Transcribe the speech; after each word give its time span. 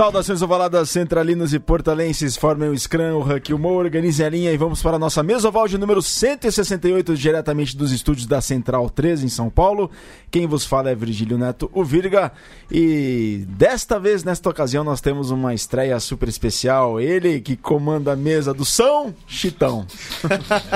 Saudações 0.00 0.40
ovaladas 0.40 0.88
centralinos 0.88 1.52
e 1.52 1.58
portalenses, 1.58 2.34
formem 2.34 2.70
o 2.70 2.78
Scrum, 2.78 3.16
o 3.16 3.20
Huck, 3.20 3.52
o 3.52 3.58
Mo, 3.58 3.74
organizem 3.74 4.24
a 4.24 4.30
linha 4.30 4.50
e 4.50 4.56
vamos 4.56 4.80
para 4.80 4.96
a 4.96 4.98
nossa 4.98 5.22
mesa 5.22 5.48
oval 5.48 5.68
de 5.68 5.76
número 5.76 6.00
168, 6.00 7.14
diretamente 7.14 7.76
dos 7.76 7.92
estúdios 7.92 8.26
da 8.26 8.40
Central 8.40 8.88
13 8.88 9.26
em 9.26 9.28
São 9.28 9.50
Paulo. 9.50 9.90
Quem 10.30 10.46
vos 10.46 10.64
fala 10.64 10.88
é 10.88 10.94
Virgílio 10.94 11.36
Neto, 11.36 11.70
o 11.74 11.84
Virga, 11.84 12.32
e 12.72 13.44
desta 13.46 14.00
vez, 14.00 14.24
nesta 14.24 14.48
ocasião, 14.48 14.82
nós 14.82 15.02
temos 15.02 15.30
uma 15.30 15.52
estreia 15.52 16.00
super 16.00 16.30
especial. 16.30 16.98
Ele 16.98 17.38
que 17.38 17.54
comanda 17.54 18.14
a 18.14 18.16
mesa 18.16 18.54
do 18.54 18.64
São 18.64 19.14
Chitão. 19.26 19.86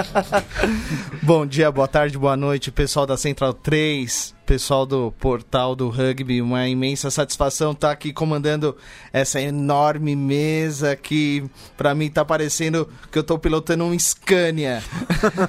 Bom 1.23 1.47
dia, 1.47 1.73
boa 1.73 1.89
tarde, 1.89 2.19
boa 2.19 2.37
noite, 2.37 2.71
pessoal 2.71 3.07
da 3.07 3.17
Central 3.17 3.55
3 3.55 4.35
pessoal 4.45 4.85
do 4.85 5.13
portal 5.13 5.75
do 5.75 5.89
rugby, 5.89 6.41
uma 6.41 6.69
imensa 6.69 7.11
satisfação 7.11 7.73
estar 7.73 7.91
aqui 7.91 8.13
comandando 8.13 8.77
essa 9.13 9.41
enorme 9.41 10.15
mesa 10.15 10.95
que 10.95 11.45
para 11.77 11.95
mim 11.95 12.11
tá 12.11 12.25
parecendo 12.25 12.89
que 13.11 13.19
eu 13.19 13.23
estou 13.23 13.39
pilotando 13.39 13.85
um 13.85 13.99
Scania. 13.99 14.83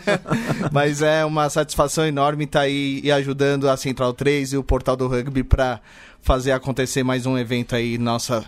Mas 0.72 1.02
é 1.02 1.26
uma 1.26 1.50
satisfação 1.50 2.06
enorme 2.06 2.46
estar 2.46 2.62
aí 2.62 3.02
e 3.04 3.12
ajudando 3.12 3.70
a 3.70 3.78
Central 3.78 4.14
3 4.14 4.54
e 4.54 4.58
o 4.58 4.64
portal 4.64 4.96
do 4.96 5.08
rugby 5.08 5.44
para 5.44 5.80
fazer 6.22 6.52
acontecer 6.52 7.04
mais 7.04 7.26
um 7.26 7.38
evento 7.38 7.76
aí, 7.76 7.98
nossa 7.98 8.46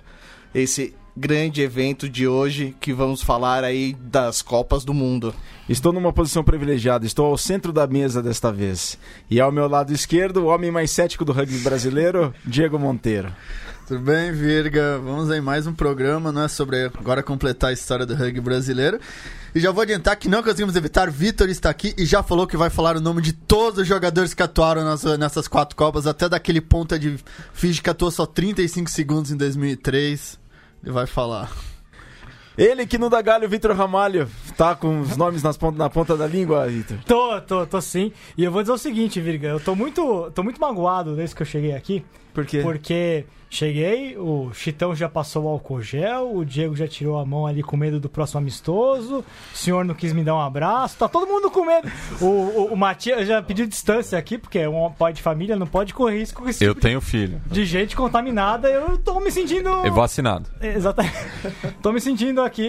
esse 0.54 0.96
grande 1.18 1.64
evento 1.64 2.08
de 2.08 2.28
hoje 2.28 2.76
que 2.80 2.94
vamos 2.94 3.24
falar 3.24 3.64
aí 3.64 3.96
das 4.00 4.44
Copas 4.44 4.86
do 4.86 4.94
Mundo. 4.94 5.34
Estou 5.68 5.92
numa 5.92 6.14
posição 6.14 6.44
privilegiada, 6.44 7.08
estou 7.08 7.26
ao 7.26 7.38
centro 7.38 7.74
da 7.74 7.88
mesa 7.88 8.22
desta 8.22 8.52
vez. 8.52 9.00
E 9.28 9.42
ao 9.42 9.52
meu 9.52 9.68
lado 9.68 9.92
esquerdo, 9.92 10.44
o 10.44 10.46
homem 10.46 10.70
mais 10.70 10.92
cético 10.92 11.26
do 11.26 11.32
rugby 11.32 11.58
brasileiro, 11.58 12.34
Diego 12.46 12.78
Monteiro. 12.78 13.34
Tudo 13.88 14.00
bem, 14.02 14.32
Virga? 14.32 15.00
Vamos 15.00 15.32
aí 15.32 15.42
mais 15.42 15.66
um 15.66 15.74
programa, 15.74 16.32
né, 16.32 16.48
sobre 16.48 16.86
agora 16.86 17.24
completar 17.24 17.72
a 17.72 17.74
história 17.74 18.06
do 18.06 18.14
rugby 18.14 18.40
brasileiro. 18.40 19.00
E 19.56 19.60
já 19.60 19.72
vou 19.72 19.82
adiantar 19.82 20.18
que 20.18 20.30
não 20.30 20.44
conseguimos 20.44 20.76
evitar, 20.76 21.10
Vitor 21.10 21.50
está 21.50 21.72
aqui 21.72 21.96
e 21.98 22.06
já 22.06 22.22
falou 22.22 22.46
que 22.46 22.56
vai 22.56 22.70
falar 22.70 22.96
o 22.96 23.02
nome 23.02 23.24
de 23.24 23.34
todos 23.34 23.80
os 23.80 23.88
jogadores 23.88 24.36
que 24.36 24.44
atuaram 24.44 24.88
nessas, 24.88 25.18
nessas 25.18 25.48
quatro 25.48 25.76
Copas, 25.76 26.06
até 26.06 26.30
daquele 26.30 26.62
ponta 26.62 27.00
de 27.00 27.18
Fiji 27.54 27.82
que 27.82 27.90
atuou 27.90 28.12
só 28.12 28.28
35 28.28 28.88
segundos 28.92 29.32
em 29.32 29.36
2003. 29.36 30.47
Ele 30.88 30.94
vai 30.94 31.06
falar. 31.06 31.52
Ele 32.58 32.88
que 32.88 32.98
não 32.98 33.10
dá 33.10 33.22
galho, 33.22 33.50
Vitor 33.50 33.76
Ramalho. 33.76 34.26
Tá 34.56 34.74
com 34.74 35.02
os 35.02 35.18
nomes 35.18 35.44
nas 35.44 35.58
ponta, 35.58 35.78
na 35.78 35.90
ponta 35.90 36.16
da 36.16 36.26
língua, 36.26 36.66
Vitor? 36.66 36.98
Tô, 37.06 37.42
tô, 37.42 37.68
tô 37.68 37.82
sim. 37.82 38.14
E 38.38 38.44
eu 38.46 38.54
vou 38.54 38.62
dizer 38.62 38.72
o 38.72 38.78
seguinte, 38.78 39.20
Virga, 39.20 39.50
eu 39.50 39.60
tô 39.60 39.76
muito, 39.76 40.32
tô 40.32 40.42
muito 40.44 40.62
magoado 40.62 41.14
desde 41.14 41.36
que 41.36 41.42
eu 41.42 41.46
cheguei 41.46 41.74
aqui. 41.74 42.06
Por 42.34 42.46
quê? 42.46 42.62
Porque 42.62 43.26
cheguei, 43.50 44.18
o 44.18 44.52
Chitão 44.54 44.94
já 44.96 45.08
passou 45.08 45.46
o 45.46 45.48
álcool 45.48 45.82
gel, 45.82 46.36
o 46.36 46.46
Diego 46.46 46.76
já 46.76 46.88
tirou 46.88 47.18
a 47.18 47.26
mão 47.26 47.48
ali 47.48 47.64
com 47.64 47.78
medo 47.78 48.00
do 48.00 48.10
próximo 48.10 48.40
amistoso, 48.40 49.24
o 49.54 49.58
senhor 49.58 49.86
não 49.86 49.96
quis 49.96 50.12
me 50.14 50.24
dar 50.24 50.36
um 50.36 50.42
abraço, 50.42 50.98
tá 50.98 51.08
todo 51.08 51.28
mundo 51.28 51.50
com 51.50 51.66
medo. 51.66 51.90
O, 52.22 52.26
o, 52.26 52.74
o 52.74 52.78
Matias 52.78 53.28
já 53.28 53.42
pediu 53.42 53.66
distância 53.66 54.18
aqui, 54.18 54.38
porque 54.38 54.60
é 54.60 54.70
um 54.70 54.92
pai 54.92 55.14
de 55.14 55.22
família, 55.22 55.56
não 55.56 55.68
pode 55.68 55.94
correr 55.94 56.20
risco 56.20 56.42
com 56.44 56.50
esse 56.50 56.64
Eu 56.64 56.74
tipo 56.74 56.82
tenho 56.82 57.00
filho. 57.02 57.42
de 57.48 57.66
gente 57.66 57.96
contaminada. 57.96 58.70
Eu 58.70 58.98
tô 58.98 59.20
me 59.20 59.32
sentindo. 59.32 59.70
E 59.86 59.90
vacinado. 59.90 60.50
Exatamente. 60.62 61.14
tô 61.82 61.92
me 61.92 62.00
sentindo 62.02 62.42
aqui 62.42 62.68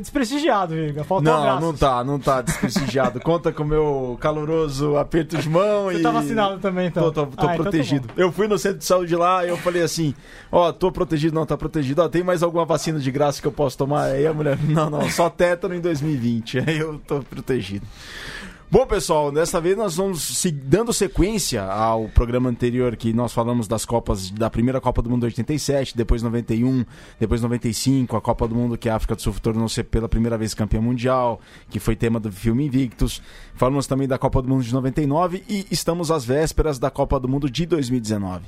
desprestigiado, 0.00 0.74
Virga. 0.74 1.04
Faltou 1.04 1.32
Não, 1.32 1.40
abraços. 1.40 1.60
não 1.62 1.74
tá, 1.74 2.04
não 2.04 2.18
tá 2.18 2.42
desprestigiado. 2.42 3.20
Conta 3.20 3.52
com 3.52 3.62
o 3.62 3.66
meu 3.66 4.18
caloroso 4.20 4.96
aperto 4.96 5.36
de 5.38 5.48
mão 5.48 5.84
Você 5.86 5.98
e. 5.98 6.02
tá 6.02 6.10
vacinado 6.10 6.58
também, 6.58 6.86
então? 6.88 7.02
Tô, 7.10 7.12
tô, 7.12 7.26
tô 7.26 7.46
Ah, 7.46 7.54
então 7.54 7.56
tá 7.56 7.62
protegido. 7.62 8.08
bom. 8.08 8.14
eu 8.16 8.32
fui 8.32 8.46
no 8.48 8.58
centro 8.58 8.78
de 8.78 8.84
saúde 8.84 9.14
lá 9.16 9.44
e 9.44 9.48
eu 9.48 9.56
falei 9.56 9.82
assim: 9.82 10.03
Ó, 10.50 10.72
tô 10.72 10.90
protegido, 10.90 11.34
não, 11.34 11.46
tá 11.46 11.56
protegido. 11.56 12.02
Ó, 12.02 12.08
tem 12.08 12.24
mais 12.24 12.42
alguma 12.42 12.64
vacina 12.64 12.98
de 12.98 13.10
graça 13.10 13.40
que 13.40 13.46
eu 13.46 13.52
posso 13.52 13.78
tomar? 13.78 14.06
Aí 14.06 14.26
a 14.26 14.34
mulher, 14.34 14.58
não, 14.68 14.90
não, 14.90 15.08
só 15.08 15.30
tétano 15.30 15.74
em 15.74 15.80
2020. 15.80 16.58
Aí 16.58 16.78
eu 16.78 17.00
tô 17.06 17.20
protegido. 17.20 17.86
Bom, 18.74 18.84
pessoal, 18.88 19.30
dessa 19.30 19.60
vez 19.60 19.76
nós 19.76 19.94
vamos 19.94 20.44
dando 20.64 20.92
sequência 20.92 21.62
ao 21.62 22.08
programa 22.08 22.50
anterior 22.50 22.96
que 22.96 23.12
nós 23.12 23.32
falamos 23.32 23.68
das 23.68 23.84
Copas, 23.84 24.30
da 24.30 24.50
primeira 24.50 24.80
Copa 24.80 25.00
do 25.00 25.08
Mundo 25.08 25.22
87, 25.22 25.96
depois 25.96 26.24
91, 26.24 26.84
depois 27.20 27.40
95, 27.40 28.16
a 28.16 28.20
Copa 28.20 28.48
do 28.48 28.54
Mundo 28.56 28.76
que 28.76 28.88
a 28.88 28.96
África 28.96 29.14
do 29.14 29.22
Sul 29.22 29.32
tornou-se 29.40 29.80
pela 29.84 30.08
primeira 30.08 30.36
vez 30.36 30.54
campeã 30.54 30.80
mundial, 30.80 31.40
que 31.70 31.78
foi 31.78 31.94
tema 31.94 32.18
do 32.18 32.32
filme 32.32 32.66
Invictus. 32.66 33.22
Falamos 33.54 33.86
também 33.86 34.08
da 34.08 34.18
Copa 34.18 34.42
do 34.42 34.48
Mundo 34.48 34.64
de 34.64 34.74
99 34.74 35.44
e 35.48 35.68
estamos 35.70 36.10
às 36.10 36.24
vésperas 36.24 36.76
da 36.76 36.90
Copa 36.90 37.20
do 37.20 37.28
Mundo 37.28 37.48
de 37.48 37.66
2019. 37.66 38.42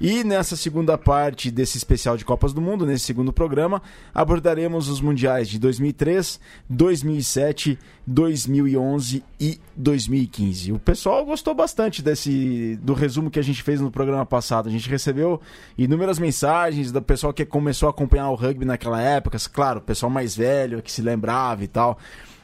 E 0.00 0.22
nessa 0.22 0.54
segunda 0.54 0.96
parte 0.96 1.50
desse 1.50 1.76
especial 1.76 2.16
de 2.16 2.24
Copas 2.24 2.52
do 2.52 2.60
Mundo, 2.60 2.86
nesse 2.86 3.04
segundo 3.04 3.32
programa, 3.32 3.82
abordaremos 4.14 4.88
os 4.88 5.00
mundiais 5.00 5.48
de 5.48 5.58
2003, 5.58 6.38
2007, 6.70 7.76
2011 8.06 9.24
e 9.40 9.60
2015. 9.76 10.72
O 10.72 10.78
pessoal 10.78 11.24
gostou 11.24 11.54
bastante 11.54 12.02
desse 12.02 12.76
do 12.82 12.94
resumo 12.94 13.30
que 13.30 13.38
a 13.38 13.42
gente 13.42 13.62
fez 13.62 13.80
no 13.80 13.90
programa 13.90 14.26
passado. 14.26 14.68
A 14.68 14.72
gente 14.72 14.88
recebeu 14.88 15.40
inúmeras 15.76 16.18
mensagens 16.18 16.90
do 16.92 17.00
pessoal 17.02 17.32
que 17.32 17.44
começou 17.44 17.86
a 17.86 17.90
acompanhar 17.90 18.30
o 18.30 18.34
rugby 18.34 18.64
naquela 18.64 19.00
época, 19.00 19.38
claro, 19.52 19.78
o 19.78 19.82
pessoal 19.82 20.10
mais 20.10 20.36
velho 20.36 20.82
que 20.82 20.90
se 20.92 21.02
lembrava 21.02 21.64
e 21.64 21.68
tal. 21.68 21.98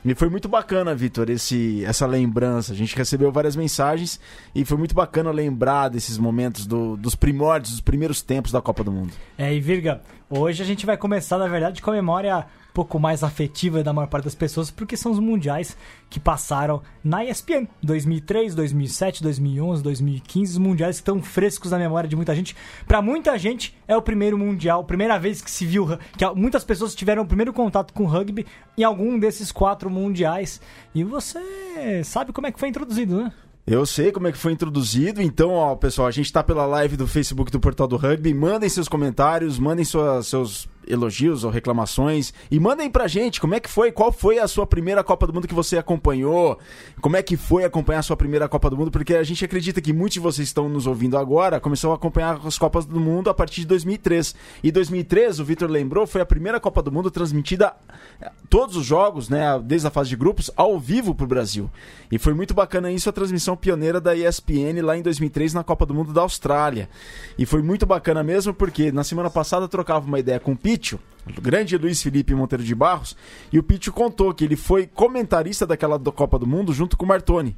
E 0.05 0.15
foi 0.15 0.31
muito 0.31 0.49
bacana, 0.49 0.95
Vitor, 0.95 1.29
esse 1.29 1.85
essa 1.85 2.07
lembrança. 2.07 2.73
A 2.73 2.77
gente 2.77 2.97
recebeu 2.97 3.31
várias 3.33 3.57
mensagens 3.57 4.19
e 4.55 4.65
foi 4.65 4.79
muito 4.79 4.95
bacana 4.95 5.31
lembrar 5.31 5.89
desses 5.89 6.17
momentos 6.17 6.67
do- 6.67 6.97
dos 6.97 7.15
primórdios, 7.17 7.73
dos 7.73 7.81
primeiros 7.81 8.23
tempos 8.23 8.53
da 8.53 8.63
Copa 8.63 8.85
do 8.85 8.93
Mundo. 8.93 9.13
É, 9.37 9.53
e 9.53 9.61
Virga, 9.61 10.01
hoje 10.31 10.63
a 10.63 10.67
gente 10.67 10.87
vai 10.87 10.97
começar, 10.97 11.39
na 11.39 11.49
verdade, 11.49 11.83
com 11.83 11.91
a 11.91 11.95
memória 11.95 12.47
um 12.71 12.73
pouco 12.73 13.01
mais 13.01 13.25
afetiva 13.25 13.83
da 13.83 13.93
maior 13.93 14.07
parte 14.07 14.25
das 14.25 14.35
pessoas, 14.35 14.71
porque 14.71 14.97
são 14.97 15.11
os 15.11 15.19
mundiais 15.19 15.77
que 16.09 16.21
passaram 16.21 16.81
na 17.03 17.25
ESPN. 17.25 17.67
2003, 17.83 18.55
2007, 18.55 19.23
2011, 19.23 19.83
2015, 19.83 20.53
os 20.53 20.59
mundiais 20.59 20.97
estão 20.97 21.21
frescos 21.23 21.73
na 21.73 21.79
memória 21.79 22.09
de 22.09 22.15
muita 22.15 22.35
gente. 22.35 22.55
Pra 22.87 23.03
muita 23.03 23.37
gente, 23.37 23.77
é 23.89 23.97
o 23.97 24.03
primeiro 24.03 24.39
mundial, 24.39 24.85
primeira 24.85 25.19
vez 25.19 25.43
que 25.43 25.51
se 25.51 25.67
viu, 25.67 25.87
que 26.17 26.25
muitas 26.37 26.63
pessoas 26.63 26.95
tiveram 26.95 27.23
o 27.23 27.27
primeiro 27.27 27.53
contato 27.53 27.93
com 27.93 28.05
rugby 28.05 28.47
em 28.77 28.85
algum 28.85 29.19
desses 29.19 29.51
quatro 29.51 29.91
mundiais. 29.91 30.61
E 30.95 31.03
você 31.03 32.03
sabe 32.05 32.33
como 32.33 32.47
é 32.47 32.53
que 32.53 32.61
foi 32.61 32.69
introduzido, 32.69 33.25
né? 33.25 33.33
Eu 33.71 33.85
sei 33.85 34.11
como 34.11 34.27
é 34.29 34.33
que 34.33 34.39
foi 34.39 34.53
introduzido, 34.53 35.21
então, 35.21 35.51
ó, 35.51 35.75
pessoal, 35.77 36.09
a 36.09 36.11
gente 36.11 36.33
tá 36.33 36.43
pela 36.43 36.65
live 36.65 36.97
do 36.97 37.07
Facebook 37.07 37.51
do 37.53 37.61
Portal 37.61 37.87
do 37.87 37.97
Rugby. 37.97 38.33
Mandem 38.33 38.69
seus 38.69 38.89
comentários, 38.89 39.59
mandem 39.59 39.85
sua- 39.85 40.23
seus 40.23 40.67
elogios 40.87 41.45
ou 41.45 41.51
reclamações 41.51 42.33
e 42.51 42.59
mandem 42.59 42.91
pra 42.91 43.07
gente 43.07 43.41
como 43.41 43.55
é 43.55 43.61
que 43.61 43.69
foi, 43.69 43.93
qual 43.93 44.11
foi 44.11 44.39
a 44.39 44.49
sua 44.49 44.67
primeira 44.67 45.05
Copa 45.05 45.27
do 45.27 45.33
Mundo 45.33 45.49
que 45.49 45.55
você 45.55 45.79
acompanhou, 45.79 46.59
como 47.01 47.17
é 47.17 47.23
que 47.23 47.37
foi 47.37 47.65
acompanhar 47.65 48.01
a 48.01 48.03
sua 48.03 48.17
primeira 48.17 48.49
Copa 48.49 48.71
do 48.71 48.77
Mundo, 48.77 48.91
porque 48.91 49.15
a 49.15 49.23
gente 49.23 49.45
acredita 49.45 49.81
que 49.81 49.93
muitos 49.93 50.15
de 50.15 50.21
vocês 50.21 50.49
estão 50.49 50.69
nos 50.69 50.87
ouvindo 50.87 51.17
agora, 51.17 51.61
começou 51.61 51.93
a 51.93 51.95
acompanhar 51.95 52.41
as 52.45 52.59
Copas 52.59 52.85
do 52.87 53.01
Mundo 53.01 53.31
a 53.31 53.35
partir 53.35 53.63
de 53.63 53.67
2003. 53.67 54.35
E 54.63 54.73
2003, 54.73 55.41
o 55.41 55.45
Vitor 55.45 55.71
lembrou, 55.71 56.07
foi 56.07 56.21
a 56.21 56.27
primeira 56.27 56.59
Copa 56.59 56.83
do 56.83 56.91
Mundo 56.91 57.11
transmitida 57.11 57.75
eh, 58.21 58.31
todos 58.49 58.77
os 58.77 58.85
jogos, 58.85 59.29
né, 59.29 59.61
desde 59.63 59.87
a 59.87 59.91
fase 59.91 60.11
de 60.11 60.17
grupos, 60.17 60.51
ao 60.57 60.79
vivo 60.79 61.15
pro 61.15 61.27
Brasil. 61.27 61.71
E 62.11 62.19
foi 62.19 62.35
muito 62.35 62.55
bacana 62.55 62.91
isso, 62.91 63.09
a 63.09 63.13
transmissão 63.13 63.57
pioneira 63.57 64.01
da 64.01 64.17
ESPN 64.17 64.83
lá 64.83 64.97
em 64.97 65.03
2003 65.03 65.55
na 65.55 65.63
Copa 65.63 65.85
do 65.85 65.95
Mundo 65.95 66.13
da 66.13 66.23
Austrália. 66.23 66.89
E 67.39 67.45
foi 67.45 67.63
muito 67.63 67.87
bacana 67.87 68.23
mesmo 68.23 68.55
porque 68.55 68.91
na 68.91 69.05
semana 69.05 69.31
passada 69.31 69.65
eu 69.65 69.69
trocava 69.69 70.07
uma 70.07 70.19
ideia 70.19 70.41
com 70.41 70.53
o 70.53 70.57
Pítio, 70.69 71.01
o 71.27 71.41
grande 71.41 71.79
Luiz 71.79 72.03
Felipe 72.03 72.35
Monteiro 72.35 72.63
de 72.63 72.75
Barros, 72.75 73.17
e 73.51 73.59
o 73.59 73.63
Pítio 73.63 73.91
contou 73.91 74.35
que 74.35 74.45
ele 74.45 74.55
foi 74.55 74.87
comentarista 74.87 75.67
daquela 75.67 75.99
Copa 75.99 76.39
do 76.39 76.47
Mundo 76.47 76.75
junto 76.75 76.95
com 76.95 77.07
o 77.07 77.09
Martoni. 77.09 77.57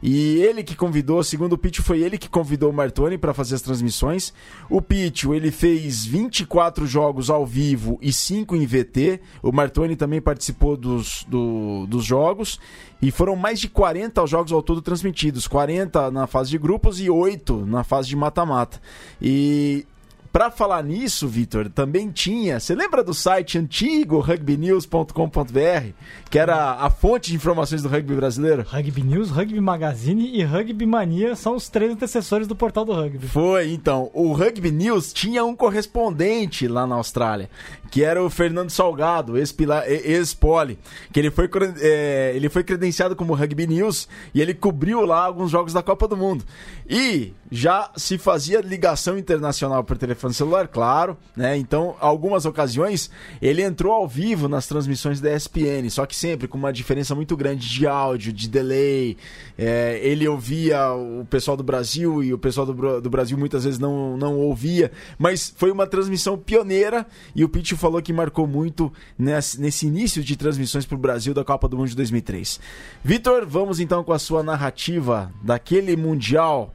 E 0.00 0.36
ele 0.36 0.62
que 0.62 0.76
convidou, 0.76 1.24
segundo 1.24 1.54
o 1.54 1.58
Pitio, 1.58 1.82
foi 1.82 2.00
ele 2.00 2.16
que 2.16 2.28
convidou 2.28 2.70
o 2.70 2.72
Martoni 2.72 3.18
para 3.18 3.34
fazer 3.34 3.56
as 3.56 3.62
transmissões. 3.62 4.32
O 4.70 4.80
Pitio, 4.80 5.34
ele 5.34 5.50
fez 5.50 6.04
24 6.06 6.86
jogos 6.86 7.28
ao 7.28 7.44
vivo 7.44 7.98
e 8.00 8.12
5 8.12 8.54
em 8.54 8.64
VT. 8.64 9.20
O 9.42 9.50
Martoni 9.50 9.96
também 9.96 10.20
participou 10.20 10.76
dos, 10.76 11.26
do- 11.28 11.84
dos 11.88 12.04
jogos. 12.04 12.60
E 13.02 13.10
foram 13.10 13.34
mais 13.34 13.58
de 13.58 13.68
40 13.68 14.24
jogos 14.28 14.52
ao 14.52 14.62
todo 14.62 14.80
transmitidos. 14.80 15.48
40 15.48 16.12
na 16.12 16.28
fase 16.28 16.50
de 16.50 16.58
grupos 16.58 17.00
e 17.00 17.10
8 17.10 17.66
na 17.66 17.82
fase 17.82 18.08
de 18.08 18.14
mata-mata. 18.14 18.80
E 19.20 19.84
Pra 20.30 20.50
falar 20.50 20.84
nisso, 20.84 21.26
Vitor, 21.26 21.70
também 21.70 22.10
tinha. 22.10 22.60
Você 22.60 22.74
lembra 22.74 23.02
do 23.02 23.14
site 23.14 23.56
antigo 23.56 24.20
rugbynews.com.br, 24.20 25.92
que 26.30 26.38
era 26.38 26.72
a 26.74 26.90
fonte 26.90 27.30
de 27.30 27.36
informações 27.36 27.82
do 27.82 27.88
rugby 27.88 28.14
brasileiro? 28.14 28.62
Rugby 28.68 29.02
News, 29.02 29.30
Rugby 29.30 29.60
Magazine 29.60 30.36
e 30.36 30.44
Rugby 30.44 30.84
Mania 30.84 31.34
são 31.34 31.56
os 31.56 31.70
três 31.70 31.90
antecessores 31.90 32.46
do 32.46 32.54
portal 32.54 32.84
do 32.84 32.92
rugby. 32.92 33.26
Foi, 33.26 33.72
então. 33.72 34.10
O 34.12 34.32
Rugby 34.32 34.70
News 34.70 35.14
tinha 35.14 35.44
um 35.44 35.56
correspondente 35.56 36.68
lá 36.68 36.86
na 36.86 36.96
Austrália, 36.96 37.48
que 37.90 38.04
era 38.04 38.22
o 38.22 38.28
Fernando 38.28 38.68
Salgado, 38.68 39.38
ex-poli, 39.38 40.78
que 41.10 41.20
ele 41.20 41.30
foi, 41.30 41.48
é, 41.80 42.32
ele 42.34 42.50
foi 42.50 42.62
credenciado 42.62 43.16
como 43.16 43.34
Rugby 43.34 43.66
News 43.66 44.08
e 44.34 44.42
ele 44.42 44.52
cobriu 44.52 45.06
lá 45.06 45.24
alguns 45.24 45.50
jogos 45.50 45.72
da 45.72 45.82
Copa 45.82 46.06
do 46.06 46.16
Mundo. 46.16 46.44
E 46.88 47.32
já 47.50 47.90
se 47.96 48.18
fazia 48.18 48.60
ligação 48.60 49.16
internacional 49.16 49.82
por 49.82 49.96
telefone 49.96 50.17
telefone 50.18 50.34
celular, 50.34 50.68
claro, 50.68 51.16
né? 51.36 51.56
Então, 51.56 51.94
algumas 52.00 52.44
ocasiões, 52.44 53.10
ele 53.40 53.62
entrou 53.62 53.92
ao 53.92 54.06
vivo 54.06 54.48
nas 54.48 54.66
transmissões 54.66 55.20
da 55.20 55.34
ESPN, 55.34 55.88
só 55.88 56.04
que 56.04 56.14
sempre 56.14 56.48
com 56.48 56.58
uma 56.58 56.72
diferença 56.72 57.14
muito 57.14 57.36
grande 57.36 57.68
de 57.68 57.86
áudio, 57.86 58.32
de 58.32 58.48
delay. 58.48 59.16
É, 59.56 60.00
ele 60.02 60.26
ouvia 60.26 60.92
o 60.92 61.24
pessoal 61.24 61.56
do 61.56 61.62
Brasil 61.62 62.22
e 62.22 62.34
o 62.34 62.38
pessoal 62.38 62.66
do, 62.66 63.00
do 63.00 63.10
Brasil 63.10 63.38
muitas 63.38 63.64
vezes 63.64 63.78
não, 63.78 64.16
não 64.16 64.36
ouvia, 64.38 64.90
mas 65.18 65.52
foi 65.56 65.70
uma 65.70 65.86
transmissão 65.86 66.36
pioneira 66.36 67.06
e 67.34 67.44
o 67.44 67.48
Pitch 67.48 67.72
falou 67.74 68.02
que 68.02 68.12
marcou 68.12 68.46
muito 68.46 68.92
nesse, 69.18 69.60
nesse 69.60 69.86
início 69.86 70.22
de 70.22 70.36
transmissões 70.36 70.84
para 70.84 70.96
o 70.96 70.98
Brasil 70.98 71.32
da 71.32 71.44
Copa 71.44 71.68
do 71.68 71.76
Mundo 71.76 71.88
de 71.88 71.96
2003. 71.96 72.60
Vitor, 73.04 73.46
vamos 73.46 73.78
então 73.80 74.02
com 74.02 74.12
a 74.12 74.18
sua 74.18 74.42
narrativa 74.42 75.32
daquele 75.42 75.96
Mundial 75.96 76.74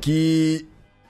que 0.00 0.66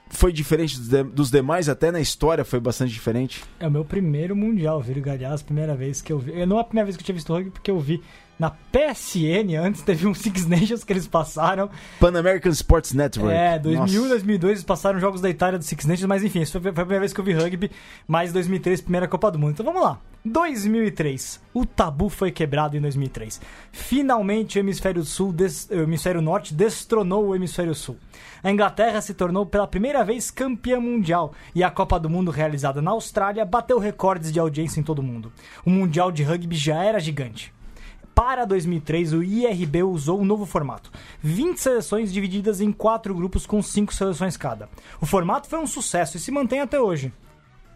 foi 0.09 0.31
diferente 0.31 0.77
dos, 0.77 0.87
de, 0.87 1.03
dos, 1.03 1.31
demais, 1.31 1.69
até 1.69 1.91
na 1.91 1.99
história 1.99 2.43
foi 2.45 2.59
bastante 2.59 2.91
diferente. 2.91 3.43
É 3.59 3.67
o 3.67 3.71
meu 3.71 3.85
primeiro 3.85 4.35
mundial, 4.35 4.81
Virgo. 4.81 5.09
Aliás, 5.09 5.41
primeira 5.41 5.75
vez 5.75 6.01
que 6.01 6.11
eu 6.11 6.19
vi. 6.19 6.45
Não 6.45 6.57
é 6.57 6.61
a 6.61 6.63
primeira 6.63 6.85
vez 6.85 6.97
que 6.97 7.01
eu 7.01 7.05
tinha 7.05 7.15
visto 7.15 7.33
rugby, 7.33 7.51
porque 7.51 7.71
eu 7.71 7.79
vi 7.79 8.01
na 8.39 8.51
PSN, 8.51 9.55
antes 9.59 9.81
teve 9.83 10.07
um 10.07 10.13
Six 10.13 10.45
Nations 10.45 10.83
que 10.83 10.93
eles 10.93 11.07
passaram. 11.07 11.69
Pan 11.99 12.17
American 12.17 12.51
Sports 12.51 12.93
Network. 12.93 13.35
É, 13.35 13.57
2001 13.59 14.05
e 14.05 14.09
2002 14.09 14.51
eles 14.51 14.63
passaram 14.63 14.99
jogos 14.99 15.21
da 15.21 15.29
Itália 15.29 15.57
do 15.57 15.65
Six 15.65 15.85
Nations, 15.85 16.07
mas 16.07 16.23
enfim, 16.23 16.41
isso 16.41 16.59
foi 16.59 16.69
a 16.69 16.73
primeira 16.73 16.99
vez 16.99 17.13
que 17.13 17.19
eu 17.19 17.25
vi 17.25 17.33
rugby, 17.33 17.71
mais 18.07 18.31
2003, 18.31 18.81
primeira 18.81 19.07
Copa 19.07 19.31
do 19.31 19.39
Mundo. 19.39 19.51
Então 19.51 19.65
vamos 19.65 19.81
lá. 19.81 19.99
2003. 20.27 21.41
O 21.53 21.65
tabu 21.65 22.09
foi 22.09 22.31
quebrado 22.31 22.77
em 22.77 22.81
2003. 22.81 23.41
Finalmente 23.71 24.57
o 24.57 24.59
hemisfério 24.59 25.03
sul, 25.03 25.33
des... 25.33 25.67
o 25.69 25.75
hemisfério 25.75 26.21
norte 26.21 26.53
destronou 26.53 27.27
o 27.27 27.35
hemisfério 27.35 27.73
sul. 27.73 27.97
A 28.43 28.51
Inglaterra 28.51 29.01
se 29.01 29.13
tornou 29.13 29.45
pela 29.45 29.67
primeira 29.67 30.03
vez 30.03 30.29
campeã 30.29 30.79
mundial 30.79 31.33
e 31.55 31.63
a 31.63 31.71
Copa 31.71 31.99
do 31.99 32.09
Mundo 32.09 32.31
realizada 32.31 32.81
na 32.81 32.91
Austrália 32.91 33.45
bateu 33.45 33.79
recordes 33.79 34.31
de 34.31 34.39
audiência 34.39 34.79
em 34.79 34.83
todo 34.83 34.99
o 34.99 35.03
mundo. 35.03 35.31
O 35.65 35.69
mundial 35.69 36.11
de 36.11 36.23
rugby 36.23 36.55
já 36.55 36.83
era 36.83 36.99
gigante. 36.99 37.53
Para 38.17 38.45
2003, 38.45 39.13
o 39.13 39.21
IRB 39.21 39.83
usou 39.83 40.19
um 40.19 40.25
novo 40.25 40.43
formato: 40.43 40.91
20 41.21 41.59
seleções 41.59 42.11
divididas 42.11 42.61
em 42.61 42.71
quatro 42.71 43.13
grupos 43.13 43.45
com 43.45 43.61
5 43.61 43.93
seleções 43.93 44.35
cada. 44.35 44.67
O 44.99 45.05
formato 45.05 45.47
foi 45.47 45.59
um 45.59 45.67
sucesso 45.67 46.17
e 46.17 46.19
se 46.19 46.31
mantém 46.31 46.59
até 46.59 46.79
hoje. 46.79 47.13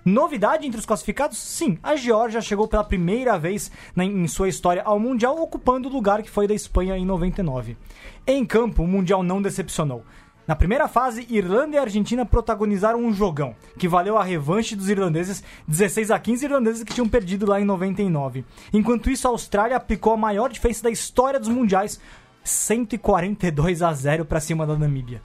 Novidade 0.04 0.66
entre 0.66 0.80
os 0.80 0.86
classificados? 0.86 1.38
Sim, 1.38 1.78
a 1.84 1.96
Geórgia 1.96 2.42
chegou 2.42 2.68
pela 2.68 2.84
primeira 2.84 3.38
vez 3.38 3.72
em 3.96 4.28
sua 4.28 4.50
história 4.50 4.82
ao 4.84 5.00
Mundial, 5.00 5.38
ocupando 5.40 5.88
o 5.88 5.92
lugar 5.92 6.24
que 6.24 6.30
foi 6.30 6.48
da 6.48 6.56
Espanha 6.56 6.98
em 6.98 7.06
99. 7.06 7.78
Em 8.26 8.44
campo, 8.44 8.82
o 8.82 8.88
Mundial 8.88 9.22
não 9.22 9.42
decepcionou. 9.42 10.04
Na 10.48 10.56
primeira 10.56 10.88
fase, 10.88 11.28
Irlanda 11.30 11.76
e 11.76 11.80
Argentina 11.80 12.26
protagonizaram 12.26 13.00
um 13.00 13.14
jogão, 13.14 13.56
que 13.78 13.88
valeu 13.88 14.18
a 14.18 14.24
revanche 14.24 14.76
dos 14.76 14.90
irlandeses, 14.90 15.44
16 15.68 16.10
a 16.10 16.18
15 16.18 16.46
irlandeses 16.46 16.84
que 16.84 16.94
tinham 16.94 17.08
perdido 17.08 17.46
lá 17.46 17.62
em 17.62 17.66
99. 17.66 18.44
Enquanto 18.74 19.12
isso, 19.12 19.28
a 19.28 19.32
Austrália 19.32 19.78
aplicou 19.78 20.14
a 20.14 20.18
maior 20.18 20.52
defesa 20.52 20.84
da 20.84 20.90
história 20.90 21.40
dos 21.40 21.48
mundiais, 21.48 22.02
142 22.44 23.84
a 23.84 23.94
0 23.94 24.26
para 24.26 24.40
cima 24.40 24.66
da 24.66 24.76
Namíbia. 24.76 25.22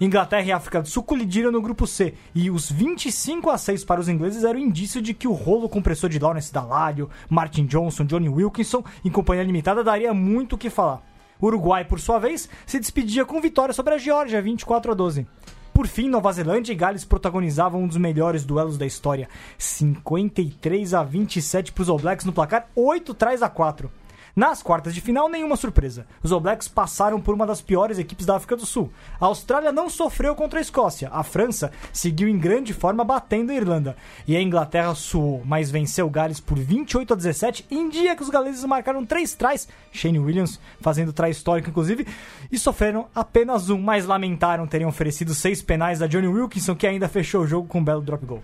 Inglaterra 0.00 0.44
e 0.44 0.52
África 0.52 0.80
do 0.80 0.88
Sul 0.88 1.02
colidiram 1.02 1.50
no 1.50 1.60
grupo 1.60 1.86
C, 1.86 2.14
e 2.32 2.50
os 2.50 2.70
25 2.70 3.50
a 3.50 3.58
6 3.58 3.84
para 3.84 4.00
os 4.00 4.08
ingleses 4.08 4.44
eram 4.44 4.58
indício 4.58 5.02
de 5.02 5.12
que 5.12 5.26
o 5.26 5.32
rolo 5.32 5.68
compressor 5.68 6.08
de 6.08 6.20
Lawrence 6.20 6.52
Dallario, 6.52 7.10
Martin 7.28 7.66
Johnson, 7.66 8.04
Johnny 8.04 8.28
Wilkinson 8.28 8.84
em 9.04 9.10
companhia 9.10 9.42
limitada 9.42 9.82
daria 9.82 10.14
muito 10.14 10.54
o 10.54 10.58
que 10.58 10.70
falar. 10.70 11.02
O 11.40 11.46
Uruguai, 11.46 11.84
por 11.84 11.98
sua 11.98 12.18
vez, 12.18 12.48
se 12.64 12.78
despedia 12.78 13.24
com 13.24 13.40
vitória 13.40 13.74
sobre 13.74 13.94
a 13.94 13.98
Geórgia, 13.98 14.42
24 14.42 14.92
a 14.92 14.94
12. 14.94 15.26
Por 15.72 15.86
fim, 15.86 16.08
Nova 16.08 16.32
Zelândia 16.32 16.72
e 16.72 16.76
Gales 16.76 17.04
protagonizavam 17.04 17.82
um 17.82 17.86
dos 17.86 17.96
melhores 17.96 18.44
duelos 18.44 18.76
da 18.76 18.86
história, 18.86 19.28
53 19.56 20.94
a 20.94 21.02
27 21.04 21.72
para 21.72 21.82
os 21.82 21.88
All 21.88 21.98
Blacks 21.98 22.24
no 22.24 22.32
placar, 22.32 22.68
8 22.74 23.14
trás 23.14 23.42
a 23.42 23.48
4. 23.48 23.90
Nas 24.38 24.62
quartas 24.62 24.94
de 24.94 25.00
final, 25.00 25.28
nenhuma 25.28 25.56
surpresa. 25.56 26.06
Os 26.22 26.30
All 26.30 26.38
Blacks 26.38 26.68
passaram 26.68 27.20
por 27.20 27.34
uma 27.34 27.44
das 27.44 27.60
piores 27.60 27.98
equipes 27.98 28.24
da 28.24 28.36
África 28.36 28.54
do 28.54 28.64
Sul. 28.64 28.88
A 29.20 29.26
Austrália 29.26 29.72
não 29.72 29.90
sofreu 29.90 30.32
contra 30.36 30.60
a 30.60 30.62
Escócia. 30.62 31.08
A 31.12 31.24
França 31.24 31.72
seguiu 31.92 32.28
em 32.28 32.38
grande 32.38 32.72
forma 32.72 33.02
batendo 33.02 33.50
a 33.50 33.54
Irlanda. 33.56 33.96
E 34.28 34.36
a 34.36 34.40
Inglaterra 34.40 34.94
suou, 34.94 35.42
mas 35.44 35.72
venceu 35.72 36.08
Gales 36.08 36.38
por 36.38 36.56
28 36.56 37.14
a 37.14 37.16
17 37.16 37.66
em 37.68 37.88
dia 37.88 38.14
que 38.14 38.22
os 38.22 38.30
galeses 38.30 38.62
marcaram 38.62 39.04
três 39.04 39.34
trás, 39.34 39.66
Shane 39.90 40.20
Williams 40.20 40.60
fazendo 40.80 41.12
trai 41.12 41.32
histórico 41.32 41.70
inclusive, 41.70 42.06
e 42.52 42.56
sofreram 42.60 43.08
apenas 43.12 43.70
um, 43.70 43.82
mas 43.82 44.06
lamentaram 44.06 44.68
terem 44.68 44.86
oferecido 44.86 45.34
seis 45.34 45.60
penais 45.60 46.00
a 46.00 46.06
Johnny 46.06 46.28
Wilkinson, 46.28 46.76
que 46.76 46.86
ainda 46.86 47.08
fechou 47.08 47.42
o 47.42 47.46
jogo 47.48 47.66
com 47.66 47.80
um 47.80 47.84
belo 47.84 48.02
drop 48.02 48.24
goal. 48.24 48.42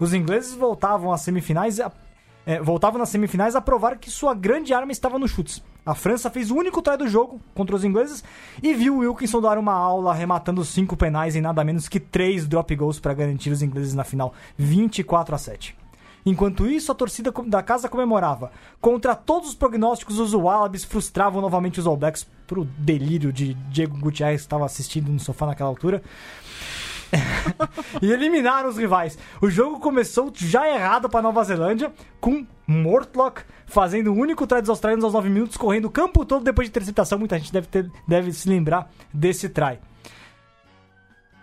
Os 0.00 0.12
ingleses 0.12 0.54
voltavam 0.54 1.12
às 1.12 1.20
semifinais 1.20 1.78
é, 2.46 2.62
voltava 2.62 2.96
nas 2.96 3.08
semifinais 3.08 3.56
a 3.56 3.60
provar 3.60 3.98
que 3.98 4.08
sua 4.08 4.32
grande 4.32 4.72
arma 4.72 4.92
estava 4.92 5.18
nos 5.18 5.32
chutes. 5.32 5.60
A 5.84 5.94
França 5.94 6.30
fez 6.30 6.50
o 6.50 6.56
único 6.56 6.80
try 6.80 6.96
do 6.96 7.08
jogo 7.08 7.40
contra 7.54 7.74
os 7.74 7.84
ingleses 7.84 8.22
e 8.62 8.72
viu 8.72 8.98
Wilkinson 8.98 9.40
dar 9.40 9.58
uma 9.58 9.72
aula 9.72 10.12
arrematando 10.12 10.64
cinco 10.64 10.96
penais 10.96 11.34
em 11.34 11.40
nada 11.40 11.64
menos 11.64 11.88
que 11.88 11.98
três 11.98 12.46
drop 12.46 12.74
goals 12.76 13.00
para 13.00 13.14
garantir 13.14 13.50
os 13.50 13.62
ingleses 13.62 13.94
na 13.94 14.04
final, 14.04 14.32
24 14.56 15.34
a 15.34 15.38
7. 15.38 15.76
Enquanto 16.24 16.66
isso, 16.66 16.90
a 16.90 16.94
torcida 16.94 17.32
da 17.46 17.62
casa 17.62 17.88
comemorava. 17.88 18.50
Contra 18.80 19.14
todos 19.14 19.50
os 19.50 19.54
prognósticos, 19.54 20.18
os 20.18 20.34
Wallabies 20.34 20.84
frustravam 20.84 21.40
novamente 21.40 21.78
os 21.78 21.86
All 21.86 21.96
Blacks 21.96 22.26
pro 22.48 22.64
delírio 22.64 23.32
de 23.32 23.54
Diego 23.54 23.96
Gutierrez 23.96 24.40
que 24.40 24.46
estava 24.46 24.64
assistindo 24.64 25.08
no 25.08 25.20
sofá 25.20 25.46
naquela 25.46 25.68
altura. 25.68 26.02
e 28.02 28.12
eliminaram 28.12 28.68
os 28.68 28.76
rivais. 28.76 29.18
O 29.40 29.50
jogo 29.50 29.80
começou 29.80 30.32
já 30.34 30.68
errado 30.68 31.08
para 31.08 31.22
Nova 31.22 31.44
Zelândia, 31.44 31.92
com 32.20 32.46
Mortlock 32.66 33.42
fazendo 33.66 34.12
o 34.12 34.16
único 34.16 34.46
try 34.46 34.60
dos 34.60 34.70
australianos 34.70 35.04
aos 35.04 35.12
9 35.12 35.28
minutos, 35.28 35.56
correndo 35.56 35.86
o 35.86 35.90
campo 35.90 36.24
todo 36.24 36.44
depois 36.44 36.66
de 36.66 36.70
interceptação. 36.70 37.18
Muita 37.18 37.38
gente 37.38 37.52
deve, 37.52 37.66
ter, 37.66 37.90
deve 38.06 38.32
se 38.32 38.48
lembrar 38.48 38.90
desse 39.12 39.48
try. 39.48 39.78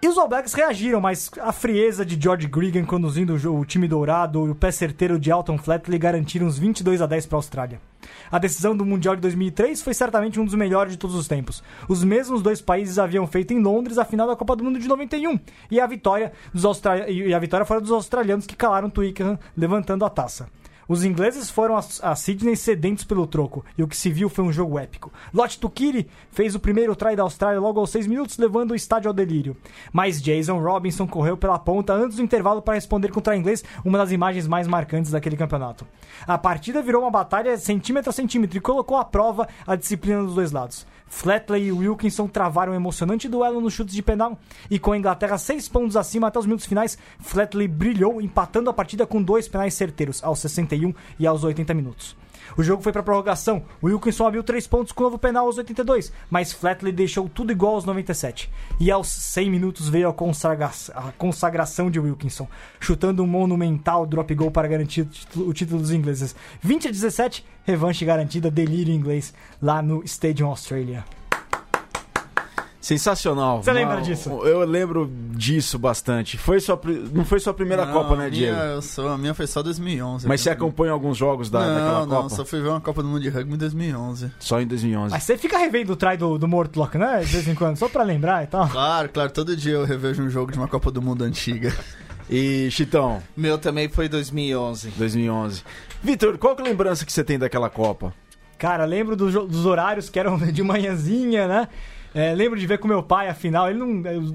E 0.04 0.08
os 0.10 0.18
All 0.18 0.28
Blacks 0.28 0.54
reagiram, 0.54 1.00
mas 1.00 1.32
a 1.40 1.54
frieza 1.54 2.06
de 2.06 2.22
George 2.22 2.46
Gregan 2.46 2.84
conduzindo 2.84 3.36
o 3.36 3.64
time 3.64 3.88
dourado 3.88 4.46
e 4.46 4.50
o 4.50 4.56
pé 4.56 4.70
certeiro 4.70 5.18
de 5.18 5.32
Alton 5.32 5.58
Flatley 5.58 5.98
garantiram 5.98 6.46
uns 6.46 6.60
22 6.60 7.02
a 7.02 7.06
10 7.06 7.26
para 7.26 7.38
a 7.38 7.40
Austrália. 7.40 7.82
A 8.30 8.38
decisão 8.38 8.76
do 8.76 8.86
Mundial 8.86 9.16
de 9.16 9.22
2003 9.22 9.82
foi 9.82 9.94
certamente 9.94 10.42
um 10.42 10.44
dos 10.44 10.56
melhores 10.56 10.92
de 10.92 11.00
todos 11.00 11.16
os 11.16 11.26
tempos. 11.26 11.64
Os 11.88 12.04
mesmos 12.04 12.42
dois 12.42 12.60
países 12.60 13.00
haviam 13.00 13.26
feito 13.26 13.54
em 13.54 13.62
Londres 13.62 13.98
a 13.98 14.04
final 14.04 14.28
da 14.28 14.36
Copa 14.36 14.58
do 14.58 14.66
Mundo 14.66 14.78
de 14.78 14.90
91 14.90 15.40
e 15.72 15.80
a 15.80 15.88
vitória, 15.88 16.34
dos 16.54 16.66
Austra... 16.66 17.10
e 17.10 17.34
a 17.34 17.40
vitória 17.40 17.66
fora 17.66 17.80
dos 17.80 17.92
australianos 17.92 18.46
que 18.46 18.58
calaram 18.58 18.90
Twickenham 18.90 19.40
levantando 19.56 20.04
a 20.04 20.10
taça. 20.10 20.50
Os 20.88 21.04
ingleses 21.04 21.50
foram 21.50 21.78
a, 21.78 22.16
Sydney 22.16 22.56
sedentos 22.56 23.04
pelo 23.04 23.26
troco, 23.26 23.64
e 23.78 23.84
o 23.84 23.88
que 23.88 23.96
se 23.96 24.10
viu 24.10 24.30
foi 24.30 24.44
um 24.44 24.52
jogo 24.52 24.78
épico. 24.78 25.12
Lot 25.34 25.60
Tukiri 25.60 26.08
fez 26.32 26.56
o 26.56 26.60
primeiro 26.60 26.96
try 26.96 27.16
da 27.16 27.24
Austrália 27.24 27.60
logo 27.60 27.80
aos 27.80 27.90
6 27.92 28.08
minutos, 28.08 28.38
levando 28.38 28.72
o 28.72 28.76
estádio 28.76 29.08
ao 29.08 29.14
delírio. 29.14 29.56
Mas 29.92 30.22
Jason 30.22 30.60
Robinson 30.60 31.08
correu 31.08 31.38
pela 31.38 31.58
ponta 31.58 31.94
antes 31.94 32.18
do 32.18 32.24
intervalo 32.24 32.62
para 32.62 32.76
responder 32.76 33.12
try 33.12 33.38
inglês, 33.38 33.64
uma 33.86 33.98
das 33.98 34.12
imagens 34.12 34.48
mais 34.48 34.68
marcantes 34.68 35.12
daquele 35.12 35.38
campeonato. 35.38 35.88
A 36.28 36.38
partida 36.38 36.82
virou 36.82 37.02
uma 37.02 37.12
batalha 37.12 37.58
centímetro 37.58 38.10
a 38.10 38.14
centímetro 38.14 38.58
e 38.58 38.62
colocou 38.62 38.98
à 38.98 39.06
prova 39.06 39.48
a 39.66 39.76
disciplina 39.76 40.24
dos 40.24 40.36
dois 40.36 40.52
lados. 40.52 40.86
Flatley 41.14 41.68
e 41.68 41.72
Wilkinson 41.72 42.28
travaram 42.28 42.74
um 42.74 42.76
emocionante 42.76 43.30
duelo 43.30 43.62
nos 43.62 43.74
chutes 43.74 43.94
de 43.94 44.02
penal 44.02 44.38
e 44.70 44.80
com 44.80 44.92
a 44.92 44.98
Inglaterra 44.98 45.38
seis 45.38 45.70
pontos 45.70 45.96
acima 45.96 46.28
até 46.28 46.40
os 46.40 46.46
minutos 46.46 46.66
finais, 46.66 46.98
Flatley 47.20 47.68
brilhou 47.68 48.20
empatando 48.20 48.70
a 48.70 48.74
partida 48.74 49.06
com 49.06 49.22
dois 49.22 49.48
penais 49.48 49.76
certeiros 49.76 50.24
aos 50.24 50.40
61 50.40 50.92
e 51.20 51.28
aos 51.28 51.44
80 51.44 51.72
minutos. 51.76 52.18
O 52.58 52.64
jogo 52.64 52.82
foi 52.82 52.92
para 52.92 53.04
prorrogação. 53.04 53.64
Wilkinson 53.82 54.28
abriu 54.28 54.44
3 54.44 54.68
pontos 54.68 54.92
com 54.92 55.04
o 55.04 55.06
novo 55.06 55.18
penal 55.18 55.46
aos 55.46 55.58
82, 55.58 56.12
mas 56.30 56.52
Flatley 56.52 56.92
deixou 56.92 57.28
tudo 57.28 57.52
igual 57.52 57.76
aos 57.76 57.86
97. 57.86 58.50
E 58.80 58.92
aos 58.92 59.08
100 59.08 59.50
minutos 59.50 59.90
veio 59.90 60.10
a, 60.10 60.14
consagra 60.14 60.70
a 60.94 61.12
consagração 61.14 61.90
de 61.90 62.00
Wilkinson, 62.00 62.48
chutando 62.80 63.24
um 63.24 63.28
monumental 63.28 64.06
drop 64.06 64.34
goal 64.36 64.52
para 64.52 64.68
garantir 64.68 65.08
o 65.36 65.54
título 65.54 65.82
dos 65.82 65.92
ingleses. 65.92 66.36
20 66.62 66.88
a 66.88 66.92
17, 66.92 67.46
revanche 67.66 68.06
garantida, 68.06 68.52
delírio 68.52 68.94
inglês 68.94 69.34
lá 69.62 69.82
no 69.82 70.04
Stadium 70.04 70.48
Australia. 70.48 71.04
Sensacional. 72.84 73.64
Você 73.64 73.72
lembra 73.72 74.02
disso? 74.02 74.30
Eu 74.44 74.60
lembro 74.66 75.10
disso 75.30 75.80
bastante. 75.80 76.38
Foi 76.38 76.60
sua, 76.60 76.78
não 77.14 77.24
foi 77.24 77.40
sua 77.40 77.54
primeira 77.54 77.86
não, 77.86 77.94
Copa, 77.94 78.10
né, 78.10 78.30
minha, 78.30 78.32
Diego? 78.32 78.58
Eu 78.58 78.82
sou, 78.82 79.08
a 79.08 79.18
minha 79.18 79.34
foi 79.34 79.48
só 79.48 79.64
2011. 79.64 80.28
Mas 80.28 80.42
você 80.42 80.50
acompanha 80.50 80.92
alguns 80.92 81.16
jogos 81.16 81.50
da, 81.50 81.62
não, 81.62 81.68
daquela 81.68 82.00
não, 82.02 82.08
Copa? 82.08 82.22
Não, 82.24 82.30
só 82.30 82.44
fui 82.44 82.62
ver 82.62 82.68
uma 82.68 82.82
Copa 82.82 83.02
do 83.02 83.08
Mundo 83.08 83.22
de 83.22 83.30
Rugby 83.30 83.54
em 83.54 83.58
2011. 83.58 84.32
Só 84.38 84.60
em 84.60 84.68
2011. 84.68 85.14
Mas 85.14 85.24
você 85.24 85.38
fica 85.38 85.58
revendo 85.58 85.94
o 85.94 85.96
try 85.96 86.18
do, 86.18 86.38
do 86.38 86.46
Mortlock, 86.46 86.98
né? 86.98 87.22
De 87.22 87.28
vez 87.28 87.48
em 87.48 87.56
quando, 87.56 87.78
só 87.78 87.88
pra 87.88 88.04
lembrar 88.04 88.44
e 88.44 88.48
tal. 88.48 88.68
Claro, 88.68 89.08
claro. 89.08 89.32
Todo 89.32 89.56
dia 89.56 89.76
eu 89.76 89.86
revejo 89.86 90.22
um 90.22 90.30
jogo 90.30 90.52
de 90.52 90.58
uma 90.58 90.68
Copa 90.68 90.92
do 90.92 91.02
Mundo 91.02 91.24
antiga. 91.24 91.74
E, 92.30 92.70
Chitão? 92.70 93.24
Meu 93.34 93.58
também 93.58 93.88
foi 93.88 94.10
2011. 94.10 94.90
2011. 94.98 95.64
Vitor, 96.04 96.38
qual 96.38 96.54
que 96.54 96.62
é 96.62 96.66
a 96.66 96.68
lembrança 96.68 97.06
que 97.06 97.14
você 97.14 97.24
tem 97.24 97.40
daquela 97.40 97.70
Copa? 97.70 98.14
Cara, 98.58 98.84
lembro 98.84 99.16
do, 99.16 99.48
dos 99.48 99.66
horários 99.66 100.10
que 100.10 100.20
eram 100.20 100.38
de 100.52 100.64
manhãzinha, 100.64 101.48
né? 101.48 101.70
É, 102.16 102.34
lembro 102.36 102.60
de 102.60 102.68
ver 102.68 102.78
com 102.78 102.88
meu 102.88 103.02
pai 103.02 103.28
a 103.28 103.34
final. 103.34 103.70
Ele 103.70 103.80
não, 103.80 103.88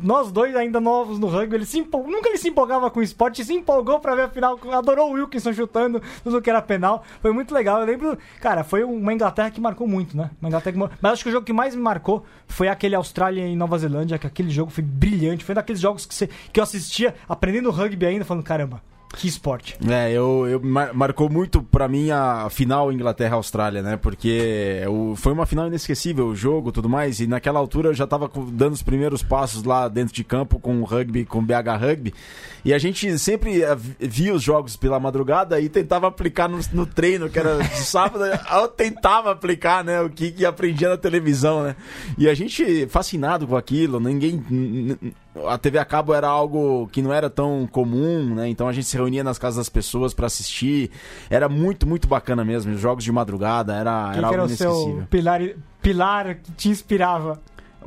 nós 0.02 0.32
dois 0.32 0.54
ainda 0.56 0.80
novos 0.80 1.18
no 1.18 1.28
rugby, 1.28 1.54
ele 1.54 1.64
se 1.64 1.78
empol... 1.78 2.06
nunca 2.06 2.28
ele 2.28 2.38
se 2.38 2.48
empolgava 2.48 2.90
com 2.90 3.00
o 3.00 3.02
esporte, 3.02 3.44
se 3.44 3.54
empolgou 3.54 4.00
pra 4.00 4.14
ver 4.14 4.22
a 4.22 4.28
final, 4.28 4.58
adorou 4.72 5.10
o 5.10 5.12
Wilkinson 5.14 5.52
chutando 5.52 6.02
tudo 6.24 6.42
que 6.42 6.50
era 6.50 6.60
penal. 6.60 7.04
Foi 7.20 7.32
muito 7.32 7.54
legal. 7.54 7.80
Eu 7.80 7.86
lembro, 7.86 8.18
cara, 8.40 8.64
foi 8.64 8.82
uma 8.82 9.12
Inglaterra 9.12 9.50
que 9.50 9.60
marcou 9.60 9.86
muito, 9.86 10.16
né? 10.16 10.30
Uma 10.40 10.48
Inglaterra 10.48 10.72
que... 10.72 10.96
Mas 11.00 11.12
acho 11.12 11.22
que 11.22 11.28
o 11.28 11.32
jogo 11.32 11.46
que 11.46 11.52
mais 11.52 11.74
me 11.74 11.82
marcou 11.82 12.24
foi 12.46 12.68
aquele 12.68 12.94
Austrália 12.94 13.46
e 13.46 13.54
Nova 13.54 13.78
Zelândia, 13.78 14.18
que 14.18 14.26
aquele 14.26 14.50
jogo 14.50 14.70
foi 14.70 14.82
brilhante. 14.82 15.44
Foi 15.44 15.54
daqueles 15.54 15.80
jogos 15.80 16.04
que, 16.04 16.14
você... 16.14 16.28
que 16.52 16.58
eu 16.58 16.64
assistia 16.64 17.14
aprendendo 17.28 17.70
rugby 17.70 18.06
ainda, 18.06 18.24
falando, 18.24 18.42
caramba, 18.42 18.82
que 19.16 19.26
esporte. 19.26 19.76
É, 19.88 20.12
eu, 20.12 20.46
eu 20.46 20.60
mar, 20.60 20.92
marcou 20.92 21.30
muito 21.30 21.62
para 21.62 21.88
mim 21.88 22.10
a 22.10 22.48
final 22.50 22.92
Inglaterra-Austrália, 22.92 23.82
né? 23.82 23.96
Porque 23.96 24.80
eu, 24.82 25.14
foi 25.16 25.32
uma 25.32 25.46
final 25.46 25.66
inesquecível, 25.66 26.28
o 26.28 26.36
jogo 26.36 26.72
tudo 26.72 26.88
mais. 26.88 27.20
E 27.20 27.26
naquela 27.26 27.58
altura 27.58 27.88
eu 27.88 27.94
já 27.94 28.06
tava 28.06 28.30
dando 28.52 28.72
os 28.72 28.82
primeiros 28.82 29.22
passos 29.22 29.64
lá 29.64 29.88
dentro 29.88 30.14
de 30.14 30.24
campo 30.24 30.58
com 30.58 30.80
o 30.80 30.84
rugby, 30.84 31.24
com 31.24 31.38
o 31.38 31.42
BH 31.42 31.80
Rugby. 31.80 32.14
E 32.64 32.74
a 32.74 32.78
gente 32.78 33.18
sempre 33.18 33.62
eh, 33.62 33.76
via 34.00 34.34
os 34.34 34.42
jogos 34.42 34.76
pela 34.76 34.98
madrugada 34.98 35.60
e 35.60 35.68
tentava 35.68 36.06
aplicar 36.08 36.48
no, 36.48 36.58
no 36.72 36.86
treino, 36.86 37.28
que 37.30 37.38
era 37.38 37.58
de 37.58 37.78
sábado. 37.84 38.24
eu 38.24 38.68
tentava 38.68 39.30
aplicar, 39.32 39.84
né? 39.84 40.00
O 40.00 40.10
que, 40.10 40.30
que 40.32 40.44
aprendia 40.44 40.88
na 40.88 40.96
televisão, 40.96 41.62
né? 41.62 41.76
E 42.16 42.28
a 42.28 42.34
gente 42.34 42.86
fascinado 42.88 43.46
com 43.46 43.56
aquilo, 43.56 44.00
ninguém 44.00 44.42
a 45.46 45.56
TV 45.56 45.78
a 45.78 45.84
cabo 45.84 46.12
era 46.14 46.26
algo 46.26 46.88
que 46.88 47.00
não 47.00 47.12
era 47.12 47.30
tão 47.30 47.66
comum, 47.70 48.34
né? 48.34 48.48
Então 48.48 48.66
a 48.68 48.72
gente 48.72 48.86
se 48.86 48.96
reunia 48.96 49.22
nas 49.22 49.38
casas 49.38 49.56
das 49.58 49.68
pessoas 49.68 50.12
para 50.12 50.26
assistir. 50.26 50.90
Era 51.30 51.48
muito, 51.48 51.86
muito 51.86 52.08
bacana 52.08 52.44
mesmo. 52.44 52.74
Os 52.74 52.80
jogos 52.80 53.04
de 53.04 53.12
madrugada 53.12 53.74
era, 53.74 54.10
Quem 54.12 54.18
era 54.18 54.28
que 54.28 54.34
era 54.34 54.42
algo 54.42 54.52
o 54.52 54.56
seu 54.56 54.70
inesquecível. 54.70 55.06
pilar, 55.08 55.40
pilar 55.80 56.34
que 56.36 56.52
te 56.52 56.68
inspirava? 56.68 57.40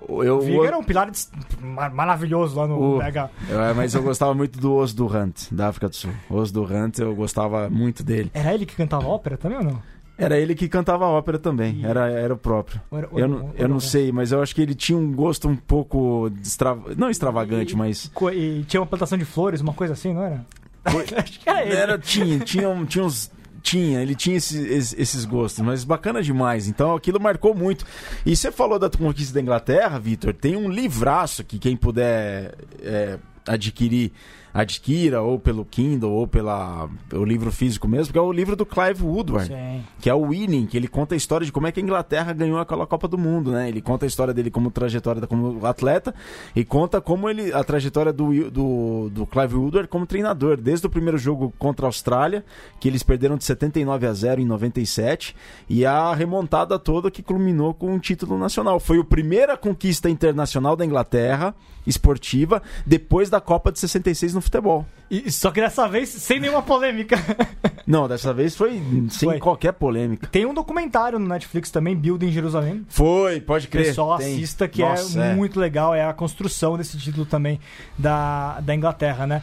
Eu, 0.09 0.37
O 0.37 0.41
Viga 0.41 0.67
era 0.67 0.77
um 0.77 0.83
pilar 0.83 1.09
de- 1.11 1.27
mar- 1.61 1.93
maravilhoso 1.93 2.57
lá 2.57 2.67
no 2.67 2.95
O- 2.95 2.97
BH. 2.99 3.29
É, 3.49 3.73
mas 3.75 3.93
eu 3.93 4.01
gostava 4.03 4.33
muito 4.33 4.59
do 4.59 4.75
Os 4.75 4.93
do 4.93 5.05
Hunt, 5.05 5.51
da 5.51 5.67
África 5.69 5.87
do 5.89 5.95
Sul. 5.95 6.11
Os 6.29 6.51
do 6.51 6.63
Hunt, 6.63 6.99
eu 6.99 7.15
gostava 7.15 7.69
muito 7.69 8.03
dele. 8.03 8.29
Era 8.33 8.53
ele 8.53 8.65
que 8.65 8.75
cantava 8.75 9.07
ópera 9.07 9.37
também 9.37 9.57
ou 9.59 9.63
não? 9.63 9.81
Era 10.17 10.37
ele 10.37 10.53
que 10.53 10.67
cantava 10.69 11.05
ópera 11.05 11.39
também, 11.39 11.77
E- 11.81 11.85
era, 11.85 12.07
era 12.09 12.33
o 12.33 12.37
próprio. 12.37 12.79
Era- 12.91 13.07
Eu 13.13 13.27
não, 13.27 13.51
eu 13.57 13.67
não 13.67 13.79
sei, 13.79 14.11
mas 14.11 14.31
eu 14.31 14.41
acho 14.41 14.53
que 14.53 14.61
ele 14.61 14.75
tinha 14.75 14.97
um 14.97 15.11
gosto 15.13 15.47
um 15.47 15.55
pouco. 15.55 16.31
Extra... 16.41 16.77
Não 16.97 17.09
extravagante, 17.09 17.73
E- 17.73 17.77
mas. 17.77 18.11
E 18.33 18.63
tinha 18.67 18.81
uma 18.81 18.85
plantação 18.87 19.17
de 19.17 19.25
flores, 19.25 19.61
uma 19.61 19.73
coisa 19.73 19.93
assim, 19.93 20.13
não 20.13 20.23
era? 20.23 20.45
Acho 20.85 21.39
que 21.39 21.47
era 21.49 21.61
ele. 21.63 21.75
Era, 21.75 21.97
tinha, 21.99 22.39
tinha, 22.39 22.85
tinha 22.85 23.03
uns. 23.05 23.31
Tinha, 23.61 24.01
ele 24.01 24.15
tinha 24.15 24.37
esses, 24.37 24.93
esses- 24.93 25.25
gostos, 25.25 25.63
mas 25.63 25.83
bacana 25.83 26.21
demais. 26.21 26.67
Então 26.67 26.95
aquilo 26.95 27.19
marcou 27.19 27.53
muito. 27.53 27.85
E 28.25 28.35
você 28.35 28.51
falou 28.51 28.79
da 28.79 28.89
conquista 28.89 29.33
da 29.33 29.41
Inglaterra, 29.41 29.99
Vitor. 29.99 30.33
Tem 30.33 30.55
um 30.55 30.69
livraço 30.69 31.43
que 31.43 31.59
quem 31.59 31.75
puder 31.75 32.55
é, 32.81 33.17
adquirir, 33.47 34.11
adquira, 34.53 35.21
ou 35.21 35.39
pelo 35.39 35.65
Kindle, 35.65 36.11
ou 36.11 36.27
pela, 36.27 36.89
pelo 37.07 37.23
livro 37.23 37.51
físico 37.51 37.87
mesmo, 37.87 38.11
que 38.11 38.19
é 38.19 38.21
o 38.21 38.31
livro 38.31 38.55
do 38.55 38.65
Clive 38.65 39.03
Woodward. 39.03 39.47
Sim. 39.47 39.83
que 39.99 40.09
é 40.09 40.13
o 40.13 40.29
Winning, 40.29 40.65
que 40.65 40.77
ele 40.77 40.87
conta 40.87 41.15
a 41.15 41.17
história 41.17 41.45
de 41.45 41.51
como 41.51 41.67
é 41.67 41.71
que 41.71 41.79
a 41.79 41.83
Inglaterra 41.83 42.33
ganhou 42.33 42.59
aquela 42.59 42.85
Copa 42.85 43.07
do 43.07 43.17
Mundo, 43.17 43.51
né? 43.51 43.69
Ele 43.69 43.81
conta 43.81 44.05
a 44.05 44.07
história 44.07 44.33
dele 44.33 44.51
como 44.51 44.71
trajetória 44.71 45.25
como 45.27 45.65
atleta 45.65 46.13
e 46.55 46.65
conta 46.65 46.99
como 46.99 47.29
ele 47.29 47.53
a 47.53 47.63
trajetória 47.63 48.11
do, 48.11 48.49
do, 48.49 49.09
do 49.09 49.25
Clive 49.25 49.55
Woodward 49.55 49.87
como 49.87 50.05
treinador, 50.05 50.57
desde 50.57 50.85
o 50.87 50.89
primeiro 50.89 51.17
jogo 51.17 51.53
contra 51.57 51.85
a 51.85 51.89
Austrália, 51.89 52.43
que 52.79 52.87
eles 52.87 53.03
perderam 53.03 53.37
de 53.37 53.43
79 53.43 54.07
a 54.07 54.13
0 54.13 54.41
em 54.41 54.45
97, 54.45 55.35
e 55.69 55.85
a 55.85 56.13
remontada 56.13 56.77
toda 56.77 57.11
que 57.11 57.23
culminou 57.23 57.73
com 57.73 57.93
um 57.93 57.99
título 57.99 58.37
nacional. 58.37 58.79
Foi 58.79 58.99
a 58.99 59.03
primeira 59.03 59.55
conquista 59.55 60.09
internacional 60.09 60.75
da 60.75 60.85
Inglaterra 60.85 61.55
esportiva 61.85 62.61
depois 62.85 63.29
da 63.29 63.41
Copa 63.41 63.71
de 63.71 63.79
66 63.79 64.33
no 64.33 64.40
futebol. 64.41 64.85
E, 65.09 65.29
só 65.29 65.51
que 65.51 65.59
dessa 65.59 65.87
vez 65.89 66.07
sem 66.09 66.39
nenhuma 66.39 66.61
polêmica. 66.61 67.17
Não, 67.85 68.07
dessa 68.07 68.33
vez 68.33 68.55
foi 68.55 68.81
sem 69.09 69.29
Foi. 69.29 69.39
qualquer 69.39 69.73
polêmica. 69.73 70.27
Tem 70.27 70.45
um 70.45 70.53
documentário 70.53 71.19
no 71.19 71.27
Netflix 71.27 71.69
também, 71.69 71.95
Build 71.95 72.25
em 72.25 72.31
Jerusalém. 72.31 72.85
Foi, 72.87 73.41
pode 73.41 73.67
O 73.67 73.69
crer. 73.69 73.87
pessoal 73.87 74.17
tem. 74.17 74.33
assista, 74.35 74.67
que 74.67 74.81
Nossa, 74.81 75.21
é, 75.21 75.31
é. 75.31 75.35
muito 75.35 75.59
legal. 75.59 75.93
É 75.93 76.05
a 76.05 76.13
construção 76.13 76.77
desse 76.77 76.97
título 76.97 77.25
também 77.25 77.59
da, 77.97 78.61
da 78.61 78.73
Inglaterra, 78.73 79.27
né? 79.27 79.41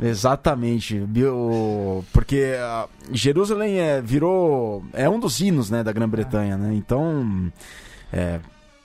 Exatamente, 0.00 1.00
porque 2.12 2.56
ah, 2.58 2.88
Jerusalém 3.12 3.78
é, 3.78 4.00
virou 4.00 4.84
é 4.92 5.08
um 5.08 5.20
dos 5.20 5.40
hinos 5.40 5.70
né, 5.70 5.84
da 5.84 5.92
Grã-Bretanha, 5.92 6.56
né? 6.56 6.74
Então, 6.74 7.52
é, 8.12 8.40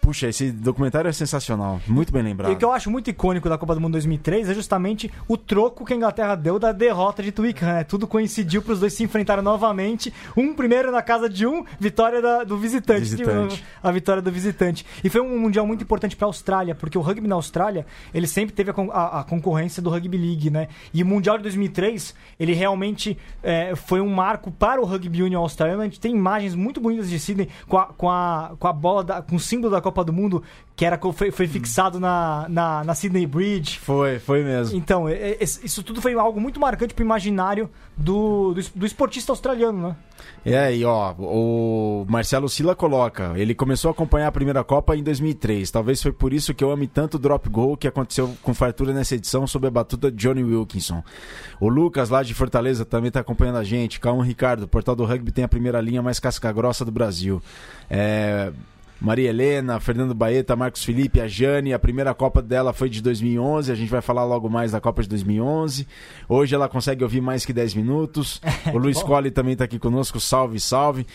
puxa, 0.08 0.30
esse 0.30 0.52
documentário 0.54 1.10
é 1.10 1.12
sensacional, 1.12 1.82
muito 1.86 2.14
bem 2.14 2.22
E 2.22 2.26
lembrado. 2.26 2.54
o 2.54 2.56
que 2.56 2.64
eu 2.64 2.72
acho 2.72 2.90
muito 2.90 3.10
icônico 3.10 3.50
da 3.50 3.58
Copa 3.58 3.76
do 3.76 3.82
Mundo 3.82 3.92
2003 3.92 4.48
é 4.50 4.54
justamente 4.54 5.12
o 5.28 5.36
troco 5.36 5.84
que 5.84 5.92
a 5.92 5.96
Inglaterra 5.98 6.34
deu 6.36 6.58
da 6.58 6.72
derrota 6.72 7.22
de 7.22 7.30
Twickenham, 7.30 7.74
né? 7.76 7.84
Tudo 7.84 8.08
coincidiu 8.08 8.62
para 8.62 8.72
os 8.72 8.80
dois 8.80 8.94
se 8.94 9.04
enfrentarem 9.04 9.44
novamente. 9.44 10.14
Um 10.38 10.54
primeiro 10.54 10.94
na 10.94 11.02
casa 11.02 11.28
de 11.28 11.46
um, 11.46 11.66
vitória 11.78 12.22
da- 12.22 12.46
do 12.46 12.58
visitante. 12.58 13.02
Visitante. 13.02 13.66
A 13.84 13.92
vitória 13.92 14.22
do 14.22 14.32
visitante. 14.32 14.86
E 15.04 15.10
foi 15.10 15.20
um 15.20 15.38
mundial 15.38 15.68
muito 15.68 15.84
importante 15.84 16.16
para 16.16 16.26
a 16.26 16.30
Austrália, 16.30 16.74
porque 16.74 16.98
o 16.98 17.02
rugby 17.02 17.28
na 17.28 17.36
Austrália, 17.36 17.86
ele 18.14 18.28
sempre 18.28 18.56
teve 18.56 18.72
a, 18.72 18.74
a- 18.94 19.20
a 19.20 19.24
concorrência 19.26 19.82
do 19.84 19.90
Rugby 19.90 20.18
League, 20.18 20.50
né? 20.50 20.70
E 20.94 21.04
o 21.04 21.06
mundial 21.06 21.36
de 21.36 21.44
2003, 21.44 22.16
ele 22.40 22.54
realmente 22.54 23.18
é, 23.44 23.76
foi 23.76 24.00
um 24.00 24.08
marco 24.08 24.52
para 24.52 24.80
o 24.82 24.86
Rugby 24.86 25.22
Union 25.24 25.42
australiano. 25.42 25.82
A 25.82 25.86
gente 25.86 26.00
tem 26.00 26.16
imagens 26.16 26.56
muito 26.56 26.80
bonitas 26.80 27.10
de 27.10 27.20
Sydney 27.20 27.50
com 27.68 27.78
a, 27.78 27.88
com 27.88 28.10
a, 28.10 28.54
com 28.58 28.68
a 28.70 28.74
bola, 28.74 29.04
da- 29.04 29.22
com 29.22 29.36
o 29.36 29.40
símbolo 29.40 29.72
da 29.74 29.82
Copa 29.82 29.97
do 30.04 30.14
Mundo, 30.14 30.44
que 30.76 30.86
era, 30.86 31.00
foi, 31.14 31.32
foi 31.32 31.48
fixado 31.48 32.00
na, 32.00 32.46
na, 32.50 32.84
na 32.84 32.96
Sydney 32.96 33.26
Bridge. 33.26 33.80
Foi, 33.80 34.20
foi 34.20 34.44
mesmo. 34.44 34.78
Então, 34.78 35.08
é- 35.08 35.32
é- 35.32 35.44
isso 35.44 35.84
tudo 35.84 36.02
foi 36.02 36.14
algo 36.14 36.40
muito 36.40 36.60
marcante 36.60 36.94
pro 36.94 37.04
imaginário 37.04 37.70
do, 37.96 38.54
do, 38.54 38.62
do 38.76 38.86
esportista 38.86 39.32
australiano, 39.32 39.90
né? 39.90 39.96
É, 40.46 40.74
e 40.76 40.86
ó, 40.86 41.14
o 41.18 42.06
Marcelo 42.08 42.48
Sila 42.48 42.76
coloca, 42.76 43.34
ele 43.36 43.54
começou 43.54 43.90
a 43.90 43.92
acompanhar 43.92 44.28
a 44.28 44.32
primeira 44.32 44.64
Copa 44.64 44.96
em 44.96 45.04
2003. 45.04 45.70
Talvez 45.70 46.02
foi 46.02 46.12
por 46.12 46.34
isso 46.34 46.54
que 46.54 46.64
eu 46.64 46.72
ame 46.72 46.88
tanto 46.88 47.16
o 47.16 47.20
drop 47.20 47.50
goal 47.50 47.76
que 47.76 47.88
aconteceu 47.88 48.34
com 48.42 48.54
fartura 48.54 48.94
nessa 48.94 49.16
edição 49.16 49.46
sob 49.46 49.68
a 49.68 49.72
batuta 49.72 50.12
de 50.12 50.18
Johnny 50.18 50.44
Wilkinson. 50.44 51.04
O 51.60 51.68
Lucas, 51.68 52.10
lá 52.10 52.24
de 52.24 52.34
Fortaleza, 52.34 52.86
também 52.86 53.12
tá 53.12 53.20
acompanhando 53.20 53.58
a 53.58 53.64
gente. 53.64 54.00
Calma, 54.00 54.24
Ricardo, 54.24 54.64
o 54.64 54.68
Portal 54.68 54.96
do 54.96 55.06
Rugby 55.06 55.32
tem 55.32 55.44
a 55.44 55.48
primeira 55.50 55.82
linha 55.82 56.02
mais 56.02 56.20
casca-grossa 56.20 56.86
do 56.86 56.92
Brasil. 56.92 57.42
É... 57.90 58.52
Maria 59.00 59.30
Helena, 59.30 59.80
Fernando 59.80 60.14
Baeta, 60.14 60.56
Marcos 60.56 60.84
Felipe, 60.84 61.22
a 61.22 61.28
Jane, 61.28 61.74
a 61.74 61.80
primeira 61.80 62.14
Copa 62.14 62.42
dela 62.42 62.74
foi 62.74 62.90
de 62.90 63.02
2011, 63.02 63.72
a 63.72 63.76
gente 63.76 63.90
vai 63.90 64.02
falar 64.02 64.26
logo 64.26 64.50
mais 64.50 64.72
da 64.72 64.82
Copa 64.82 65.04
de 65.04 65.10
2011. 65.10 65.88
Hoje 66.28 66.56
ela 66.56 66.68
consegue 66.68 67.04
ouvir 67.04 67.22
mais 67.22 67.46
que 67.46 67.54
10 67.54 67.76
minutos. 67.76 68.42
O 68.74 68.78
Luiz. 68.78 69.02
Colli 69.02 69.32
também 69.32 69.56
tá 69.56 69.64
aqui 69.64 69.80
conosco, 69.80 70.20
salve, 70.20 70.60
salve. 70.60 71.06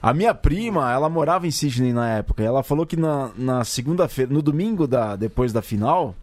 A 0.00 0.14
minha 0.14 0.34
prima, 0.34 0.90
ela 0.90 1.08
morava 1.08 1.46
em 1.46 1.50
Sydney 1.50 1.92
na 1.92 2.08
época, 2.08 2.42
ela 2.42 2.62
falou 2.62 2.86
que 2.86 2.96
na, 2.96 3.30
na 3.36 3.64
segunda-feira, 3.64 4.32
no 4.32 4.40
domingo 4.40 4.86
da, 4.86 5.14
depois 5.14 5.52
da 5.52 5.60
final, 5.60 6.14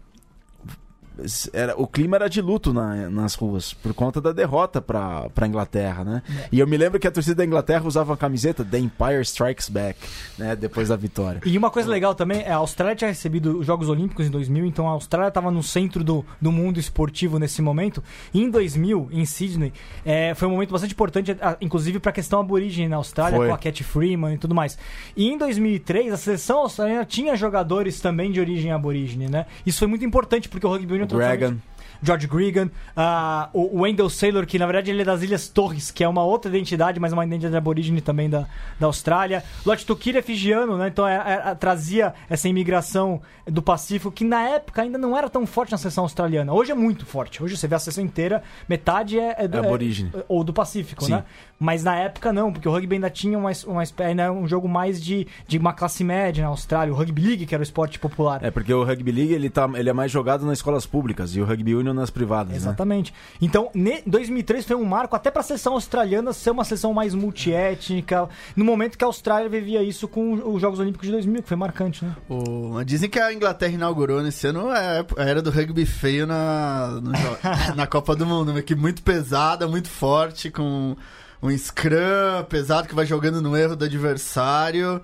era, 1.54 1.76
o 1.80 1.88
clima 1.88 2.16
era 2.18 2.30
de 2.30 2.42
luto 2.42 2.74
na- 2.74 3.10
nas 3.10 3.36
ruas, 3.36 3.74
por 3.74 3.94
conta 3.94 4.20
da 4.22 4.32
derrota 4.32 4.82
pra, 4.82 5.30
pra 5.30 5.48
Inglaterra, 5.48 6.04
né? 6.04 6.24
E 6.52 6.60
eu 6.60 6.68
me 6.68 6.78
lembro 6.78 7.00
que 7.00 7.08
a 7.08 7.12
torcida 7.12 7.36
da 7.36 7.46
Inglaterra 7.46 7.86
usava 7.86 8.14
a 8.14 8.18
camiseta 8.18 8.64
The 8.64 8.80
Empire 8.80 9.22
Strikes 9.22 9.70
Back, 9.70 10.00
né? 10.38 10.56
Depois 10.56 10.90
da 10.90 10.96
vitória. 10.96 11.42
E 11.46 11.58
uma 11.58 11.70
coisa 11.70 11.90
legal 11.90 12.14
também 12.16 12.42
é 12.42 12.52
a 12.52 12.58
Austrália 12.58 12.96
tinha 12.96 13.10
recebido 13.10 13.60
os 13.60 13.66
Jogos 13.66 13.90
Olímpicos 13.90 14.26
em 14.28 14.30
2000, 14.30 14.66
então 14.66 14.88
a 14.88 14.92
Austrália 14.92 15.30
estava 15.30 15.50
no 15.52 15.62
centro 15.64 16.04
do, 16.04 16.26
do 16.42 16.52
mundo 16.52 16.80
esportivo 16.80 17.40
nesse 17.40 17.62
momento. 17.62 18.04
E 18.34 18.42
em 18.42 18.50
2000, 18.50 19.10
em 19.12 19.26
Sydney, 19.26 19.74
é, 20.06 20.34
foi 20.36 20.48
um 20.48 20.52
momento 20.52 20.72
bastante 20.72 20.94
importante, 20.94 21.32
a- 21.42 21.58
inclusive 21.62 22.00
para 22.00 22.10
a 22.12 22.14
questão 22.14 22.40
aborígene 22.40 22.88
na 22.88 22.96
Austrália, 22.98 23.38
Foi. 23.38 23.48
com 23.48 23.54
a 23.54 23.58
Cat 23.58 23.84
Freeman 23.84 24.34
e 24.34 24.38
tudo 24.38 24.54
mais. 24.56 24.78
E 25.16 25.28
em 25.30 25.38
2003, 25.38 26.14
a 26.14 26.18
seleção 26.18 26.60
australiana 26.60 27.06
tinha 27.06 27.36
jogadores 27.36 28.00
também 28.00 28.32
de 28.32 28.40
origem 28.40 28.72
aborígene, 28.72 29.28
né? 29.30 29.46
Isso 29.66 29.80
foi 29.80 29.88
muito 29.88 30.06
importante 30.06 30.48
porque 30.50 30.66
o 30.66 30.70
rugby 30.70 30.94
union 30.94 31.08
Dragon. 31.10 31.62
George 32.02 32.28
Gregan, 32.28 32.70
ah, 32.96 33.50
o 33.54 33.82
Wendell 33.82 34.10
Saylor, 34.10 34.46
que 34.46 34.58
na 34.58 34.66
verdade 34.66 34.92
ele 34.92 35.02
é 35.02 35.06
das 35.06 35.22
Ilhas 35.22 35.48
Torres, 35.48 35.92
que 35.92 36.04
é 36.04 36.08
uma 36.08 36.24
outra 36.24 36.50
identidade, 36.50 37.00
mas 37.00 37.12
uma 37.14 37.26
identidade 37.26 37.56
aborígene 37.56 38.02
também 38.02 38.30
da, 38.30 38.46
da 38.80 38.88
Austrália. 38.88 39.44
Lot 39.66 39.86
Tukir 39.86 40.16
é 40.16 40.22
fijiano, 40.22 40.78
né? 40.78 40.88
Então 40.88 41.08
é- 41.08 41.42
é- 41.52 41.56
trazia 41.56 42.14
essa 42.30 42.48
imigração 42.48 43.22
do 43.46 43.62
Pacífico, 43.62 44.12
que 44.12 44.24
na 44.24 44.42
época 44.42 44.82
ainda 44.82 44.98
não 44.98 45.18
era 45.18 45.30
tão 45.30 45.46
forte 45.46 45.72
na 45.72 45.78
seção 45.78 46.04
australiana. 46.04 46.54
Hoje 46.54 46.72
é 46.72 46.76
muito 46.76 47.06
forte. 47.06 47.44
Hoje 47.44 47.58
você 47.58 47.68
vê 47.68 47.76
a 47.76 47.80
seção 47.80 48.04
inteira, 48.04 48.44
metade 48.68 49.20
é, 49.20 49.48
do, 49.48 49.58
É 49.58 49.60
aborígene. 49.60 50.12
é- 50.14 50.24
ou 50.28 50.44
do 50.44 50.54
Pacífico, 50.54 51.04
Sim. 51.06 51.12
né? 51.14 51.24
Mas 51.60 51.84
na 51.84 51.96
época 51.96 52.32
não, 52.32 52.54
porque 52.54 52.70
o 52.70 52.72
rugby 52.72 52.96
ainda 52.96 53.10
tinha 53.10 53.38
uma, 53.38 53.52
uma, 53.68 53.84
ainda 54.06 54.24
é 54.24 54.32
um 54.32 54.48
jogo 54.48 54.68
mais 54.70 55.02
de, 55.04 55.28
de 55.48 55.58
uma 55.58 55.74
classe 55.74 56.04
média 56.04 56.44
na 56.44 56.50
Austrália. 56.50 56.94
O 56.94 56.96
Rugby 56.96 57.22
League, 57.22 57.46
que 57.46 57.54
era 57.54 57.62
o 57.62 57.64
esporte 57.64 58.00
popular. 58.00 58.40
É 58.44 58.50
porque 58.50 58.74
o 58.74 58.84
Rugby 58.84 59.12
League 59.12 59.34
ele, 59.34 59.50
tá, 59.50 59.70
ele 59.76 59.90
é 59.90 59.94
mais 59.94 60.10
jogado 60.12 60.46
nas 60.46 60.60
escolas 60.60 60.86
públicas 60.86 61.36
e 61.36 61.42
o 61.42 61.46
Rugby 61.46 61.76
Union 61.76 61.89
nas 61.94 62.10
privadas, 62.10 62.52
né? 62.52 62.58
Exatamente. 62.58 63.14
Então, 63.42 63.70
ne- 63.74 64.02
2003 64.06 64.66
foi 64.66 64.76
um 64.76 64.86
marco 64.86 65.16
até 65.16 65.30
para 65.32 65.42
a 65.42 65.44
seleção 65.44 65.74
australiana 65.74 66.34
ser 66.34 66.52
uma 66.52 66.64
seleção 66.64 66.94
mais 66.94 67.14
multiétnica, 67.16 68.30
no 68.56 68.64
momento 68.66 68.98
que 68.98 69.04
a 69.04 69.08
Austrália 69.08 69.50
vivia 69.50 69.82
isso 69.84 70.08
com 70.08 70.34
os 70.54 70.62
Jogos 70.62 70.80
Olímpicos 70.80 71.06
de 71.08 71.12
2000, 71.14 71.42
que 71.44 71.48
foi 71.48 71.58
marcante, 71.58 72.04
né? 72.06 72.16
O- 72.30 72.84
dizem 72.86 73.10
que 73.10 73.20
a 73.20 73.34
Inglaterra 73.34 73.74
inaugurou 73.74 74.22
nesse 74.22 74.48
ano 74.48 74.70
a 74.70 75.06
era 75.22 75.42
do 75.42 75.50
rugby 75.50 75.86
feio 75.86 76.26
na, 76.28 77.00
no 77.02 77.12
na 77.76 77.88
Copa 77.88 78.16
do 78.16 78.26
Mundo. 78.26 78.50
Uma 78.52 78.60
equipe 78.60 78.80
muito 78.80 79.02
pesada, 79.04 79.68
muito 79.68 79.90
forte, 79.90 80.50
com 80.52 80.96
um 81.42 81.58
scrum 81.58 82.44
pesado 82.50 82.88
que 82.88 82.96
vai 82.96 83.06
jogando 83.06 83.42
no 83.42 83.56
erro 83.56 83.76
do 83.76 83.86
adversário. 83.86 85.02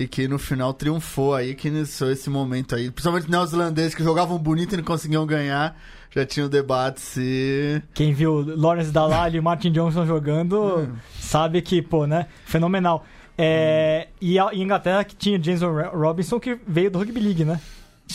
E 0.00 0.06
que 0.06 0.28
no 0.28 0.38
final 0.38 0.72
triunfou 0.72 1.34
aí, 1.34 1.54
que 1.56 1.66
iniciou 1.66 2.10
esse 2.12 2.30
momento 2.30 2.76
aí. 2.76 2.88
Principalmente 2.88 3.28
neozelandeses 3.28 3.94
que 3.96 4.04
jogavam 4.04 4.38
bonito 4.38 4.74
e 4.74 4.76
não 4.76 4.84
conseguiam 4.84 5.26
ganhar. 5.26 5.76
Já 6.14 6.24
tinha 6.24 6.46
o 6.46 6.48
debate 6.48 7.00
se. 7.00 7.82
Quem 7.92 8.12
viu 8.12 8.44
Lawrence 8.56 8.92
Dalali 8.92 9.38
e 9.38 9.40
Martin 9.40 9.72
Johnson 9.72 10.06
jogando 10.06 10.88
sabe 11.18 11.60
que, 11.62 11.82
pô, 11.82 12.06
né? 12.06 12.26
Fenomenal. 12.46 13.04
É, 13.36 14.08
e 14.20 14.38
a 14.38 14.50
e 14.52 14.60
a 14.60 14.64
Inglaterra 14.64 15.04
que 15.04 15.14
tinha 15.16 15.42
James 15.42 15.62
Ro- 15.62 15.90
Robinson 15.92 16.38
que 16.40 16.58
veio 16.66 16.90
do 16.90 16.98
Rugby 16.98 17.20
League, 17.20 17.44
né? 17.44 17.60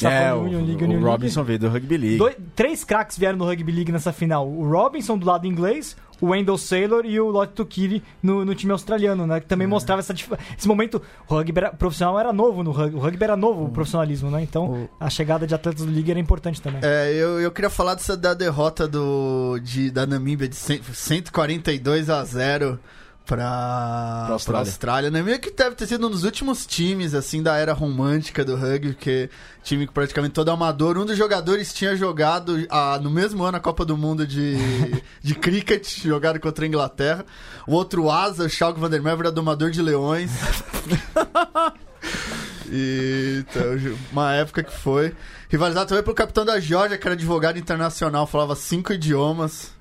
É, 0.04 0.34
o, 0.34 0.42
Union 0.42 0.60
League, 0.66 0.72
o 0.82 0.86
Union 0.86 0.88
League. 0.98 1.04
Robinson 1.06 1.44
veio 1.44 1.60
do 1.60 1.70
Rugby 1.70 1.98
League. 1.98 2.18
Dois- 2.18 2.36
três 2.56 2.84
craques 2.84 3.18
vieram 3.18 3.38
do 3.38 3.46
Rugby 3.46 3.72
League 3.72 3.92
nessa 3.92 4.12
final. 4.12 4.48
O 4.50 4.68
Robinson 4.70 5.18
do 5.18 5.26
lado 5.26 5.46
inglês, 5.46 5.96
o 6.24 6.30
Wendell 6.30 6.58
Saylor 6.58 7.06
e 7.06 7.20
o 7.20 7.28
Lotto 7.30 7.54
Tukiri 7.54 8.02
no, 8.22 8.46
no 8.46 8.56
time 8.56 8.72
australiano, 8.72 9.28
né? 9.28 9.42
Que 9.42 9.46
também 9.46 9.68
mostrava 9.68 10.00
essa 10.00 10.14
esse 10.58 10.68
momento. 10.68 11.02
O 11.28 11.36
rugby 11.36 11.60
era- 11.60 11.72
profissional 11.72 12.18
era 12.18 12.32
novo 12.32 12.64
no 12.64 12.72
rugby. 12.72 12.96
O 12.96 13.00
rugby 13.00 13.24
era 13.24 13.36
novo, 13.36 13.66
o 13.66 13.70
profissionalismo, 13.70 14.32
né? 14.32 14.42
Então 14.42 14.88
a 15.00 15.10
chegada 15.10 15.46
de 15.46 15.54
atletas 15.54 15.86
do 15.86 15.92
League 15.92 16.10
era 16.10 16.20
importante 16.20 16.62
também. 16.62 16.80
É, 16.82 17.12
eu, 17.14 17.42
eu 17.42 17.52
queria 17.52 17.70
falar 17.70 17.96
dessa 17.96 18.16
da 18.16 18.34
derrota 18.34 18.88
do, 18.88 19.60
de, 19.62 19.92
da 19.92 20.06
Namíbia 20.06 20.48
de 20.48 20.56
100 20.56 20.82
142 20.94 22.10
a 22.10 22.24
0 22.24 22.80
pra, 23.26 24.24
pra 24.26 24.34
Austrália. 24.34 24.70
Austrália. 24.70 25.12
Namíbia 25.12 25.40
que 25.40 25.52
deve 25.52 25.76
ter 25.76 25.88
sido 25.88 26.08
um 26.08 26.10
dos 26.10 26.24
últimos 26.24 26.66
times, 26.66 27.14
assim, 27.14 27.42
da 27.42 27.58
era 27.58 27.74
romântica 27.74 28.44
do 28.44 28.56
rugby, 28.56 28.94
porque 28.94 29.30
time 29.64 29.88
que 29.88 29.94
praticamente 29.94 30.34
todo 30.34 30.50
amador. 30.50 30.98
Um 30.98 31.06
dos 31.06 31.18
jogadores 31.18 31.74
tinha 31.74 31.96
jogado 31.96 32.66
ah, 32.70 33.00
no 33.02 33.10
mesmo 33.10 33.44
ano 33.44 33.58
a 33.58 33.60
Copa 33.60 33.86
do 33.86 33.98
Mundo 33.98 34.26
de, 34.28 34.58
de 35.22 35.36
cricket, 35.36 36.02
jogado 36.02 36.40
contra 36.40 36.66
a 36.66 36.68
Inglaterra. 36.68 37.26
O 37.68 37.74
outro 37.74 38.10
asa, 38.10 38.46
o 38.46 38.50
Schalke 38.50 38.80
van 38.80 38.90
der 38.90 39.02
Merwe, 39.02 39.22
era 39.22 39.32
domador 39.32 39.72
de 39.72 39.82
leões. 39.82 40.32
E, 42.76 43.44
então, 43.48 43.64
uma 44.12 44.34
época 44.34 44.64
que 44.64 44.74
foi. 44.74 45.14
Rivalizado 45.48 45.90
também 45.90 46.04
pelo 46.04 46.16
capitão 46.16 46.44
da 46.44 46.60
Georgia, 46.60 46.98
que 46.98 47.08
era 47.08 47.14
advogado 47.14 47.60
internacional, 47.60 48.26
falava 48.26 48.56
cinco 48.56 48.92
idiomas. 48.92 49.72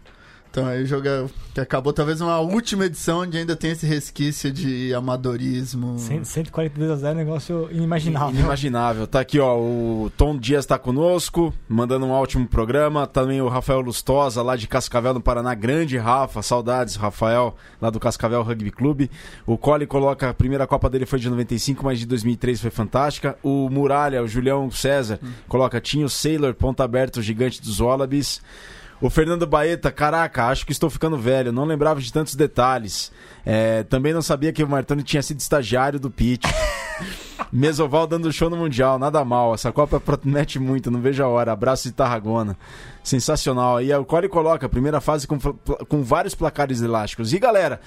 Então 0.52 0.66
aí 0.66 0.84
joga. 0.84 1.26
Que 1.54 1.60
acabou 1.60 1.92
talvez 1.92 2.20
uma 2.20 2.38
última 2.40 2.86
edição 2.86 3.20
onde 3.20 3.36
ainda 3.36 3.54
tem 3.56 3.72
esse 3.72 3.86
resquício 3.86 4.50
de 4.50 4.92
amadorismo. 4.94 5.98
Cento- 5.98 6.24
142 6.26 6.90
a 6.90 6.96
0 6.96 7.14
negócio 7.16 7.68
inimaginável. 7.70 8.30
Inimaginável. 8.38 9.06
Tá 9.06 9.20
aqui, 9.20 9.38
ó. 9.38 9.58
O 9.58 10.10
Tom 10.16 10.36
Dias 10.38 10.64
tá 10.66 10.78
conosco, 10.78 11.52
mandando 11.68 12.06
um 12.06 12.10
ótimo 12.10 12.46
programa. 12.46 13.06
Também 13.06 13.40
o 13.42 13.48
Rafael 13.48 13.80
Lustosa, 13.80 14.42
lá 14.42 14.56
de 14.56 14.66
Cascavel, 14.66 15.14
no 15.14 15.20
Paraná. 15.20 15.54
Grande 15.54 15.96
Rafa, 15.98 16.40
saudades, 16.42 16.96
Rafael, 16.96 17.54
lá 17.80 17.90
do 17.90 17.98
Cascavel 18.00 18.42
Rugby 18.42 18.70
Clube. 18.70 19.10
O 19.46 19.56
Cole 19.58 19.86
coloca 19.86 20.30
a 20.30 20.34
primeira 20.34 20.66
Copa 20.66 20.88
dele 20.88 21.04
foi 21.06 21.18
de 21.18 21.28
95, 21.30 21.84
mas 21.84 21.98
de 21.98 22.06
2003 22.06 22.60
foi 22.60 22.70
fantástica. 22.70 23.36
O 23.42 23.68
Muralha, 23.70 24.22
o 24.22 24.28
Julião 24.28 24.70
César, 24.70 25.18
coloca 25.48 25.80
Tinho 25.80 26.08
Sailor, 26.08 26.54
ponta 26.54 26.82
aberto, 26.84 27.20
gigante 27.22 27.60
dos 27.60 27.78
Wallabies. 27.80 28.40
O 29.02 29.10
Fernando 29.10 29.44
Baeta, 29.48 29.90
caraca, 29.90 30.46
acho 30.46 30.64
que 30.64 30.70
estou 30.70 30.88
ficando 30.88 31.18
velho, 31.18 31.50
não 31.50 31.64
lembrava 31.64 32.00
de 32.00 32.12
tantos 32.12 32.36
detalhes. 32.36 33.10
É, 33.44 33.82
também 33.82 34.12
não 34.14 34.22
sabia 34.22 34.52
que 34.52 34.62
o 34.62 34.68
Martoni 34.68 35.02
tinha 35.02 35.20
sido 35.20 35.40
estagiário 35.40 35.98
do 35.98 36.08
Pitch. 36.08 36.44
Mesoval 37.50 38.06
dando 38.06 38.32
show 38.32 38.48
no 38.48 38.56
Mundial, 38.56 39.00
nada 39.00 39.24
mal. 39.24 39.54
Essa 39.54 39.72
Copa 39.72 39.98
promete 39.98 40.60
muito, 40.60 40.88
não 40.88 41.00
vejo 41.00 41.20
a 41.20 41.26
hora. 41.26 41.50
Abraço 41.50 41.88
de 41.88 41.94
Tarragona. 41.94 42.56
Sensacional. 43.02 43.82
E 43.82 43.92
o 43.92 44.04
Core 44.04 44.28
coloca, 44.28 44.68
primeira 44.68 45.00
fase 45.00 45.26
com, 45.26 45.36
com 45.36 46.04
vários 46.04 46.36
placares 46.36 46.80
elásticos. 46.80 47.32
E 47.32 47.40
galera, 47.40 47.80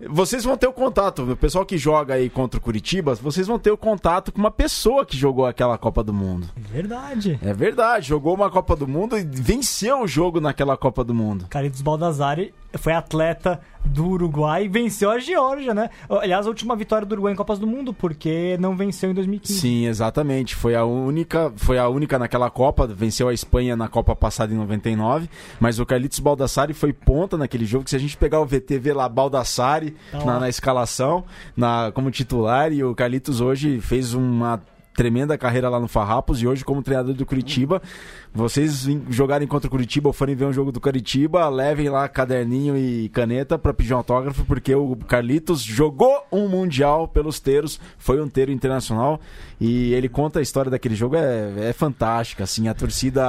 vocês 0.00 0.44
vão 0.44 0.56
ter 0.56 0.66
o 0.66 0.72
contato, 0.72 1.22
o 1.30 1.36
pessoal 1.36 1.64
que 1.64 1.78
joga 1.78 2.14
aí 2.14 2.28
contra 2.28 2.58
o 2.58 2.62
Curitiba, 2.62 3.14
vocês 3.14 3.46
vão 3.46 3.58
ter 3.58 3.70
o 3.70 3.78
contato 3.78 4.30
com 4.30 4.38
uma 4.38 4.50
pessoa 4.50 5.06
que 5.06 5.16
jogou 5.16 5.46
aquela 5.46 5.78
Copa 5.78 6.02
do 6.04 6.12
Mundo. 6.12 6.48
Verdade. 6.56 7.38
É 7.42 7.54
verdade, 7.54 8.08
jogou 8.08 8.34
uma 8.34 8.50
Copa 8.50 8.76
do 8.76 8.86
Mundo 8.86 9.16
e 9.16 9.24
venceu 9.24 10.02
o 10.02 10.06
jogo 10.06 10.40
naquela 10.40 10.76
Copa 10.76 11.02
do 11.02 11.14
Mundo. 11.14 11.46
Carlitos 11.48 11.80
Baldassari 11.80 12.52
foi 12.74 12.92
atleta 12.92 13.60
do 13.86 14.06
Uruguai 14.06 14.64
e 14.64 14.68
venceu 14.68 15.10
a 15.10 15.18
Geórgia, 15.18 15.72
né? 15.74 15.90
Aliás, 16.08 16.46
a 16.46 16.48
última 16.48 16.76
vitória 16.76 17.06
do 17.06 17.12
Uruguai 17.12 17.32
em 17.32 17.36
Copas 17.36 17.58
do 17.58 17.66
Mundo, 17.66 17.92
porque 17.92 18.56
não 18.60 18.76
venceu 18.76 19.10
em 19.10 19.14
2015. 19.14 19.60
Sim, 19.60 19.86
exatamente. 19.86 20.54
Foi 20.54 20.74
a 20.74 20.84
única, 20.84 21.52
foi 21.56 21.78
a 21.78 21.88
única 21.88 22.18
naquela 22.18 22.50
Copa, 22.50 22.86
venceu 22.86 23.28
a 23.28 23.34
Espanha 23.34 23.76
na 23.76 23.88
Copa 23.88 24.14
passada 24.14 24.52
em 24.52 24.56
99, 24.56 25.28
mas 25.60 25.78
o 25.78 25.86
Carlitos 25.86 26.18
Baldassari 26.18 26.74
foi 26.74 26.92
ponta 26.92 27.36
naquele 27.36 27.64
jogo, 27.64 27.84
que 27.84 27.90
se 27.90 27.96
a 27.96 28.00
gente 28.00 28.16
pegar 28.16 28.40
o 28.40 28.46
VTV 28.46 28.92
lá 28.92 29.08
Baldassari 29.08 29.96
Tá 30.10 30.24
na, 30.24 30.40
na 30.40 30.48
escalação, 30.48 31.24
na 31.56 31.90
como 31.94 32.10
titular 32.10 32.72
e 32.72 32.82
o 32.82 32.94
Carlitos 32.94 33.40
hoje 33.40 33.80
fez 33.80 34.14
uma 34.14 34.60
tremenda 34.96 35.36
carreira 35.36 35.68
lá 35.68 35.78
no 35.78 35.86
Farrapos 35.86 36.40
e 36.40 36.46
hoje 36.46 36.64
como 36.64 36.82
treinador 36.82 37.14
do 37.14 37.26
Curitiba. 37.26 37.82
Vocês 38.36 38.86
jogarem 39.08 39.48
contra 39.48 39.66
o 39.66 39.70
Curitiba 39.70 40.08
ou 40.10 40.12
forem 40.12 40.34
ver 40.36 40.44
um 40.44 40.52
jogo 40.52 40.70
do 40.70 40.78
Curitiba, 40.78 41.48
levem 41.48 41.88
lá 41.88 42.06
caderninho 42.06 42.76
e 42.76 43.08
caneta 43.08 43.58
pra 43.58 43.72
pedir 43.72 43.94
um 43.94 43.96
autógrafo, 43.96 44.44
porque 44.44 44.74
o 44.74 44.94
Carlitos 44.94 45.62
jogou 45.62 46.22
um 46.30 46.46
Mundial 46.46 47.08
pelos 47.08 47.40
Teiros, 47.40 47.80
foi 47.98 48.20
um 48.20 48.28
Teiro 48.28 48.52
internacional 48.52 49.18
e 49.58 49.94
ele 49.94 50.06
conta 50.08 50.38
a 50.38 50.42
história 50.42 50.70
daquele 50.70 50.94
jogo, 50.94 51.16
é, 51.16 51.70
é 51.70 51.72
fantástica, 51.72 52.44
assim, 52.44 52.68
a 52.68 52.74
torcida, 52.74 53.24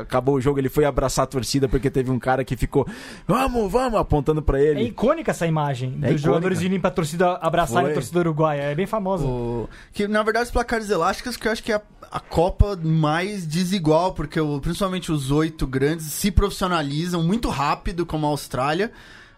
acabou 0.00 0.34
o 0.34 0.40
jogo, 0.42 0.58
ele 0.58 0.68
foi 0.68 0.84
abraçar 0.84 1.22
a 1.22 1.26
torcida 1.26 1.66
porque 1.66 1.88
teve 1.90 2.10
um 2.10 2.18
cara 2.18 2.44
que 2.44 2.54
ficou, 2.54 2.86
vamos, 3.26 3.72
vamos, 3.72 3.98
apontando 3.98 4.42
pra 4.42 4.60
É 4.60 4.64
ele. 4.66 4.82
icônica 4.82 5.30
essa 5.30 5.46
imagem 5.46 5.98
É 6.02 6.12
dos 6.12 6.20
jogadores 6.20 6.60
irem 6.60 6.78
pra 6.78 6.90
torcida 6.90 7.32
abraçarem 7.36 7.84
Foi. 7.84 7.90
a 7.92 7.94
torcida 7.94 8.18
uruguaia. 8.20 8.60
É 8.62 8.74
bem 8.74 8.86
famosa. 8.86 9.24
O- 9.24 9.68
Que 9.92 10.06
na 10.06 10.22
verdade 10.22 10.44
os 10.44 10.50
placares 10.50 10.90
elásticos 10.90 11.36
que 11.36 11.48
eu 11.48 11.52
acho 11.52 11.62
que 11.62 11.72
é 11.72 11.76
a, 11.76 11.82
a 12.12 12.20
Copa 12.20 12.78
mais 12.82 13.46
desigual, 13.46 14.12
porque 14.12 14.38
o- 14.40 14.49
principalmente 14.58 15.12
os 15.12 15.30
oito 15.30 15.66
grandes 15.66 16.06
se 16.06 16.30
profissionalizam 16.30 17.22
muito 17.22 17.48
rápido, 17.48 18.06
como 18.06 18.26
a 18.26 18.30
Austrália 18.30 18.90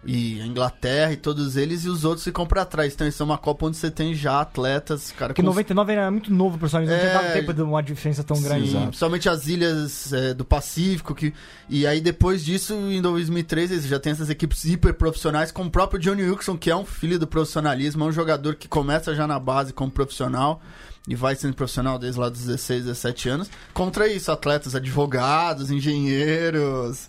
e 0.05 0.41
a 0.41 0.47
Inglaterra 0.47 1.13
e 1.13 1.17
todos 1.17 1.57
eles, 1.57 1.85
e 1.85 1.89
os 1.89 2.05
outros 2.05 2.25
ficam 2.25 2.45
pra 2.45 2.65
trás. 2.65 2.93
Então 2.93 3.07
isso 3.07 3.23
é 3.23 3.27
uma 3.27 3.39
Copa 3.39 3.67
onde 3.67 3.77
você 3.77 3.91
tem 3.91 4.15
já 4.15 4.41
atletas, 4.41 5.13
cara, 5.13 5.29
Porque 5.29 5.43
com 5.43 5.47
99 5.47 5.93
era 5.93 6.11
muito 6.11 6.33
novo, 6.33 6.59
pessoal. 6.59 6.83
Não 6.83 6.89
tinha 6.89 6.99
É, 7.01 7.13
dado 7.13 7.33
tempo 7.33 7.53
de 7.53 7.63
uma 7.63 7.83
diferença 7.83 8.25
tão 8.25 8.41
grande. 8.41 8.71
Sim, 8.71 8.87
principalmente 8.87 9.29
as 9.29 9.47
ilhas 9.47 10.13
é, 10.13 10.35
do 10.35 10.45
Pacífico. 10.45 11.15
Que, 11.15 11.33
e 11.69 11.87
aí, 11.87 12.01
depois 12.01 12.45
disso, 12.45 12.75
em 12.75 13.01
2003, 13.01 13.71
eles 13.71 13.87
já 13.87 14.01
tem 14.01 14.13
essas 14.13 14.29
equipes 14.29 14.65
hiper 14.65 14.95
profissionais, 14.95 15.53
como 15.53 15.69
o 15.69 15.73
próprio 15.73 16.01
Johnny 16.01 16.25
Wilson, 16.29 16.57
que 16.57 16.71
é 16.71 16.77
um 16.77 16.85
filho 16.85 17.19
do 17.19 17.27
profissionalismo, 17.27 18.03
é 18.05 18.07
um 18.09 18.13
jogador 18.13 18.57
que 18.57 18.67
começa 18.67 19.15
já 19.15 19.27
na 19.27 19.39
base 19.39 19.73
como 19.73 19.91
profissional 19.91 20.61
e 21.09 21.15
vai 21.15 21.35
sendo 21.35 21.55
profissional 21.55 21.99
desde 21.99 22.21
lá 22.21 22.29
dos 22.29 22.45
16, 22.45 22.85
17 22.85 23.29
anos. 23.29 23.51
Contra 23.75 24.07
isso, 24.07 24.31
atletas, 24.31 24.75
advogados, 24.75 25.71
engenheiros. 25.71 27.09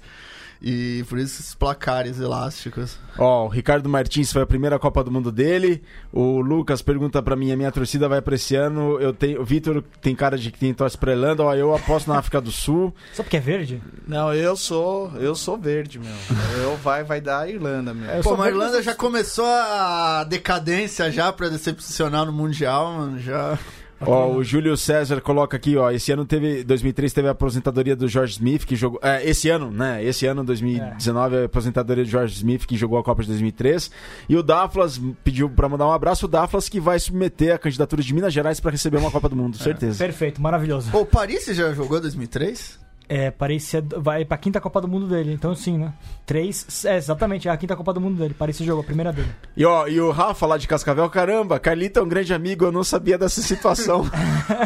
E 0.66 1.04
por 1.10 1.20
isso 1.20 1.42
esses 1.42 1.54
placares 1.54 2.22
elásticos. 2.22 2.98
Ó, 3.18 3.48
o 3.48 3.50
Ricardo 3.50 3.90
Martins 3.90 4.32
foi 4.32 4.44
a 4.44 4.46
primeira 4.46 4.80
Copa 4.80 5.04
do 5.04 5.12
Mundo 5.12 5.30
dele. 5.30 5.84
O 6.10 6.40
Lucas 6.40 6.82
pergunta 6.82 7.22
pra 7.22 7.36
mim, 7.36 7.52
a 7.52 7.58
minha 7.58 7.70
torcida 7.70 8.08
vai 8.08 8.22
pra 8.22 8.36
esse 8.36 8.56
ano. 8.56 8.98
Eu 8.98 9.12
tenho, 9.12 9.42
o 9.42 9.44
Vitor 9.44 9.84
tem 10.02 10.16
cara 10.16 10.38
de 10.38 10.50
que 10.50 10.58
tem 10.58 10.74
torce 10.74 10.98
pra 10.98 11.12
Irlanda. 11.12 11.44
Ó, 11.44 11.54
eu 11.54 11.76
aposto 11.76 12.08
na 12.08 12.18
África 12.18 12.40
do 12.40 12.50
Sul. 12.50 12.96
Só 13.14 13.24
porque 13.24 13.36
é 13.36 13.42
verde? 13.42 13.84
Não, 14.08 14.34
eu 14.34 14.56
sou, 14.56 15.12
eu 15.18 15.36
sou 15.36 15.58
verde, 15.58 16.00
meu. 16.00 16.16
Eu 16.62 16.78
vai, 16.78 17.04
vai 17.04 17.20
dar 17.20 17.40
a 17.42 17.50
Irlanda, 17.50 17.94
meu. 17.94 18.10
É, 18.10 18.20
Eu 18.20 18.24
Pô, 18.24 18.38
mas 18.38 18.48
a 18.48 18.50
Irlanda 18.50 18.82
já 18.82 18.96
começou 18.96 19.46
a 19.46 20.24
decadência 20.24 21.12
já 21.12 21.34
pra 21.34 21.50
decepcionar 21.50 22.26
no 22.26 22.32
Mundial, 22.32 22.94
mano. 22.94 23.20
Já. 23.20 23.60
Ó, 24.06 24.32
o 24.32 24.44
Júlio 24.44 24.76
César 24.78 25.22
coloca 25.22 25.58
aqui, 25.58 25.78
ó, 25.78 25.92
esse 25.92 26.12
ano 26.12 26.26
teve, 26.26 26.64
2003 26.64 27.14
teve 27.14 27.28
a 27.28 27.32
aposentadoria 27.32 27.96
do 27.96 28.08
George 28.08 28.34
Smith, 28.34 28.66
que 28.66 28.76
jogou, 28.76 29.00
é, 29.02 29.28
esse 29.28 29.50
ano, 29.50 29.72
né, 29.72 30.04
esse 30.04 30.26
ano, 30.26 30.44
2019, 30.44 31.38
a 31.38 31.46
aposentadoria 31.46 32.04
do 32.04 32.10
George 32.10 32.36
Smith, 32.36 32.66
que 32.66 32.78
jogou 32.78 32.98
a 32.98 33.04
Copa 33.04 33.22
de 33.22 33.30
2003, 33.30 33.92
e 34.28 34.36
o 34.36 34.44
Daflas 34.44 35.00
pediu 35.24 35.50
pra 35.50 35.68
mandar 35.70 35.88
um 35.88 35.92
abraço, 35.92 36.26
o 36.26 36.30
Daflas 36.30 36.70
que 36.70 36.80
vai 36.80 37.00
submeter 37.00 37.56
a 37.56 37.58
candidatura 37.58 38.02
de 38.02 38.14
Minas 38.14 38.34
Gerais 38.34 38.60
pra 38.60 38.72
receber 38.72 38.98
uma 38.98 39.12
Copa 39.12 39.30
do 39.30 39.36
Mundo, 39.36 39.58
certeza. 39.58 39.98
Perfeito, 39.98 40.42
maravilhoso. 40.42 40.90
Ô, 40.96 41.02
o 41.02 41.06
Paris 41.06 41.44
você 41.44 41.54
já 41.54 41.74
jogou 41.74 42.00
2003? 42.00 42.80
É, 43.10 43.28
é- 43.28 44.00
vai 44.00 44.26
pra 44.26 44.38
quinta 44.38 44.60
Copa 44.62 44.82
do 44.82 44.88
Mundo 44.88 45.08
dele. 45.08 45.34
Então, 45.34 45.54
sim, 45.56 45.78
né? 45.78 45.94
Três. 46.26 46.86
É, 46.86 46.98
exatamente, 46.98 47.48
é 47.48 47.52
a 47.52 47.58
quinta 47.58 47.76
Copa 47.76 47.94
do 47.94 48.02
Mundo 48.02 48.18
dele. 48.18 48.34
Paris 48.34 48.58
jogou 48.58 48.82
a 48.82 48.86
primeira 48.86 49.12
dele. 49.12 49.30
E 49.56 49.66
ó, 49.66 49.88
e 49.88 50.00
o 50.00 50.12
Rafa 50.12 50.46
lá 50.46 50.58
de 50.58 50.68
Cascavel, 50.68 51.10
caramba, 51.10 51.60
Carlito 51.60 52.00
é 52.00 52.04
um 52.04 52.08
grande 52.08 52.34
amigo, 52.34 52.66
eu 52.66 52.72
não 52.72 52.84
sabia 52.84 53.18
dessa 53.18 53.42
situação. 53.42 54.06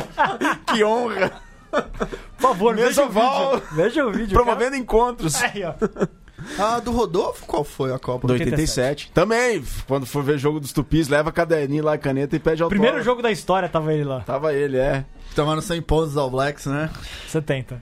que 0.73 0.83
honra. 0.83 1.31
Por 1.69 2.41
favor, 2.41 2.75
veja 2.75 3.03
o 3.03 3.09
vídeo. 3.09 3.63
Veja 3.73 4.05
o 4.05 4.11
vídeo. 4.11 4.33
Promovendo 4.33 4.75
encontros. 4.75 5.35
cara. 5.35 5.51
Aí, 5.55 5.63
ó. 5.63 6.07
Ah, 6.59 6.79
do 6.79 6.91
Rodolfo, 6.91 7.45
qual 7.47 7.63
foi 7.63 7.91
a 7.91 7.97
Copa? 7.97 8.27
Do 8.27 8.33
87. 8.33 9.11
Também, 9.11 9.63
quando 9.87 10.05
for 10.05 10.23
ver 10.23 10.37
jogo 10.37 10.59
dos 10.59 10.71
tupis, 10.71 11.07
leva 11.07 11.31
caderninho 11.31 11.83
lá, 11.83 11.97
caneta 11.97 12.35
e 12.35 12.39
pede 12.39 12.61
autógrafo. 12.61 12.79
Primeiro 12.79 13.03
jogo 13.03 13.23
da 13.23 13.31
história 13.31 13.67
tava 13.67 13.91
ele 13.91 14.03
lá. 14.03 14.21
Tava 14.21 14.53
ele, 14.53 14.77
é. 14.77 15.03
Tomaram 15.37 15.61
100 15.61 15.83
pontos 15.83 16.17
ao 16.17 16.31
Blacks, 16.31 16.65
né? 16.65 16.89
70. 17.27 17.79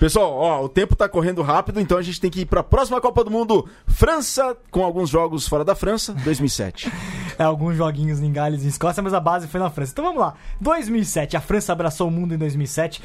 Pessoal, 0.00 0.32
ó, 0.32 0.64
o 0.64 0.68
tempo 0.68 0.96
tá 0.96 1.08
correndo 1.08 1.42
rápido, 1.42 1.78
então 1.78 1.96
a 1.96 2.02
gente 2.02 2.20
tem 2.20 2.28
que 2.28 2.40
ir 2.40 2.46
pra 2.46 2.60
próxima 2.60 3.00
Copa 3.00 3.22
do 3.22 3.30
Mundo. 3.30 3.68
França, 3.86 4.56
com 4.68 4.84
alguns 4.84 5.08
jogos 5.08 5.46
fora 5.46 5.64
da 5.64 5.76
França, 5.76 6.12
2007. 6.12 6.90
É, 7.38 7.42
alguns 7.42 7.74
joguinhos 7.74 8.20
em 8.20 8.30
Gales 8.30 8.64
e 8.64 8.68
Escócia, 8.68 9.02
mas 9.02 9.14
a 9.14 9.20
base 9.20 9.48
foi 9.48 9.58
na 9.58 9.70
França. 9.70 9.92
Então 9.92 10.04
vamos 10.04 10.20
lá. 10.20 10.34
2007, 10.60 11.38
a 11.38 11.40
França 11.40 11.72
abraçou 11.72 12.08
o 12.08 12.10
mundo 12.10 12.34
em 12.34 12.36
2007, 12.36 13.00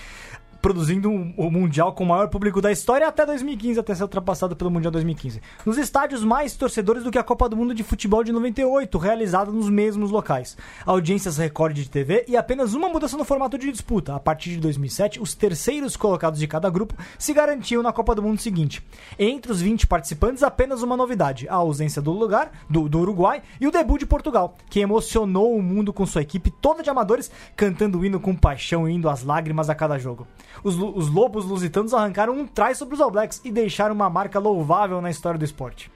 produzindo 0.66 1.12
o 1.38 1.52
Mundial 1.52 1.94
com 1.94 2.04
o 2.04 2.08
maior 2.08 2.28
público 2.28 2.60
da 2.60 2.72
história 2.72 3.08
até 3.08 3.24
2015, 3.24 3.80
até 3.80 3.94
ser 3.94 4.02
ultrapassado 4.02 4.56
pelo 4.56 4.72
Mundial 4.72 4.90
2015. 4.90 5.40
Nos 5.64 5.78
estádios 5.78 6.24
mais 6.24 6.56
torcedores 6.56 7.04
do 7.04 7.12
que 7.12 7.20
a 7.20 7.24
Copa 7.24 7.48
do 7.48 7.56
Mundo 7.56 7.72
de 7.72 7.84
Futebol 7.84 8.24
de 8.24 8.32
98, 8.32 8.98
realizada 8.98 9.52
nos 9.52 9.70
mesmos 9.70 10.10
locais. 10.10 10.58
Audiências 10.84 11.38
recorde 11.38 11.84
de 11.84 11.90
TV 11.92 12.26
e 12.28 12.36
apenas 12.36 12.74
uma 12.74 12.90
mudança 12.90 13.16
no 13.16 13.24
formato 13.24 13.60
de 13.60 13.72
disputa. 13.72 14.16
A 14.16 14.20
partir 14.20 14.50
de 14.50 14.58
2007, 14.58 15.22
os 15.22 15.36
terceiros 15.36 15.96
colocados 15.96 16.40
de 16.40 16.48
cada 16.48 16.68
grupo 16.68 16.96
se 17.20 17.32
garantiam 17.32 17.84
na 17.84 17.94
Copa 17.94 18.16
do 18.16 18.24
Mundo 18.24 18.42
seguinte. 18.42 18.84
Entre 19.20 19.52
os 19.52 19.62
20 19.62 19.86
participantes, 19.86 20.42
apenas 20.42 20.82
uma 20.82 20.98
novidade: 20.98 21.48
a 21.48 21.54
ausência 21.54 22.02
do 22.02 22.12
lugar 22.12 22.52
do, 22.68 22.90
do 22.90 23.02
Uruguai 23.02 23.44
e 23.62 23.68
o 23.68 23.72
debut 23.72 24.00
de 24.00 24.08
Portugal, 24.08 24.56
que 24.68 24.80
emocionou 24.80 25.56
o 25.56 25.62
mundo 25.62 25.94
com 25.94 26.08
sua 26.08 26.24
equipe 26.24 26.50
toda 26.50 26.82
de 26.82 26.90
amadores 26.90 27.30
cantando 27.56 28.00
o 28.00 28.06
hino 28.06 28.20
com 28.20 28.36
paixão 28.36 28.90
e 28.90 28.94
indo 28.94 29.08
às 29.08 29.22
lágrimas 29.22 29.70
a 29.70 29.76
cada 29.76 30.00
jogo. 30.00 30.26
Os, 30.64 30.78
os 30.78 31.10
lobos 31.10 31.46
lusitanos 31.46 31.94
arrancaram 31.94 32.34
um 32.34 32.48
try 32.48 32.74
sobre 32.76 32.96
os 32.96 33.02
All 33.02 33.12
Blacks 33.12 33.42
e 33.44 33.52
deixaram 33.52 33.94
uma 33.94 34.10
marca 34.10 34.40
louvável 34.40 35.02
na 35.02 35.10
história 35.10 35.38
do 35.38 35.46
esporte. 35.46 35.92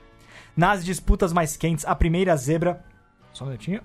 Nas 0.55 0.83
disputas 0.83 1.31
mais 1.31 1.55
quentes, 1.55 1.85
a 1.85 1.95
primeira 1.95 2.35
zebra. 2.35 2.83
Só 3.31 3.45
um 3.45 3.47
minutinho. 3.47 3.81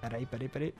Peraí, 0.00 0.26
peraí, 0.26 0.48
peraí. 0.48 0.74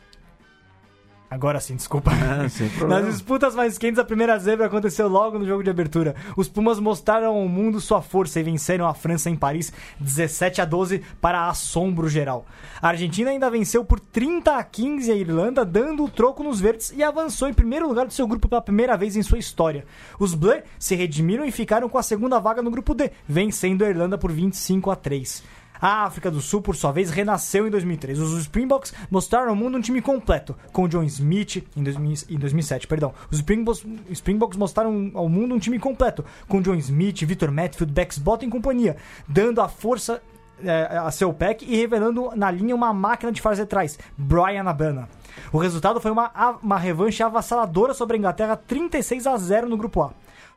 Agora 1.30 1.60
sim, 1.60 1.76
desculpa. 1.76 2.10
Ah, 2.10 2.46
Nas 2.88 3.06
disputas 3.06 3.54
mais 3.54 3.76
quentes, 3.76 3.98
a 3.98 4.04
primeira 4.04 4.38
zebra 4.38 4.66
aconteceu 4.66 5.08
logo 5.08 5.38
no 5.38 5.46
jogo 5.46 5.62
de 5.62 5.68
abertura. 5.68 6.14
Os 6.36 6.48
Pumas 6.48 6.80
mostraram 6.80 7.34
ao 7.34 7.48
mundo 7.48 7.80
sua 7.80 8.00
força 8.00 8.40
e 8.40 8.42
venceram 8.42 8.86
a 8.86 8.94
França 8.94 9.28
em 9.28 9.36
Paris 9.36 9.72
17 10.00 10.62
a 10.62 10.64
12 10.64 11.02
para 11.20 11.48
assombro 11.48 12.08
geral. 12.08 12.46
A 12.80 12.88
Argentina 12.88 13.30
ainda 13.30 13.50
venceu 13.50 13.84
por 13.84 14.00
30 14.00 14.56
a 14.56 14.64
15 14.64 15.12
a 15.12 15.14
Irlanda, 15.14 15.64
dando 15.64 16.04
o 16.04 16.08
troco 16.08 16.42
nos 16.42 16.60
verdes 16.60 16.92
e 16.96 17.02
avançou 17.02 17.48
em 17.48 17.54
primeiro 17.54 17.86
lugar 17.86 18.06
do 18.06 18.12
seu 18.12 18.26
grupo 18.26 18.48
pela 18.48 18.62
primeira 18.62 18.96
vez 18.96 19.14
em 19.14 19.22
sua 19.22 19.38
história. 19.38 19.84
Os 20.18 20.34
Bleu 20.34 20.62
se 20.78 20.94
redimiram 20.94 21.44
e 21.44 21.52
ficaram 21.52 21.88
com 21.88 21.98
a 21.98 22.02
segunda 22.02 22.38
vaga 22.38 22.62
no 22.62 22.70
grupo 22.70 22.94
D, 22.94 23.10
vencendo 23.28 23.84
a 23.84 23.88
Irlanda 23.88 24.16
por 24.16 24.32
25 24.32 24.90
a 24.90 24.96
3. 24.96 25.42
A 25.80 26.04
África 26.04 26.30
do 26.30 26.40
Sul, 26.40 26.60
por 26.60 26.76
sua 26.76 26.92
vez, 26.92 27.10
renasceu 27.10 27.66
em 27.66 27.70
2003. 27.70 28.18
Os 28.18 28.38
Springboks 28.40 28.92
mostraram 29.10 29.50
ao 29.50 29.56
mundo 29.56 29.78
um 29.78 29.80
time 29.80 30.02
completo, 30.02 30.56
com 30.72 30.88
John 30.88 31.04
Smith 31.04 31.64
em, 31.76 31.82
2000 31.82 32.08
em 32.30 32.38
2007, 32.38 32.86
perdão. 32.86 33.14
Os 33.30 33.38
Springboks, 33.38 33.84
Springboks 34.10 34.56
mostraram 34.56 35.10
ao 35.14 35.28
mundo 35.28 35.54
um 35.54 35.58
time 35.58 35.78
completo, 35.78 36.24
com 36.48 36.60
John 36.60 36.74
Smith, 36.76 37.22
Victor 37.24 37.50
Matfield, 37.50 37.92
Bex 37.92 38.18
Bottom 38.18 38.46
e 38.46 38.50
companhia, 38.50 38.96
dando 39.28 39.60
a 39.60 39.68
força 39.68 40.20
é, 40.64 40.98
a 40.98 41.10
seu 41.10 41.32
pack 41.32 41.64
e 41.64 41.76
revelando 41.76 42.32
na 42.34 42.50
linha 42.50 42.74
uma 42.74 42.92
máquina 42.92 43.30
de 43.30 43.40
fazer 43.40 43.66
trás, 43.66 43.98
Brian 44.16 44.64
Abana. 44.64 45.08
O 45.52 45.58
resultado 45.58 46.00
foi 46.00 46.10
uma, 46.10 46.58
uma 46.62 46.78
revanche 46.78 47.22
avassaladora 47.22 47.94
sobre 47.94 48.16
a 48.16 48.18
Inglaterra, 48.18 48.56
36 48.56 49.26
a 49.26 49.36
0 49.36 49.68
no 49.68 49.76
grupo 49.76 50.02
A. 50.02 50.10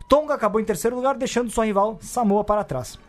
Tonga 0.07 0.33
acabou 0.33 0.59
em 0.59 0.65
terceiro 0.65 0.95
lugar, 0.95 1.15
deixando 1.15 1.51
sua 1.51 1.65
rival 1.65 1.97
Samoa 2.01 2.43
para 2.43 2.63
trás. 2.63 2.99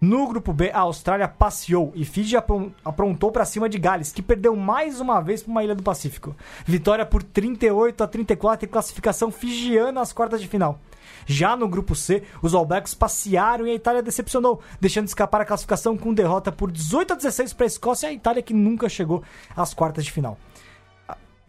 No 0.00 0.28
grupo 0.28 0.52
B, 0.52 0.70
a 0.72 0.80
Austrália 0.80 1.26
passeou 1.26 1.92
e 1.94 2.04
Fiji 2.04 2.36
apron- 2.36 2.70
aprontou 2.84 3.32
para 3.32 3.44
cima 3.44 3.68
de 3.68 3.78
Gales, 3.78 4.12
que 4.12 4.22
perdeu 4.22 4.54
mais 4.54 5.00
uma 5.00 5.20
vez 5.20 5.42
para 5.42 5.50
uma 5.50 5.64
ilha 5.64 5.74
do 5.74 5.82
Pacífico. 5.82 6.36
Vitória 6.64 7.04
por 7.04 7.20
38 7.22 8.04
a 8.04 8.06
34 8.06 8.64
e 8.64 8.68
classificação 8.68 9.32
fijiana 9.32 10.00
às 10.00 10.12
quartas 10.12 10.40
de 10.40 10.46
final. 10.46 10.78
Já 11.26 11.56
no 11.56 11.66
grupo 11.68 11.96
C, 11.96 12.22
os 12.40 12.54
All 12.54 12.64
Blacks 12.64 12.94
passearam 12.94 13.66
e 13.66 13.70
a 13.70 13.74
Itália 13.74 14.02
decepcionou, 14.02 14.60
deixando 14.80 15.08
escapar 15.08 15.40
a 15.40 15.44
classificação 15.44 15.96
com 15.96 16.14
derrota 16.14 16.52
por 16.52 16.70
18 16.70 17.14
a 17.14 17.16
16 17.16 17.52
para 17.52 17.64
a 17.64 17.66
Escócia 17.66 18.06
e 18.06 18.10
a 18.10 18.12
Itália 18.12 18.42
que 18.42 18.54
nunca 18.54 18.88
chegou 18.88 19.22
às 19.56 19.74
quartas 19.74 20.04
de 20.04 20.12
final. 20.12 20.38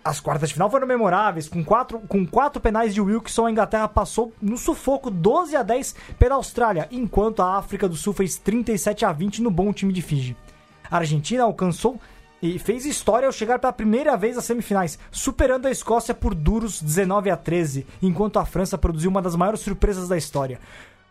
As 0.04 0.20
quartas 0.20 0.50
de 0.50 0.54
final 0.54 0.72
foram 0.72 0.88
memoráveis, 0.88 1.50
com 1.50 1.64
quatro, 1.64 2.00
com 2.00 2.26
quatro 2.26 2.62
penais 2.62 2.94
de 2.94 3.02
Wilson, 3.02 3.48
a 3.48 3.52
Inglaterra 3.52 3.88
passou 3.88 4.34
no 4.42 4.58
sufoco 4.58 5.12
12 5.12 5.56
a 5.58 5.64
10 5.64 5.96
pela 6.18 6.36
Austrália, 6.36 6.88
enquanto 6.90 7.42
a 7.42 7.58
África 7.58 7.88
do 7.88 7.96
Sul 7.96 8.14
fez 8.14 8.38
37 8.38 9.04
a 9.04 9.12
20 9.12 9.42
no 9.42 9.52
bom 9.52 9.74
time 9.74 9.92
de 9.92 10.02
Fiji. 10.02 10.38
A 10.90 10.98
Argentina 10.98 11.44
alcançou 11.44 12.00
e 12.42 12.58
fez 12.58 12.86
história 12.86 13.28
ao 13.28 13.34
chegar 13.34 13.60
pela 13.60 13.74
primeira 13.74 14.16
vez 14.16 14.38
às 14.38 14.46
semifinais, 14.46 14.98
superando 15.12 15.68
a 15.68 15.72
Escócia 15.72 16.16
por 16.16 16.34
duros 16.34 16.82
19 16.82 17.30
a 17.30 17.36
13, 17.36 17.86
enquanto 18.02 18.40
a 18.40 18.46
França 18.46 18.78
produziu 18.78 19.12
uma 19.12 19.22
das 19.22 19.36
maiores 19.36 19.60
surpresas 19.60 20.08
da 20.08 20.18
história. 20.18 20.60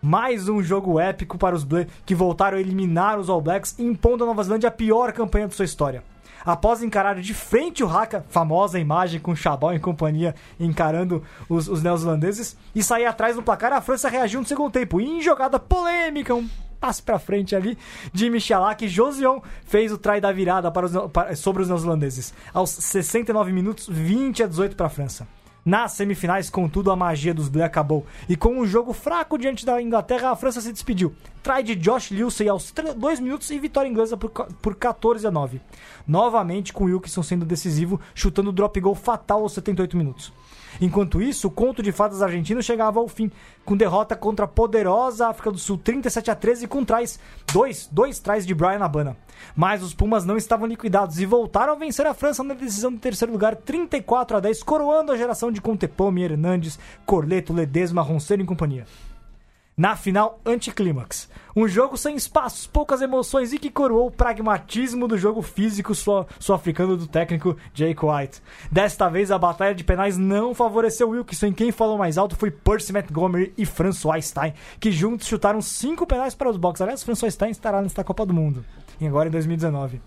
Mais 0.01 0.49
um 0.49 0.63
jogo 0.63 1.01
épico 1.01 1.37
para 1.37 1.57
os 1.57 1.65
Bleu, 1.65 1.87
que 2.07 2.15
voltaram 2.15 2.57
a 2.57 2.61
eliminar 2.61 3.19
os 3.19 3.29
All 3.29 3.41
Blacks, 3.41 3.77
impondo 3.79 4.25
a 4.25 4.27
Nova 4.27 4.43
Zelândia 4.45 4.69
a 4.69 4.73
pior 4.73 5.13
campanha 5.13 5.49
de 5.49 5.55
sua 5.55 5.65
história. 5.65 6.03
Após 6.47 6.83
encarar 6.83 7.17
de 7.21 7.35
frente 7.35 7.83
o 7.83 7.89
Haka, 7.89 8.25
famosa 8.31 8.79
imagem 8.79 9.19
com 9.21 9.35
Chabal 9.35 9.75
em 9.75 9.81
companhia 9.81 10.35
encarando 10.59 11.23
os, 11.49 11.69
os 11.69 11.83
neozelandeses, 11.83 12.57
e 12.75 12.83
sair 12.83 13.07
atrás 13.07 13.35
no 13.35 13.43
placar, 13.43 13.73
a 13.73 13.81
França 13.81 14.09
reagiu 14.09 14.41
no 14.41 14.47
segundo 14.47 14.71
tempo. 14.73 15.01
Em 15.01 15.21
jogada 15.21 15.59
polêmica, 15.59 16.33
um 16.35 16.49
passe 16.81 17.03
pra 17.03 17.19
frente 17.19 17.57
ali 17.57 17.77
de 18.13 18.31
Michalak, 18.31 18.87
Josion 18.89 19.43
fez 19.65 19.91
o 19.91 19.99
try 19.99 20.21
da 20.21 20.31
virada 20.31 20.71
para 20.71 20.87
os 20.87 20.93
para- 21.13 21.35
sobre 21.35 21.63
os 21.63 21.69
neozelandeses. 21.69 22.33
Aos 22.55 22.71
69 22.71 23.53
minutos, 23.53 23.89
20 23.91 24.45
a 24.45 24.47
18 24.47 24.77
para 24.77 24.87
a 24.87 24.91
França. 24.91 25.27
Nas 25.65 25.93
semifinais, 25.93 26.49
contudo, 26.49 26.91
a 26.91 26.97
magia 26.97 27.35
dos 27.35 27.49
Bleu 27.49 27.65
acabou. 27.65 28.07
E 28.29 28.37
com 28.37 28.59
um 28.59 28.67
jogo 28.67 28.93
fraco 28.93 29.37
diante 29.37 29.67
da 29.67 29.81
Inglaterra, 29.83 30.31
a 30.31 30.37
França 30.37 30.61
se 30.61 30.73
despediu. 30.73 31.15
Try 31.43 31.63
de 31.63 31.75
Josh 31.75 32.11
Lewsey 32.11 32.49
aos 32.49 32.73
2 32.97 33.21
minutos 33.21 33.51
e 33.51 33.59
vitória 33.59 33.89
inglesa 33.89 34.17
por, 34.17 34.31
por 34.31 34.75
14 34.75 35.27
a 35.27 35.31
9. 35.31 35.61
Novamente 36.07 36.73
com 36.73 36.85
Wilkinson 36.85 37.23
sendo 37.23 37.45
decisivo, 37.45 38.01
chutando 38.15 38.51
o 38.51 38.53
drop 38.53 38.81
goal 38.81 38.95
fatal 38.95 39.43
aos 39.43 39.53
78 39.53 39.97
minutos. 39.97 40.33
Enquanto 40.81 41.21
isso, 41.21 41.49
o 41.49 41.51
conto 41.51 41.83
de 41.83 41.93
fadas 41.93 42.23
argentino 42.23 42.63
chegava 42.63 43.01
ao 43.01 43.09
fim, 43.09 43.31
com 43.65 43.77
derrota 43.77 44.15
contra 44.15 44.45
a 44.45 44.49
poderosa 44.49 45.29
África 45.29 45.51
do 45.51 45.59
Sul 45.59 45.79
37 45.79 46.31
a 46.31 46.35
13 46.35 46.67
com 46.69 46.85
trás, 46.85 47.19
dois, 47.53 47.89
dois 47.91 48.19
trás 48.19 48.47
de 48.47 48.55
Brian 48.55 48.85
Abana. 48.85 49.17
Mas 49.57 49.83
os 49.83 49.95
Pumas 49.95 50.25
não 50.25 50.37
estavam 50.37 50.67
liquidados 50.67 51.19
e 51.19 51.27
voltaram 51.27 51.73
a 51.73 51.77
vencer 51.77 52.07
a 52.07 52.15
França 52.15 52.43
na 52.43 52.55
decisão 52.55 52.93
do 52.93 52.99
terceiro 52.99 53.33
lugar 53.33 53.57
34 53.57 54.37
a 54.37 54.41
10, 54.41 54.63
coroando 54.63 55.13
a 55.13 55.17
geração 55.17 55.51
de 55.51 55.61
Contepome, 55.61 56.23
Hernandes, 56.23 56.79
Corleto, 57.05 57.53
Ledesma, 57.53 58.03
Ronceiro 58.03 58.43
e 58.43 58.47
companhia. 58.47 58.87
Na 59.79 59.95
final, 59.95 60.41
anticlímax. 60.45 61.29
Um 61.55 61.69
jogo 61.69 61.97
sem 61.97 62.17
espaços, 62.17 62.67
poucas 62.67 63.01
emoções 63.01 63.53
e 63.53 63.59
que 63.59 63.71
coroou 63.71 64.09
o 64.09 64.11
pragmatismo 64.11 65.07
do 65.07 65.17
jogo 65.17 65.41
físico 65.41 65.95
sul- 65.95 66.27
sul-africano 66.39 66.97
do 66.97 67.07
técnico 67.07 67.57
Jake 67.73 68.05
White. 68.05 68.43
Desta 68.73 69.09
vez, 69.09 69.31
a 69.31 69.39
batalha 69.39 69.75
de 69.75 69.85
penais 69.85 70.17
não 70.19 70.53
favoreceu 70.55 71.11
Wilkinson. 71.11 71.53
Quem 71.53 71.71
falou 71.71 71.97
mais 71.97 72.19
alto 72.19 72.35
foi 72.37 72.51
Percy 72.51 72.93
Montgomery 72.93 73.53
e 73.57 73.65
François 73.65 74.21
Stein, 74.25 74.53
que 74.81 74.91
juntos 74.91 75.29
chutaram 75.29 75.61
cinco 75.63 76.05
penais 76.07 76.35
para 76.35 76.51
os 76.51 76.57
boxes. 76.57 76.83
Aliás, 76.83 77.05
François 77.05 77.33
Stein 77.33 77.51
estará 77.53 77.81
nesta 77.81 78.03
Copa 78.03 78.27
do 78.27 78.35
Mundo. 78.35 78.65
E 79.01 79.07
agora 79.07 79.29
em 79.29 79.31
2019. 79.33 80.01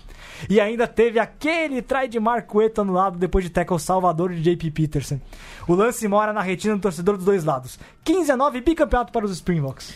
E 0.50 0.60
ainda 0.60 0.86
teve 0.86 1.18
aquele 1.18 1.82
try 1.82 2.10
de 2.10 2.20
Marcueto 2.20 2.82
anulado 2.82 3.18
depois 3.18 3.42
de 3.46 3.50
tackle 3.50 3.80
salvador 3.80 4.34
de 4.34 4.42
JP 4.42 4.70
Peterson. 4.72 5.18
O 5.68 5.76
lance 5.76 6.08
mora 6.08 6.34
na 6.34 6.42
retina 6.42 6.76
do 6.76 6.82
torcedor 6.82 7.16
dos 7.18 7.26
dois 7.26 7.44
lados. 7.44 7.78
15 8.04 8.32
a 8.32 8.38
9 8.38 8.62
bicampeonato 8.62 9.12
para 9.12 9.26
os 9.26 9.32
Springboks. 9.32 9.94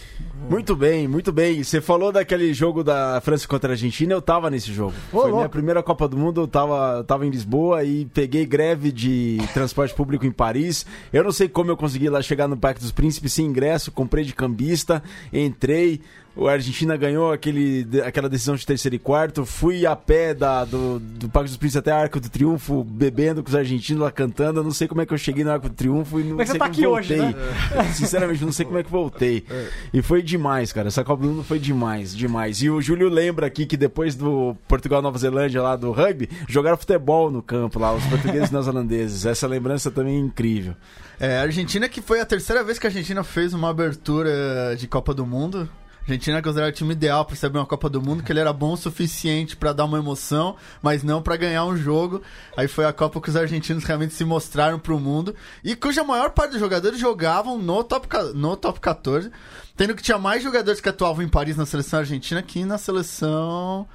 Muito 0.49 0.75
bem, 0.75 1.08
muito 1.08 1.32
bem. 1.32 1.63
Você 1.63 1.82
falou 1.82 2.12
daquele 2.12 2.54
jogo 2.54 2.84
da 2.84 3.19
França 3.21 3.47
contra 3.47 3.71
a 3.71 3.73
Argentina, 3.73 4.13
eu 4.13 4.21
tava 4.21 4.49
nesse 4.49 4.71
jogo. 4.71 4.93
Ô, 5.12 5.21
Foi 5.21 5.23
minha 5.25 5.36
louco. 5.38 5.49
primeira 5.49 5.82
Copa 5.82 6.08
do 6.08 6.15
Mundo, 6.17 6.41
eu 6.41 6.47
tava, 6.47 7.04
tava 7.06 7.25
em 7.25 7.30
Lisboa 7.30 7.84
e 7.84 8.06
peguei 8.06 8.45
greve 8.45 8.91
de 8.91 9.39
transporte 9.54 9.93
público 9.95 10.25
em 10.25 10.32
Paris. 10.32 10.86
Eu 11.12 11.23
não 11.23 11.32
sei 11.32 11.47
como 11.49 11.71
eu 11.71 11.78
consegui 11.78 12.10
lá 12.10 12.21
chegar 12.21 12.47
no 12.47 12.58
Parque 12.58 12.80
dos 12.80 12.91
Príncipes 12.91 13.34
sem 13.34 13.45
ingresso, 13.47 13.91
comprei 13.91 14.23
de 14.23 14.34
cambista, 14.36 15.01
entrei. 15.34 15.99
a 16.38 16.51
Argentina 16.51 16.95
ganhou 16.97 17.32
aquele, 17.32 17.88
aquela 18.06 18.28
decisão 18.30 18.56
de 18.56 18.65
terceiro 18.65 18.95
e 18.95 18.99
quarto. 18.99 19.45
Fui 19.45 19.86
a 19.86 19.95
pé 19.95 20.34
da, 20.34 20.63
do, 20.65 20.99
do 20.99 21.30
Parque 21.30 21.49
dos 21.49 21.58
Príncipes 21.58 21.78
até 21.80 21.91
a 21.91 21.97
Arco 21.97 22.19
do 22.19 22.30
Triunfo, 22.30 22.84
bebendo 22.84 23.41
com 23.41 23.49
os 23.49 23.56
argentinos 23.56 24.04
lá 24.04 24.12
cantando. 24.12 24.60
Eu 24.60 24.63
não 24.63 24.71
sei 24.71 24.88
como 24.88 25.01
é 25.01 25.06
que 25.06 25.13
eu 25.13 25.17
cheguei 25.17 25.43
no 25.43 25.51
Arco 25.56 25.70
do 25.70 25.76
Triunfo 25.76 26.20
e 26.20 26.24
não 26.24 26.38
Mas 26.38 26.50
sei 26.50 26.54
você 26.54 26.60
tá 26.60 26.65
como 26.65 26.74
aqui 26.74 26.86
voltei. 26.88 27.22
hoje, 27.22 27.36
né? 27.36 27.84
Sinceramente, 27.94 28.46
não 28.46 28.52
sei 28.52 28.65
como 28.65 28.78
é 28.78 28.84
que 28.84 28.91
voltei. 28.91 29.46
E 29.94 30.02
foi 30.02 30.22
demais, 30.22 30.72
cara. 30.72 30.88
Essa 30.88 31.04
Copa 31.04 31.24
do 31.24 31.30
Mundo 31.30 31.44
foi 31.44 31.60
demais, 31.60 32.15
demais. 32.15 32.62
E 32.62 32.70
o 32.70 32.82
Júlio 32.82 33.10
lembra 33.10 33.48
aqui 33.48 33.65
que 33.65 33.76
depois 33.78 34.15
do 34.15 34.56
Portugal-Nova 34.68 35.18
Zelândia 35.18 35.62
lá 35.62 35.76
do 35.76 35.91
rugby, 35.91 36.30
jogaram 36.48 36.78
futebol 36.78 37.30
no 37.32 37.41
campo 37.41 37.80
lá, 37.80 37.94
os 37.94 38.06
portugueses 38.06 38.50
e 38.50 38.54
neozelandeses. 38.54 39.26
Essa 39.26 39.48
lembrança 39.48 39.89
também 39.89 40.15
é 40.15 40.20
incrível. 40.20 40.76
É, 41.20 41.38
a 41.39 41.41
Argentina 41.44 41.88
que 41.88 42.02
foi 42.02 42.20
a 42.20 42.26
terceira 42.26 42.63
vez 42.63 42.78
que 42.78 42.86
a 42.86 42.89
Argentina 42.89 43.24
fez 43.24 43.54
uma 43.54 43.70
abertura 43.70 44.76
de 44.78 44.88
Copa 44.88 45.13
do 45.13 45.26
Mundo. 45.26 45.70
Argentina 46.08 46.38
é 46.38 46.41
considerada 46.41 46.72
o 46.72 46.76
time 46.76 46.94
ideal 46.94 47.26
para 47.26 47.34
receber 47.34 47.58
uma 47.58 47.65
Copa 47.65 47.89
do 47.89 48.00
Mundo, 48.00 48.22
que 48.22 48.32
ele 48.32 48.39
era 48.39 48.54
bom 48.54 48.74
o 48.74 48.78
suficiente 48.78 49.56
para 49.58 49.74
dar 49.74 49.86
uma 49.86 49.98
emoção, 49.98 50.56
mas 50.80 51.02
não 51.02 51.20
para 51.20 51.36
ganhar 51.36 51.65
um 51.65 51.76
jogo. 51.76 52.22
Aí 52.56 52.68
foi 52.68 52.86
a 52.86 52.94
Copa 52.94 53.20
que 53.20 53.30
os 53.30 53.36
argentinos 53.36 53.84
realmente 53.84 54.13
se 54.13 54.24
mostraram 54.24 54.78
para 54.78 54.94
o 54.94 55.00
mundo 55.00 55.36
e 55.63 55.76
cuja 55.76 56.04
maior 56.04 56.30
parte 56.30 56.52
dos 56.52 56.60
jogadores 56.60 57.00
jogavam 57.00 57.58
no 57.58 57.84
top, 57.84 58.08
no 58.36 58.56
top 58.56 58.80
14, 58.80 59.32
tendo 59.76 59.96
que 59.96 60.04
tinha 60.04 60.20
mais 60.20 60.44
jogadores 60.44 60.80
que 60.80 60.89
atuavam 60.89 61.24
em 61.24 61.28
Paris 61.28 61.58
na 61.58 61.65
seleção 61.65 62.00
argentina 62.00 62.41
que 62.44 62.63
na 62.63 62.78
seleção 62.78 63.88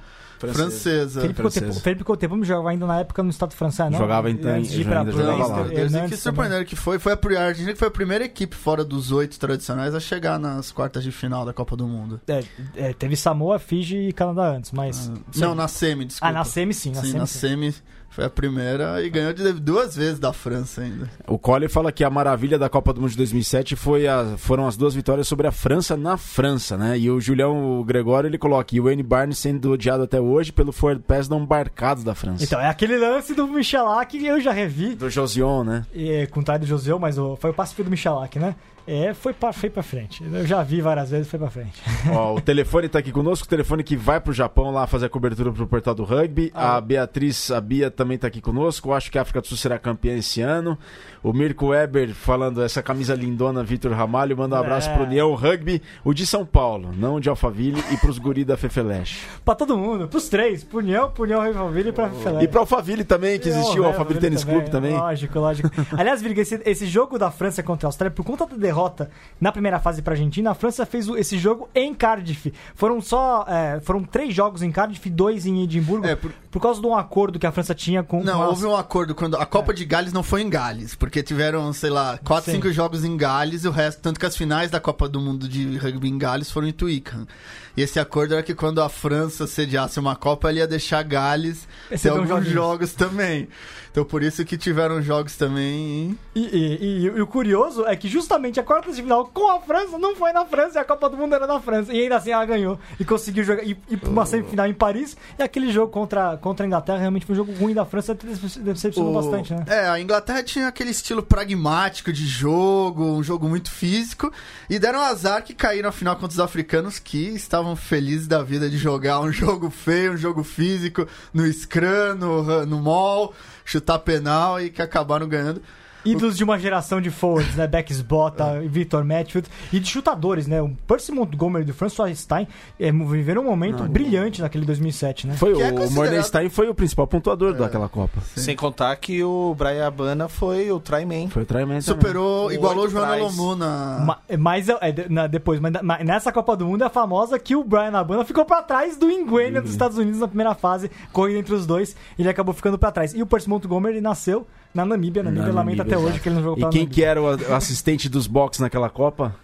francesa. 0.49 1.21
Felipe. 1.21 1.41
Coutinho, 1.41 1.73
Felipe 1.73 2.03
Coutinho 2.03 2.43
jogava 2.43 2.69
ainda 2.69 2.85
na 2.85 2.99
época 2.99 3.21
no 3.23 3.29
estado 3.29 3.53
francês, 3.53 3.89
não? 3.91 3.97
Jogava 3.99 4.29
em- 4.29 4.39
Antes 4.43 4.71
de 4.71 4.81
ir 4.81 4.85
pra 4.85 5.01
Hernandes 5.01 6.09
que 6.11 6.17
surpreenderam 6.17 6.65
que 6.65 6.75
foi, 6.75 6.99
foi 6.99 7.13
a, 7.13 7.19
a 7.39 7.45
Argentina 7.45 7.73
que 7.73 7.79
foi 7.79 7.87
a 7.87 7.91
primeira 7.91 8.23
equipe 8.25 8.55
fora 8.55 8.83
dos 8.83 9.11
oito 9.11 9.39
tradicionais 9.39 9.93
a 9.95 9.99
chegar 9.99 10.39
nas 10.39 10.71
quartas 10.71 11.03
de 11.03 11.11
final 11.11 11.45
da 11.45 11.53
Copa 11.53 11.75
do 11.75 11.87
Mundo. 11.87 12.19
É, 12.27 12.43
é, 12.75 12.93
teve 12.93 13.15
Samoa, 13.15 13.59
Fiji 13.59 14.09
e 14.09 14.13
Canadá 14.13 14.49
antes, 14.55 14.71
mas... 14.71 15.11
Não, 15.35 15.53
na 15.55 15.67
semi, 15.67 16.05
desculpa. 16.05 16.29
Ah, 16.29 16.33
na 16.33 16.43
semi 16.43 16.73
sim, 16.73 16.91
na 16.91 17.01
Sim, 17.01 17.07
semi 17.07 17.19
na 17.19 17.25
sim. 17.25 17.39
semi 17.39 17.75
foi 18.11 18.25
a 18.25 18.29
primeira 18.29 19.01
e 19.01 19.09
ganhou 19.09 19.31
de 19.33 19.53
duas 19.53 19.95
vezes 19.95 20.19
da 20.19 20.31
França 20.33 20.81
ainda. 20.81 21.09
O 21.27 21.39
Colli 21.39 21.67
fala 21.69 21.91
que 21.93 22.03
a 22.03 22.09
maravilha 22.09 22.59
da 22.59 22.67
Copa 22.69 22.91
do 22.93 22.99
Mundo 23.01 23.09
de 23.11 23.17
2007 23.17 23.75
foi 23.77 24.05
a- 24.05 24.35
foram 24.37 24.67
as 24.67 24.75
duas 24.75 24.93
vitórias 24.93 25.27
sobre 25.27 25.47
a 25.47 25.51
França 25.51 25.95
na 25.95 26.17
França, 26.17 26.77
né? 26.77 26.99
E 26.99 27.09
o 27.09 27.21
Julião 27.21 27.79
o 27.79 27.83
Gregório 27.85 28.27
ele 28.27 28.37
coloca: 28.37 28.75
e 28.75 28.79
o 28.79 28.83
Wayne 28.83 29.01
Barnes 29.01 29.37
sendo 29.37 29.71
odiado 29.71 30.03
até 30.03 30.19
hoje 30.19 30.51
pelo 30.51 30.71
forward 30.73 31.01
pass 31.07 31.29
não 31.29 31.39
embarcado 31.41 32.03
da 32.03 32.13
França. 32.13 32.43
Então, 32.43 32.59
é 32.59 32.67
aquele 32.67 32.97
lance 32.97 33.33
do 33.33 33.47
Michelak 33.47 34.19
que 34.19 34.25
eu 34.27 34.41
já 34.41 34.51
revi. 34.51 34.93
Do 34.93 35.09
Josion, 35.09 35.63
né? 35.63 35.85
é, 35.95 36.25
com 36.27 36.41
o 36.41 36.43
do 36.59 36.65
Joseu, 36.65 36.99
mas 36.99 37.17
o- 37.17 37.37
foi 37.37 37.51
o 37.51 37.53
passe 37.53 37.81
do 37.81 37.89
Michelak, 37.89 38.37
né? 38.37 38.55
É, 38.87 39.13
foi 39.13 39.33
pra, 39.33 39.53
foi 39.53 39.69
pra 39.69 39.83
frente. 39.83 40.23
Eu 40.23 40.45
já 40.45 40.63
vi 40.63 40.81
várias 40.81 41.11
vezes, 41.11 41.27
foi 41.27 41.39
pra 41.39 41.49
frente. 41.49 41.81
Ó, 42.11 42.35
o 42.35 42.41
telefone 42.41 42.89
tá 42.89 42.99
aqui 42.99 43.11
conosco, 43.11 43.45
o 43.45 43.49
telefone 43.49 43.83
que 43.83 43.95
vai 43.95 44.19
pro 44.19 44.33
Japão 44.33 44.71
lá 44.71 44.87
fazer 44.87 45.05
a 45.05 45.09
cobertura 45.09 45.51
pro 45.51 45.67
portal 45.67 45.93
do 45.93 46.03
rugby. 46.03 46.51
Ah. 46.53 46.77
A 46.77 46.81
Beatriz, 46.81 47.51
a 47.51 47.61
Bia 47.61 47.91
também 47.91 48.17
tá 48.17 48.27
aqui 48.27 48.41
conosco. 48.41 48.89
Eu 48.89 48.93
acho 48.93 49.11
que 49.11 49.17
a 49.17 49.21
África 49.21 49.41
do 49.41 49.47
Sul 49.47 49.57
será 49.57 49.77
campeã 49.77 50.17
esse 50.17 50.41
ano. 50.41 50.77
O 51.23 51.31
Mirko 51.33 51.67
Weber 51.67 52.15
falando 52.15 52.63
essa 52.63 52.81
camisa 52.81 53.13
lindona, 53.13 53.63
Vitor 53.63 53.91
Ramalho, 53.91 54.35
manda 54.35 54.55
um 54.55 54.59
abraço 54.59 54.89
É. 54.89 54.93
pro 54.95 55.03
União 55.03 55.33
Rugby, 55.35 55.81
o 56.03 56.13
de 56.13 56.25
São 56.25 56.43
Paulo, 56.45 56.89
não 56.97 57.15
o 57.15 57.19
de 57.19 57.29
Alphaville, 57.29 57.83
e 57.91 57.97
pros 57.97 58.17
guri 58.17 58.43
da 58.43 58.57
Fefeleche. 58.57 59.19
pra 59.45 59.53
todo 59.53 59.77
mundo, 59.77 60.07
pros 60.07 60.27
três, 60.29 60.63
pro 60.63 60.79
União, 60.79 61.11
pro 61.11 61.23
União 61.23 61.41
Rivalville 61.43 61.89
e 61.89 61.91
pra 61.93 62.09
Felé. 62.09 62.43
E 62.43 62.47
pro 62.47 62.61
Alphaville 62.61 63.03
também, 63.03 63.39
que 63.39 63.49
existiu, 63.49 63.83
o 63.83 63.85
Alphaville 63.85 64.19
Tênis 64.19 64.43
Clube 64.43 64.69
também. 64.71 64.97
Lógico, 64.97 65.39
lógico. 65.39 65.69
Aliás, 65.95 66.21
Virga, 66.23 66.41
esse, 66.41 66.59
esse 66.65 66.87
jogo 66.87 67.19
da 67.19 67.29
França 67.29 67.61
contra 67.61 67.87
a 67.87 67.89
Austrália, 67.89 68.15
por 68.15 68.25
conta 68.25 68.47
da 68.47 68.55
derrota 68.57 69.11
na 69.39 69.51
primeira 69.51 69.79
fase 69.79 70.01
pra 70.01 70.13
Argentina, 70.13 70.51
a 70.51 70.53
França 70.55 70.85
fez 70.87 71.07
o- 71.07 71.15
esse 71.17 71.37
jogo 71.37 71.69
em 71.75 71.93
Cardiff. 71.93 72.51
Foram 72.73 72.99
só. 72.99 73.45
é, 73.47 73.79
foram 73.81 74.03
três 74.03 74.33
jogos 74.33 74.63
em 74.63 74.71
Cardiff, 74.71 75.07
dois 75.09 75.45
em 75.45 75.61
Edimburgo, 75.63 76.07
É, 76.07 76.15
por... 76.15 76.31
por- 76.49 76.59
causa 76.61 76.81
de 76.81 76.87
um 76.87 76.95
acordo 76.95 77.37
que 77.37 77.45
a 77.45 77.51
França 77.51 77.75
tinha 77.75 78.01
com. 78.01 78.23
Não, 78.23 78.37
com 78.37 78.43
a- 78.43 78.47
houve 78.47 78.65
um 78.65 78.75
acordo 78.75 79.13
quando 79.13 79.35
a 79.37 79.45
Copa 79.45 79.71
de 79.73 79.85
Gales 79.85 80.11
não 80.13 80.23
foi 80.23 80.41
em 80.41 80.49
Gales, 80.49 80.95
porque 80.95 81.10
tiveram, 81.23 81.73
sei 81.73 81.89
lá, 81.89 82.19
4, 82.23 82.45
Sim. 82.45 82.57
5 82.57 82.71
jogos 82.71 83.03
em 83.03 83.17
Gales 83.17 83.63
e 83.63 83.67
o 83.67 83.71
resto, 83.71 84.01
tanto 84.01 84.19
que 84.19 84.25
as 84.25 84.37
finais 84.37 84.69
da 84.69 84.79
Copa 84.79 85.09
do 85.09 85.19
Mundo 85.19 85.47
de 85.47 85.77
rugby 85.77 86.07
em 86.09 86.17
Gales 86.17 86.51
foram 86.51 86.67
em 86.67 86.71
Twickenham. 86.71 87.27
E 87.75 87.81
esse 87.81 87.99
acordo 87.99 88.33
era 88.33 88.43
que 88.43 88.53
quando 88.53 88.81
a 88.81 88.89
França 88.89 89.47
sediasse 89.47 89.99
uma 89.99 90.15
Copa, 90.15 90.49
ele 90.49 90.59
ia 90.59 90.67
deixar 90.67 91.01
Gales 91.03 91.67
ter 91.89 91.95
Receber 91.95 92.19
uns 92.19 92.31
alguns 92.31 92.47
jogos 92.47 92.93
também. 92.93 93.47
Então 93.91 94.05
por 94.05 94.23
isso 94.23 94.43
que 94.45 94.57
tiveram 94.57 95.01
jogos 95.01 95.35
também. 95.35 96.17
E, 96.33 96.39
e- 96.39 96.77
e- 96.81 97.01
e 97.03 97.21
o 97.21 97.27
curioso 97.27 97.85
é 97.85 97.95
que 97.95 98.07
justamente 98.07 98.59
a 98.59 98.63
quarta 98.63 98.89
de 98.91 99.01
final 99.01 99.25
com 99.25 99.51
a 99.51 99.59
França 99.59 99.97
não 99.97 100.15
foi 100.15 100.31
na 100.31 100.45
França 100.45 100.79
e 100.79 100.81
a 100.81 100.85
Copa 100.85 101.09
do 101.09 101.17
Mundo 101.17 101.35
era 101.35 101.45
na 101.45 101.59
França. 101.59 101.91
E 101.93 102.01
ainda 102.01 102.15
assim 102.15 102.31
ela 102.31 102.45
ganhou 102.45 102.79
e 102.99 103.03
conseguiu 103.03 103.43
jogar 103.43 103.63
e 103.63 103.77
uma 104.03 104.25
semifinal 104.25 104.65
em 104.67 104.73
Paris. 104.73 105.17
E 105.37 105.43
aquele 105.43 105.71
jogo 105.71 105.91
contra, 105.91 106.37
contra 106.37 106.65
a 106.65 106.67
Inglaterra 106.67 106.99
realmente 106.99 107.25
foi 107.25 107.33
um 107.33 107.37
jogo 107.37 107.51
ruim 107.53 107.73
da 107.73 107.83
França, 107.85 108.15
decepcionou 108.15 109.11
O- 109.11 109.13
bastante, 109.13 109.53
né? 109.53 109.65
É, 109.67 109.89
a 109.89 109.99
Inglaterra 109.99 110.41
tinha 110.41 110.67
aquele 110.67 110.91
estilo 110.91 111.21
pragmático 111.21 112.13
de 112.13 112.25
jogo, 112.25 113.03
um 113.03 113.23
jogo 113.23 113.47
muito 113.49 113.69
físico, 113.71 114.31
e 114.69 114.79
deram 114.79 115.01
azar 115.01 115.43
que 115.43 115.53
caíram 115.53 115.81
na 115.89 115.91
final 115.91 116.15
contra 116.15 116.29
os 116.33 116.39
africanos 116.39 116.97
que 116.99 117.17
estavam 117.29 117.75
felizes 117.75 118.27
da 118.27 118.41
vida 118.41 118.69
de 118.69 118.77
jogar 118.77 119.19
um 119.19 119.31
jogo 119.33 119.69
feio, 119.69 120.13
um 120.13 120.17
jogo 120.17 120.43
físico, 120.43 121.05
no 121.33 121.45
scrum, 121.51 122.15
no, 122.17 122.65
no 122.65 122.79
mall, 122.81 123.33
chutar 123.65 123.99
penal 123.99 124.61
e 124.61 124.69
que 124.69 124.81
acabaram 124.81 125.27
ganhando. 125.27 125.61
Ídolos 126.03 126.35
de 126.37 126.43
uma 126.43 126.57
geração 126.57 126.99
de 126.99 127.09
forwards, 127.09 127.55
né? 127.55 127.67
Bex 127.67 128.01
Bota, 128.01 128.59
Victor 128.61 129.03
Matfield 129.03 129.47
e 129.71 129.79
de 129.79 129.87
chutadores, 129.87 130.47
né? 130.47 130.61
O 130.61 130.69
Percy 130.87 131.11
Montgomery 131.11 131.63
do 131.65 131.73
François 131.73 132.17
Stein 132.17 132.47
é, 132.79 132.91
viveram 132.91 133.43
um 133.43 133.45
momento 133.45 133.83
brilhante 133.83 134.41
naquele 134.41 134.65
2007, 134.65 135.27
né? 135.27 135.35
Foi 135.35 135.53
Que 135.53 135.61
é 135.61 135.67
o 135.67 135.75
considerado- 135.75 135.93
Mornenstein 135.95 136.49
foi 136.49 136.69
o 136.69 136.73
principal 136.75 137.05
pontuador 137.07 137.53
daquela 137.53 137.87
Copa. 137.87 138.19
Sem 138.35 138.55
contar 138.55 138.95
que 138.95 139.23
o 139.23 139.53
Brian 139.55 139.85
Abana 139.87 140.27
foi 140.27 140.71
o 140.71 140.79
tryman. 140.79 141.29
Foi 141.29 141.43
o 141.43 141.45
Traiman 141.45 141.81
Superou, 141.81 142.45
Com 142.47 142.51
igualou 142.53 142.85
o 142.85 142.89
Joana. 142.89 143.15
Lomu 143.17 143.55
na... 143.55 143.99
Ma- 144.05 144.17
Mas 144.39 144.69
é, 144.69 144.91
de- 144.91 145.09
na- 145.09 145.27
depois, 145.27 145.59
mas, 145.59 145.73
nessa 146.05 146.31
Copa 146.31 146.55
do 146.55 146.65
Mundo 146.65 146.83
é 146.83 146.89
famosa 146.89 147.37
que 147.37 147.55
o 147.55 147.63
Brian 147.63 147.91
Abana 147.97 148.25
ficou 148.25 148.43
pra 148.45 148.61
trás 148.63 148.97
do 148.97 149.07
Nguyen 149.07 149.53
dos 149.61 149.71
Estados 149.71 149.97
Unidos 149.97 150.19
na 150.19 150.27
primeira 150.27 150.55
fase, 150.55 150.89
corrida 151.11 151.39
entre 151.39 151.53
os 151.53 151.65
dois, 151.67 151.95
ele 152.17 152.29
acabou 152.29 152.53
ficando 152.53 152.77
pra 152.79 152.91
trás. 152.91 153.13
E 153.13 153.21
o 153.21 153.25
Percy 153.25 153.49
Montgomery 153.49 154.01
nasceu 154.01 154.47
na 154.73 154.85
Namíbia, 154.85 155.21
a 155.21 155.25
Namíbia 155.25 155.47
Na 155.47 155.53
lamenta 155.53 155.77
Namíbia, 155.83 155.97
até 155.97 155.97
hoje 156.11 156.19
que 156.19 156.29
ele 156.29 156.35
não 156.35 156.43
jogou 156.43 156.67
E 156.67 156.71
quem 156.71 156.87
que 156.87 157.03
era 157.03 157.21
o 157.21 157.27
assistente 157.55 158.07
dos 158.09 158.27
box 158.27 158.59
naquela 158.59 158.89
Copa? 158.89 159.35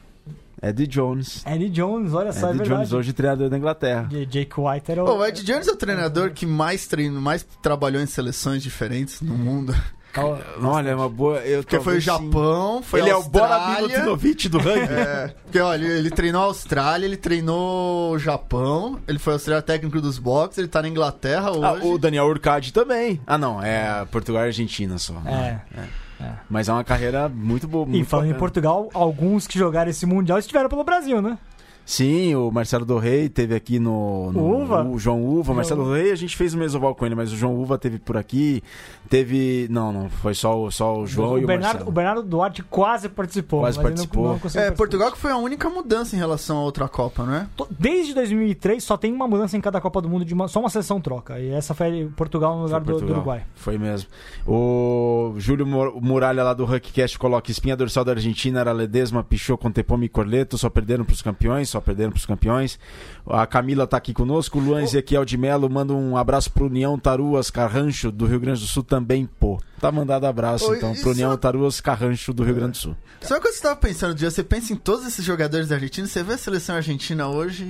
Eddie 0.62 0.88
Jones. 0.88 1.44
Eddie 1.46 1.70
Jones, 1.70 2.14
olha 2.14 2.34
só, 2.34 2.48
é 2.48 2.50
Eddie 2.50 2.60
verdade. 2.60 2.80
Jones, 2.82 2.94
hoje 2.94 3.14
treinador 3.14 3.48
da 3.50 3.58
Inglaterra. 3.58 4.08
J- 4.10 4.26
Jake 4.26 4.60
White 4.60 4.92
era 4.92 5.04
o... 5.04 5.06
Pô, 5.06 5.18
o 5.18 5.26
Ed 5.26 5.44
Jones 5.44 5.68
é 5.68 5.72
o 5.72 5.76
treinador 5.76 6.32
que 6.32 6.46
mais 6.48 6.88
treinou, 6.88 7.22
mais 7.22 7.46
trabalhou 7.62 8.02
em 8.02 8.08
seleções 8.08 8.64
diferentes 8.64 9.22
no 9.22 9.38
mundo. 9.38 9.76
Olha, 10.62 10.90
é 10.90 10.96
uma 10.96 11.10
boa. 11.10 11.38
Eu 11.40 11.64
Porque 11.64 11.80
foi 11.80 11.98
o 12.00 12.04
talvez 12.04 12.04
sim. 12.04 12.26
Japão, 12.26 12.82
foi 12.82 13.00
Ele 13.02 13.10
a 13.10 13.14
é 13.14 13.16
o 13.16 13.24
Bora 13.24 13.56
Austrália. 13.56 13.88
Milutinovic 13.88 14.50
do 14.50 14.58
rugby. 14.58 14.88
É, 14.98 15.34
porque 15.44 15.60
olha, 15.60 15.86
ele 15.86 16.10
treinou 16.10 16.42
a 16.42 16.46
Austrália, 16.46 17.06
ele 17.06 17.18
treinou 17.18 18.14
o 18.14 18.20
Japão, 18.20 19.00
ele 19.08 19.20
foi 19.20 19.34
auxiliar 19.34 19.62
técnico 19.62 20.02
dos 20.02 20.18
box, 20.18 20.58
ele 20.58 20.68
tá 20.68 20.82
na 20.82 20.88
Inglaterra 20.88 21.52
hoje. 21.52 21.64
Ah, 21.64 21.86
o 21.86 21.98
Daniel 21.98 22.26
Urcade 22.26 22.74
também. 22.74 23.22
Ah, 23.28 23.38
não, 23.38 23.62
é 23.62 24.06
Portugal 24.12 24.44
e 24.44 24.48
Argentina 24.48 24.98
só. 24.98 25.14
É. 25.26 25.60
Mas 26.50 26.68
é 26.68 26.74
uma 26.74 26.84
carreira 26.84 27.30
muito 27.30 27.68
boa. 27.68 27.88
E 27.90 28.04
falando 28.04 28.26
em 28.26 28.30
bacana. 28.30 28.40
Portugal, 28.40 28.90
alguns 28.94 29.46
que 29.46 29.58
jogaram 29.58 29.90
esse 29.92 30.06
Mundial 30.06 30.40
estiveram 30.40 30.68
pelo 30.70 30.84
Brasil, 30.84 31.22
né? 31.22 31.38
Sim, 31.90 32.36
o 32.36 32.52
Marcelo 32.52 32.84
do 32.84 32.98
Rei 32.98 33.30
teve 33.30 33.56
aqui 33.56 33.80
no. 33.80 34.30
no 34.34 34.40
O 34.42 34.62
Uva? 34.64 34.84
O 34.84 35.00
João 35.00 35.24
Uva. 35.24 35.44
João 35.46 35.56
Marcelo 35.56 35.86
do 35.86 35.94
Rei, 35.94 36.12
a 36.12 36.16
gente 36.16 36.36
fez 36.36 36.54
o 36.54 36.58
mesoval 36.58 36.94
com 36.94 37.06
ele, 37.06 37.16
mas 37.16 37.32
o 37.32 37.38
João 37.38 37.56
Uva 37.56 37.78
teve 37.78 37.98
por 37.98 38.18
aqui. 38.18 38.62
Teve. 39.10 39.68
Não, 39.72 39.94
não, 39.94 40.10
foi 40.10 40.34
só, 40.34 40.62
o- 40.62 40.70
só 40.70 41.00
o 41.00 41.08
João 41.08 41.32
o, 41.36 41.40
e 41.40 41.46
o 41.46 41.48
Bernardo, 41.48 41.64
Marcelo. 41.76 41.90
o 41.90 41.94
Bernardo 41.94 42.24
Duarte 42.24 42.62
quase 42.64 43.08
participou. 43.08 43.62
Quase 43.62 43.78
não- 43.78 43.84
participou. 43.86 44.28
não 44.28 44.38
conseguiu 44.38 44.62
É, 44.62 44.66
participar. 44.66 44.78
Portugal 44.78 45.12
que 45.14 45.18
foi 45.18 45.32
a 45.32 45.38
única 45.38 45.70
mudança 45.70 46.14
em 46.14 46.20
relação 46.20 46.58
à 46.58 46.62
outra 46.62 46.90
Copa, 46.90 47.24
não 47.26 47.34
é? 47.36 47.48
Desde 47.80 48.14
2003 48.14 48.84
só 48.84 48.98
tem 48.98 49.14
uma 49.14 49.26
mudança 49.26 49.56
em 49.56 49.62
cada 49.62 49.80
Copa 49.80 50.02
do 50.02 50.10
Mundo, 50.10 50.26
de 50.26 50.34
uma- 50.34 50.50
só 50.50 50.60
uma 50.60 50.70
seleção 50.70 51.00
troca. 51.00 51.40
E 51.40 51.52
essa 51.52 51.74
foi 51.74 52.12
Portugal 52.18 52.58
no 52.58 52.64
lugar 52.64 52.82
Foi 52.84 52.86
do, 52.86 52.86
do 52.86 52.98
Portugal. 52.98 53.16
Uruguai. 53.22 53.44
Foi 53.56 53.78
mesmo. 53.78 54.10
O 54.46 55.34
Júlio 55.38 55.66
Mur- 55.66 56.02
Muralha 56.02 56.44
lá 56.44 56.54
do 56.54 56.66
Huckcast 56.66 57.18
coloca 57.18 57.50
espinha 57.50 57.78
dorsal 57.78 58.04
da 58.04 58.12
Argentina 58.12 58.60
era 58.60 58.74
Ledesma, 58.74 59.24
Pichot, 59.24 59.58
Contepome 59.62 60.08
e 60.08 60.10
Corleto, 60.10 60.58
só 60.58 60.70
perderam 60.70 61.06
pros 61.06 61.22
campeões, 61.22 61.70
só 61.78 61.82
perderam 61.82 62.12
pros 62.12 62.26
campeões. 62.26 62.80
A 63.30 63.46
Camila 63.46 63.86
tá 63.86 63.98
aqui 63.98 64.14
conosco, 64.14 64.58
o 64.58 64.62
Luan 64.62 64.84
Ezequiel 64.84 65.24
de 65.24 65.38
Melo 65.38 65.70
manda 65.70 65.94
um 65.94 66.18
abraço 66.18 66.52
pro 66.52 66.66
União 66.66 66.98
Taruas 66.98 67.50
Carrancho 67.50 68.12
do 68.12 68.26
Rio 68.26 68.40
Grande 68.40 68.62
do 68.62 68.68
Sul 68.68 68.84
também, 68.84 69.30
pô. 69.40 69.60
Tá 69.80 69.92
mandado 69.92 70.26
abraço 70.26 70.72
Ô, 70.72 70.76
então 70.76 70.94
pro 70.96 71.12
União 71.12 71.32
é- 71.32 71.38
Taruas 71.38 71.80
Carrancho 71.80 72.34
do 72.34 72.44
Rio 72.44 72.56
Grande 72.56 72.72
do 72.72 72.78
Sul. 72.78 72.96
Só 73.22 73.40
que 73.40 73.52
você 73.52 73.62
tava 73.62 73.76
pensando, 73.76 74.16
dia, 74.16 74.32
você 74.32 74.44
pensa 74.44 74.74
em 74.74 74.76
todos 74.76 75.06
esses 75.06 75.24
jogadores 75.24 75.68
da 75.68 75.76
Argentina, 75.76 76.08
você 76.08 76.24
vê 76.24 76.34
a 76.34 76.38
seleção 76.38 76.76
argentina 76.76 77.28
hoje, 77.28 77.66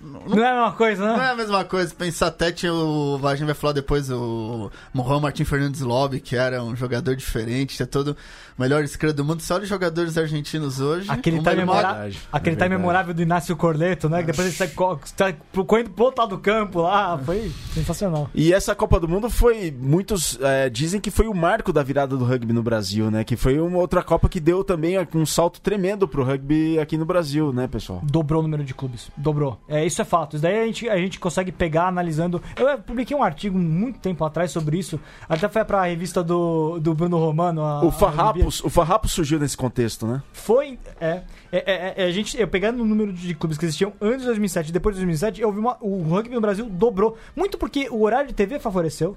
Não 0.00 0.44
é 0.44 0.48
a 0.48 0.54
mesma 0.54 0.72
coisa, 0.72 1.04
Não 1.06 1.16
né? 1.16 1.26
é 1.26 1.30
a 1.30 1.34
mesma 1.34 1.64
coisa. 1.64 1.94
Pensar 1.94 2.28
até 2.28 2.52
tinha 2.52 2.72
o. 2.72 3.20
A 3.24 3.34
gente 3.34 3.46
vai 3.46 3.54
falar 3.54 3.72
depois 3.72 4.10
o 4.10 4.70
Mohamed 4.94 5.22
Martin 5.22 5.44
Fernandes 5.44 5.80
Lobby, 5.80 6.20
que 6.20 6.36
era 6.36 6.62
um 6.62 6.76
jogador 6.76 7.16
diferente, 7.16 7.76
tinha 7.76 7.86
todo 7.86 8.16
o 8.56 8.62
melhor 8.62 8.84
esquerdo 8.84 9.16
do 9.16 9.24
mundo. 9.24 9.40
Só 9.42 9.54
olha 9.54 9.64
os 9.64 9.68
jogadores 9.68 10.16
argentinos 10.16 10.80
hoje. 10.80 11.10
Aquele 11.10 11.38
time, 11.40 11.56
memora... 11.56 12.08
Aquele 12.32 12.54
é 12.56 12.58
time 12.58 12.76
memorável 12.76 13.12
do 13.12 13.20
Inácio 13.22 13.56
Corleto, 13.56 14.08
né? 14.08 14.20
Que 14.20 14.26
depois 14.26 14.46
ele 14.46 14.56
sai 14.56 14.68
co- 14.68 15.00
sai 15.16 15.36
correndo 15.66 15.90
pro 15.90 16.04
outro 16.04 16.22
lado 16.22 16.36
do 16.36 16.38
campo 16.42 16.82
lá. 16.82 17.18
Foi 17.18 17.50
sensacional. 17.74 18.30
E 18.34 18.52
essa 18.52 18.74
Copa 18.74 19.00
do 19.00 19.08
Mundo 19.08 19.28
foi. 19.28 19.70
Muitos 19.76 20.38
é, 20.40 20.70
dizem 20.70 21.00
que 21.00 21.10
foi 21.10 21.26
o 21.26 21.34
marco 21.34 21.72
da 21.72 21.82
virada 21.82 22.16
do 22.16 22.24
rugby 22.24 22.52
no 22.52 22.62
Brasil, 22.62 23.10
né? 23.10 23.24
Que 23.24 23.36
foi 23.36 23.58
uma 23.58 23.78
outra 23.78 24.02
Copa 24.02 24.28
que 24.28 24.38
deu 24.38 24.62
também 24.62 24.96
um 25.14 25.26
salto 25.26 25.60
tremendo 25.60 26.06
pro 26.06 26.22
rugby 26.22 26.78
aqui 26.78 26.96
no 26.96 27.04
Brasil, 27.04 27.52
né, 27.52 27.66
pessoal? 27.66 28.00
Dobrou 28.04 28.40
o 28.40 28.42
número 28.42 28.62
de 28.62 28.74
clubes. 28.74 29.10
Dobrou. 29.16 29.58
É, 29.68 29.87
isso 29.88 30.00
é 30.00 30.04
fato. 30.04 30.36
Isso 30.36 30.42
daí 30.42 30.60
a 30.60 30.64
gente, 30.66 30.88
a 30.88 30.96
gente 30.96 31.18
consegue 31.18 31.50
pegar 31.50 31.88
analisando. 31.88 32.40
Eu 32.56 32.78
publiquei 32.78 33.16
um 33.16 33.22
artigo 33.22 33.58
muito 33.58 33.98
tempo 33.98 34.24
atrás 34.24 34.50
sobre 34.50 34.78
isso. 34.78 35.00
Até 35.28 35.48
foi 35.48 35.64
pra 35.64 35.84
revista 35.84 36.22
do, 36.22 36.78
do 36.78 36.94
Bruno 36.94 37.18
Romano. 37.18 37.62
a- 37.62 37.84
O 37.84 37.90
Farrapos, 37.90 38.62
o 38.62 38.70
Farrapos 38.70 39.12
surgiu 39.12 39.38
nesse 39.38 39.56
contexto, 39.56 40.06
né? 40.06 40.22
Foi. 40.32 40.78
É, 41.00 41.22
é, 41.50 41.58
é, 41.58 41.94
é, 41.96 42.04
a 42.06 42.10
gente, 42.12 42.38
eu 42.40 42.46
pegando 42.46 42.82
o 42.82 42.86
número 42.86 43.12
de 43.12 43.34
clubes 43.34 43.58
que 43.58 43.64
existiam 43.64 43.92
antes 44.00 44.20
de 44.20 44.26
2007 44.26 44.68
e 44.68 44.72
depois 44.72 44.94
de 44.94 45.00
2007, 45.00 45.40
eu 45.40 45.50
vi 45.52 45.58
uma, 45.58 45.76
o 45.80 46.02
rugby 46.02 46.34
no 46.34 46.40
Brasil 46.40 46.66
dobrou. 46.70 47.16
Muito 47.34 47.58
porque 47.58 47.88
o 47.90 48.02
horário 48.02 48.28
de 48.28 48.34
TV 48.34 48.58
favoreceu. 48.58 49.16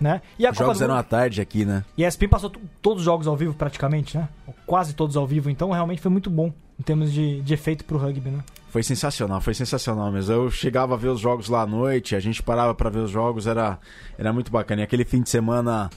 Né? 0.00 0.20
E 0.36 0.44
a 0.44 0.50
Os 0.50 0.56
Copa 0.58 0.64
jogos 0.66 0.78
do 0.78 0.84
eram 0.84 0.94
à 0.96 1.02
tarde 1.04 1.40
aqui, 1.40 1.64
né? 1.64 1.84
E 1.96 2.04
a 2.04 2.08
ESPN 2.08 2.26
passou 2.28 2.50
todos 2.80 3.00
os 3.00 3.04
jogos 3.04 3.28
ao 3.28 3.36
vivo, 3.36 3.54
praticamente, 3.54 4.16
né? 4.18 4.28
Quase 4.66 4.94
todos 4.94 5.16
ao 5.16 5.24
vivo. 5.24 5.48
Então, 5.48 5.70
realmente 5.70 6.00
foi 6.00 6.10
muito 6.10 6.28
bom 6.28 6.52
em 6.76 6.82
termos 6.82 7.12
de, 7.12 7.40
de 7.40 7.54
efeito 7.54 7.84
pro 7.84 7.98
rugby, 7.98 8.30
né? 8.30 8.40
Foi 8.72 8.82
sensacional, 8.82 9.38
foi 9.38 9.52
sensacional 9.52 10.10
mesmo. 10.10 10.32
Eu 10.32 10.50
chegava 10.50 10.94
a 10.94 10.96
ver 10.96 11.08
os 11.08 11.20
jogos 11.20 11.50
lá 11.50 11.60
à 11.60 11.66
noite, 11.66 12.16
a 12.16 12.20
gente 12.20 12.42
parava 12.42 12.74
pra 12.74 12.88
ver 12.88 13.00
os 13.00 13.10
jogos, 13.10 13.46
era, 13.46 13.78
era 14.16 14.32
muito 14.32 14.50
bacana. 14.50 14.80
E 14.80 14.84
aquele 14.84 15.04
fim 15.04 15.20
de 15.20 15.28
semana 15.28 15.90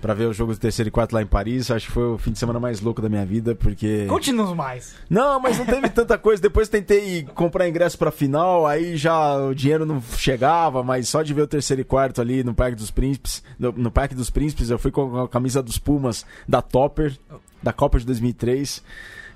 pra 0.00 0.14
ver 0.14 0.28
os 0.28 0.34
jogos 0.34 0.56
do 0.56 0.62
terceiro 0.62 0.88
e 0.88 0.90
quarto 0.90 1.12
lá 1.12 1.20
em 1.20 1.26
Paris, 1.26 1.70
acho 1.70 1.88
que 1.88 1.92
foi 1.92 2.04
o 2.04 2.16
fim 2.16 2.32
de 2.32 2.38
semana 2.38 2.58
mais 2.58 2.80
louco 2.80 3.02
da 3.02 3.08
minha 3.10 3.26
vida, 3.26 3.54
porque. 3.54 4.06
Continua 4.08 4.54
mais. 4.54 4.94
Não, 5.10 5.38
mas 5.38 5.58
não 5.58 5.66
teve 5.66 5.90
tanta 5.90 6.16
coisa. 6.16 6.40
Depois 6.40 6.70
tentei 6.70 7.22
comprar 7.34 7.68
ingresso 7.68 7.98
pra 7.98 8.10
final, 8.10 8.66
aí 8.66 8.96
já 8.96 9.36
o 9.36 9.54
dinheiro 9.54 9.84
não 9.84 10.00
chegava, 10.16 10.82
mas 10.82 11.10
só 11.10 11.22
de 11.22 11.34
ver 11.34 11.42
o 11.42 11.46
terceiro 11.46 11.82
e 11.82 11.84
quarto 11.84 12.22
ali 12.22 12.42
no 12.42 12.54
Parque 12.54 12.76
dos 12.76 12.90
Príncipes, 12.90 13.44
no, 13.58 13.72
no 13.72 13.90
Parque 13.90 14.14
dos 14.14 14.30
Príncipes, 14.30 14.70
eu 14.70 14.78
fui 14.78 14.90
com 14.90 15.20
a 15.20 15.28
camisa 15.28 15.62
dos 15.62 15.76
Pumas 15.76 16.24
da 16.48 16.62
Topper, 16.62 17.14
da 17.62 17.74
Copa 17.74 17.98
de 17.98 18.06
2003. 18.06 18.82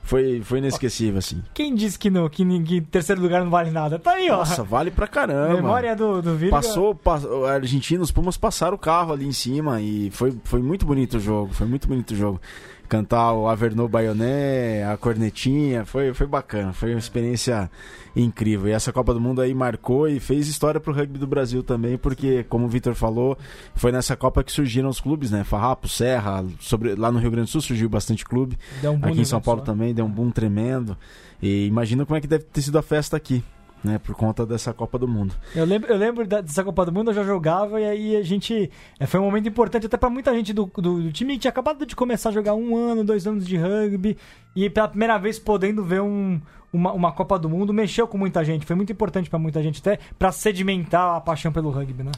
Foi, 0.06 0.40
foi 0.40 0.58
inesquecível, 0.58 1.18
assim. 1.18 1.42
Quem 1.52 1.74
disse 1.74 1.98
que, 1.98 2.08
no, 2.08 2.30
que, 2.30 2.44
ninguém- 2.44 2.80
terceiro 2.80 3.20
lugar 3.20 3.42
não 3.42 3.50
vale 3.50 3.72
nada? 3.72 3.98
Tá 3.98 4.12
aí, 4.12 4.30
ó. 4.30 4.36
Nossa, 4.36 4.62
vale 4.62 4.88
pra 4.92 5.08
caramba. 5.08 5.54
Memória 5.54 5.96
do, 5.96 6.22
do 6.22 6.36
Virga. 6.36 6.54
Passou, 6.54 6.94
passou, 6.94 7.44
a 7.44 7.54
Argentina, 7.54 8.00
os 8.00 8.12
Pumas 8.12 8.36
passaram 8.36 8.76
o 8.76 8.78
carro 8.78 9.12
ali 9.12 9.26
em 9.26 9.32
cima 9.32 9.80
e 9.80 10.08
foi, 10.12 10.32
foi 10.44 10.62
muito 10.62 10.86
bonito 10.86 11.16
o 11.16 11.20
jogo, 11.20 11.52
foi 11.52 11.66
muito 11.66 11.88
bonito 11.88 12.12
o 12.12 12.16
jogo. 12.16 12.40
Cantar 12.86 13.32
o 13.32 13.48
Averno 13.48 13.88
Baioné, 13.88 14.84
a 14.84 14.96
cornetinha, 14.96 15.84
foi, 15.84 16.14
foi 16.14 16.26
bacana, 16.26 16.72
foi 16.72 16.90
uma 16.92 16.98
experiência 16.98 17.70
incrível. 18.14 18.68
E 18.68 18.72
essa 18.72 18.92
Copa 18.92 19.12
do 19.12 19.20
Mundo 19.20 19.40
aí 19.40 19.54
marcou 19.54 20.08
e 20.08 20.20
fez 20.20 20.48
história 20.48 20.80
pro 20.80 20.92
rugby 20.92 21.18
do 21.18 21.26
Brasil 21.26 21.62
também, 21.62 21.98
porque, 21.98 22.44
como 22.44 22.66
o 22.66 22.68
Vitor 22.68 22.94
falou, 22.94 23.36
foi 23.74 23.92
nessa 23.92 24.16
Copa 24.16 24.42
que 24.42 24.52
surgiram 24.52 24.88
os 24.88 25.00
clubes, 25.00 25.30
né? 25.30 25.44
Farrapo, 25.44 25.88
Serra, 25.88 26.44
sobre, 26.60 26.94
lá 26.94 27.10
no 27.10 27.18
Rio 27.18 27.30
Grande 27.30 27.48
do 27.48 27.52
Sul 27.52 27.60
surgiu 27.60 27.88
bastante 27.88 28.24
clube, 28.24 28.58
Deu 28.80 28.92
um 28.92 28.98
boom 28.98 29.08
aqui 29.08 29.20
em 29.20 29.24
São 29.24 29.40
Paulo 29.40 29.60
Sul. 29.60 29.66
também 29.66 29.94
deu 29.94 30.04
um 30.04 30.10
boom 30.10 30.30
tremendo. 30.30 30.96
E 31.42 31.66
imagina 31.66 32.06
como 32.06 32.16
é 32.16 32.20
que 32.20 32.26
deve 32.26 32.44
ter 32.44 32.62
sido 32.62 32.78
a 32.78 32.82
festa 32.82 33.16
aqui. 33.16 33.44
Né, 33.86 33.98
por 34.00 34.16
conta 34.16 34.44
dessa 34.44 34.74
Copa 34.74 34.98
do 34.98 35.06
Mundo. 35.06 35.32
Eu 35.54 35.64
lembro, 35.64 35.88
eu 35.92 35.96
lembro 35.96 36.26
da- 36.26 36.40
dessa 36.40 36.64
Copa 36.64 36.84
do 36.84 36.90
Mundo, 36.92 37.10
eu 37.10 37.14
já 37.14 37.22
jogava 37.22 37.80
e 37.80 37.84
aí 37.84 38.16
a 38.16 38.22
gente. 38.22 38.68
é, 38.98 39.06
Foi 39.06 39.20
um 39.20 39.22
momento 39.22 39.48
importante 39.48 39.86
até 39.86 39.96
pra 39.96 40.10
muita 40.10 40.34
gente 40.34 40.52
do, 40.52 40.66
do, 40.74 41.02
do 41.04 41.12
time 41.12 41.34
que 41.34 41.38
tinha 41.40 41.50
acabado 41.50 41.86
de 41.86 41.94
começar 41.94 42.30
a 42.30 42.32
jogar 42.32 42.54
um 42.56 42.74
ano, 42.76 43.04
dois 43.04 43.28
anos 43.28 43.46
de 43.46 43.56
rugby 43.56 44.16
e 44.56 44.68
pela 44.68 44.88
primeira 44.88 45.16
vez 45.18 45.38
podendo 45.38 45.84
ver 45.84 46.00
um, 46.02 46.40
uma, 46.72 46.92
uma 46.94 47.12
Copa 47.12 47.38
do 47.38 47.48
Mundo, 47.48 47.72
mexeu 47.72 48.08
com 48.08 48.18
muita 48.18 48.44
gente. 48.44 48.66
Foi 48.66 48.74
muito 48.74 48.90
importante 48.90 49.30
pra 49.30 49.38
muita 49.38 49.62
gente, 49.62 49.78
até 49.78 50.00
pra 50.18 50.32
sedimentar 50.32 51.14
a 51.14 51.20
paixão 51.20 51.52
pelo 51.52 51.70
rugby, 51.70 52.02
né? 52.02 52.10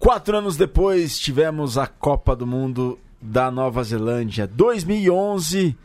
Quatro 0.00 0.36
anos 0.36 0.56
depois, 0.56 1.16
tivemos 1.16 1.78
a 1.78 1.86
Copa 1.86 2.34
do 2.34 2.44
Mundo 2.44 2.98
da 3.22 3.52
Nova 3.52 3.84
Zelândia, 3.84 4.48
2011. 4.48 5.76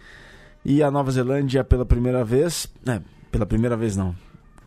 E 0.66 0.82
a 0.84 0.90
Nova 0.90 1.12
Zelândia, 1.12 1.64
pela 1.64 1.86
primeira 1.86 2.24
vez. 2.24 2.68
É, 2.88 3.00
pela 3.32 3.46
primeira 3.46 3.78
vez 3.78 3.96
não. 3.96 4.16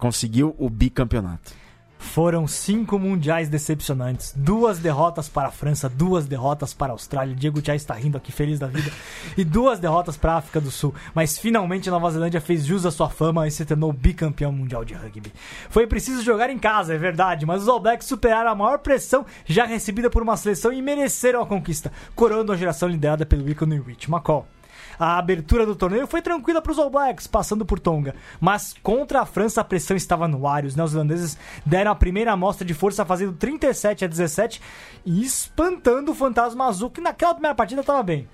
Conseguiu 0.03 0.53
o 0.59 0.69
bicampeonato. 0.69 1.53
Foram 1.97 2.49
cinco 2.49 2.99
mundiais 2.99 3.49
decepcionantes. 3.49 4.35
Duas 4.37 4.81
derrotas 4.81 5.29
para 5.29 5.47
a 5.47 5.53
França, 5.53 5.89
duas 5.89 6.27
derrotas 6.27 6.75
para 6.75 6.91
a 6.93 6.95
Austrália. 6.95 7.37
Diego 7.37 7.65
já 7.65 7.77
está 7.77 7.95
rindo 7.95 8.17
aqui, 8.17 8.33
feliz 8.33 8.59
da 8.59 8.67
vida. 8.67 8.91
E 9.39 9.45
duas 9.45 9.79
derrotas 9.79 10.17
para 10.17 10.33
a 10.33 10.39
África 10.39 10.61
do 10.61 10.73
Sul. 10.73 10.93
Mas 11.15 11.39
finalmente 11.39 11.89
a 11.89 11.93
Nova 11.93 12.11
Zelândia 12.11 12.41
fez 12.41 12.67
jus 12.67 12.85
à 12.85 12.91
sua 12.91 13.09
fama 13.09 13.47
e 13.47 13.51
se 13.53 13.65
tornou 13.65 13.93
bicampeão 13.93 14.51
mundial 14.51 14.85
de 14.85 14.93
rugby. 14.93 15.33
Foi 15.71 15.87
preciso 15.87 16.21
jogar 16.25 16.51
em 16.51 16.59
casa, 16.59 16.93
é 16.93 16.99
verdade, 16.99 17.47
mas 17.47 17.63
os 17.63 17.69
All 17.69 17.79
Blacks 17.79 18.09
superaram 18.09 18.51
a 18.51 18.57
maior 18.57 18.81
pressão 18.81 19.25
já 19.47 19.65
recebida 19.67 20.11
por 20.11 20.21
uma 20.21 20.37
seleção 20.37 20.73
e 20.73 20.83
mereceram 20.83 21.41
a 21.41 21.47
conquista, 21.47 21.93
coroando 22.17 22.51
a 22.51 22.57
geração 22.57 22.89
liderada 22.89 23.25
pelo 23.25 23.49
ícone 23.49 23.81
Rich 23.81 24.11
McCall. 24.11 24.49
A 24.99 25.19
abertura 25.19 25.67
do 25.67 25.77
torneio 25.77 26.07
foi 26.07 26.23
tranquila 26.23 26.61
para 26.61 26.73
os 26.73 26.79
All 26.79 26.91
Blacks, 26.91 27.27
passando 27.27 27.65
por 27.65 27.79
Tonga. 27.79 28.15
Mas 28.41 28.75
contra 28.83 29.21
a 29.21 29.27
França 29.27 29.61
a 29.61 29.65
pressão 29.65 29.97
estava 29.97 30.29
no 30.29 30.47
ar. 30.47 30.65
Os 30.65 30.77
neozelandeses 30.77 31.39
deram 31.65 31.91
a 31.91 31.97
primeira 31.97 32.33
amostra 32.33 32.67
de 32.67 32.75
força, 32.75 33.05
fazendo 33.05 33.33
37 33.33 34.05
a 34.05 34.09
17 34.09 34.61
e 35.05 35.23
espantando 35.23 36.13
o 36.13 36.15
fantasma 36.15 36.67
azul, 36.67 36.91
que 36.91 37.01
naquela 37.01 37.35
primeira 37.35 37.55
partida 37.55 37.81
estava 37.81 38.03
bem. 38.03 38.29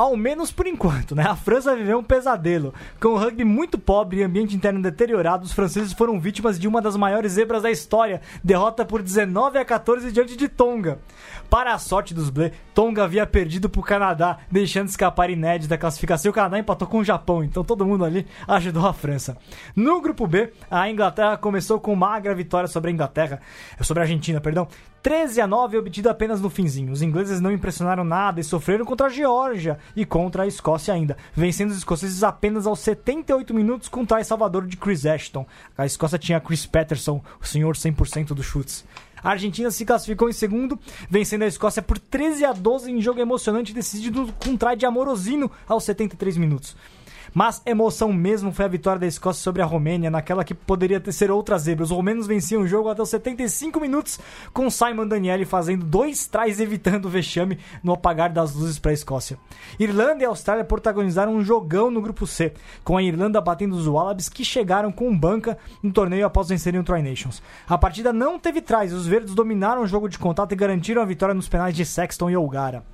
Ao 0.00 0.16
menos 0.16 0.50
por 0.50 0.66
enquanto, 0.66 1.14
né? 1.14 1.26
A 1.28 1.36
França 1.36 1.76
viveu 1.76 1.98
um 1.98 2.02
pesadelo. 2.02 2.72
Com 2.98 3.08
o 3.08 3.18
rugby 3.18 3.44
muito 3.44 3.78
pobre 3.78 4.20
e 4.20 4.22
ambiente 4.22 4.56
interno 4.56 4.80
deteriorado, 4.80 5.44
os 5.44 5.52
franceses 5.52 5.92
foram 5.92 6.18
vítimas 6.18 6.58
de 6.58 6.66
uma 6.66 6.80
das 6.80 6.96
maiores 6.96 7.32
zebras 7.32 7.64
da 7.64 7.70
história, 7.70 8.22
derrota 8.42 8.82
por 8.82 9.02
19 9.02 9.58
a 9.58 9.64
14 9.64 10.10
diante 10.10 10.36
de 10.36 10.48
Tonga. 10.48 10.98
Para 11.50 11.74
a 11.74 11.78
sorte 11.78 12.14
dos 12.14 12.30
Blé, 12.30 12.52
Tonga 12.72 13.04
havia 13.04 13.26
perdido 13.26 13.68
para 13.68 13.78
o 13.78 13.84
Canadá, 13.84 14.38
deixando 14.50 14.88
escapar 14.88 15.28
inédita 15.28 15.74
a 15.74 15.78
classificação. 15.78 16.30
O 16.30 16.34
Canadá 16.34 16.58
empatou 16.58 16.88
com 16.88 17.00
o 17.00 17.04
Japão, 17.04 17.44
então 17.44 17.62
todo 17.62 17.84
mundo 17.84 18.02
ali 18.02 18.26
ajudou 18.48 18.86
a 18.86 18.94
França. 18.94 19.36
No 19.76 20.00
grupo 20.00 20.26
B, 20.26 20.50
a 20.70 20.88
Inglaterra 20.88 21.36
começou 21.36 21.78
com 21.78 21.94
magra 21.94 22.34
vitória 22.34 22.68
sobre 22.68 22.90
a 22.90 22.94
Inglaterra, 22.94 23.38
sobre 23.82 24.00
a 24.00 24.04
Argentina, 24.04 24.40
perdão. 24.40 24.66
13 25.02 25.40
a 25.40 25.46
9 25.46 25.78
obtido 25.78 26.10
apenas 26.10 26.40
no 26.40 26.50
finzinho. 26.50 26.92
Os 26.92 27.00
ingleses 27.00 27.40
não 27.40 27.50
impressionaram 27.50 28.04
nada 28.04 28.40
e 28.40 28.44
sofreram 28.44 28.84
contra 28.84 29.06
a 29.06 29.10
Geórgia 29.10 29.78
e 29.96 30.04
contra 30.04 30.42
a 30.42 30.46
Escócia 30.46 30.92
ainda, 30.92 31.16
vencendo 31.34 31.70
os 31.70 31.78
escoceses 31.78 32.22
apenas 32.22 32.66
aos 32.66 32.80
78 32.80 33.54
minutos 33.54 33.88
com 33.88 34.02
o 34.02 34.06
try 34.06 34.24
salvador 34.24 34.66
de 34.66 34.76
Chris 34.76 35.06
Ashton. 35.06 35.46
A 35.76 35.86
Escócia 35.86 36.18
tinha 36.18 36.40
Chris 36.40 36.66
Patterson, 36.66 37.22
o 37.40 37.46
senhor 37.46 37.74
100% 37.74 38.34
dos 38.34 38.44
chutes. 38.44 38.84
A 39.22 39.30
Argentina 39.30 39.70
se 39.70 39.84
classificou 39.84 40.28
em 40.28 40.32
segundo, 40.32 40.78
vencendo 41.08 41.42
a 41.42 41.46
Escócia 41.46 41.82
por 41.82 41.98
13 41.98 42.44
a 42.44 42.52
12 42.52 42.90
em 42.90 43.00
jogo 43.00 43.20
emocionante 43.20 43.74
decidido 43.74 44.32
com 44.42 44.50
um 44.50 44.56
try 44.56 44.76
de 44.76 44.86
Amorosino 44.86 45.50
aos 45.68 45.84
73 45.84 46.36
minutos. 46.36 46.76
Mas 47.32 47.62
emoção 47.64 48.12
mesmo 48.12 48.52
foi 48.52 48.64
a 48.64 48.68
vitória 48.68 49.00
da 49.00 49.06
Escócia 49.06 49.42
sobre 49.42 49.62
a 49.62 49.64
Romênia, 49.64 50.10
naquela 50.10 50.44
que 50.44 50.54
poderia 50.54 51.00
ter 51.00 51.12
ser 51.12 51.30
outra 51.30 51.58
zebra. 51.58 51.84
Os 51.84 51.90
romenos 51.90 52.26
venciam 52.26 52.62
o 52.62 52.66
jogo 52.66 52.88
até 52.88 53.02
os 53.02 53.08
75 53.08 53.80
minutos, 53.80 54.18
com 54.52 54.70
Simon 54.70 55.06
Daniele 55.06 55.44
fazendo 55.44 55.84
dois 55.84 56.26
trás 56.26 56.60
evitando 56.60 57.06
o 57.06 57.08
vexame 57.08 57.58
no 57.82 57.92
apagar 57.92 58.30
das 58.32 58.54
luzes 58.54 58.78
para 58.78 58.90
a 58.90 58.94
Escócia. 58.94 59.38
Irlanda 59.78 60.22
e 60.22 60.26
Austrália 60.26 60.64
protagonizaram 60.64 61.34
um 61.34 61.44
jogão 61.44 61.90
no 61.90 62.00
grupo 62.00 62.26
C, 62.26 62.52
com 62.84 62.96
a 62.96 63.02
Irlanda 63.02 63.40
batendo 63.40 63.74
os 63.74 63.86
Wallabies 63.86 64.28
que 64.28 64.44
chegaram 64.44 64.90
com 64.90 65.16
banca 65.16 65.58
no 65.82 65.92
torneio 65.92 66.26
após 66.26 66.48
vencerem 66.48 66.80
o 66.80 66.84
Tri 66.84 67.02
Nations. 67.02 67.42
A 67.68 67.78
partida 67.78 68.12
não 68.12 68.38
teve 68.38 68.60
trás, 68.60 68.92
os 68.92 69.06
verdes 69.06 69.34
dominaram 69.34 69.82
o 69.82 69.86
jogo 69.86 70.08
de 70.08 70.18
contato 70.18 70.52
e 70.52 70.56
garantiram 70.56 71.02
a 71.02 71.06
vitória 71.06 71.34
nos 71.34 71.48
penais 71.48 71.74
de 71.74 71.84
Sexton 71.84 72.30
e 72.30 72.36
Olgara. 72.36 72.84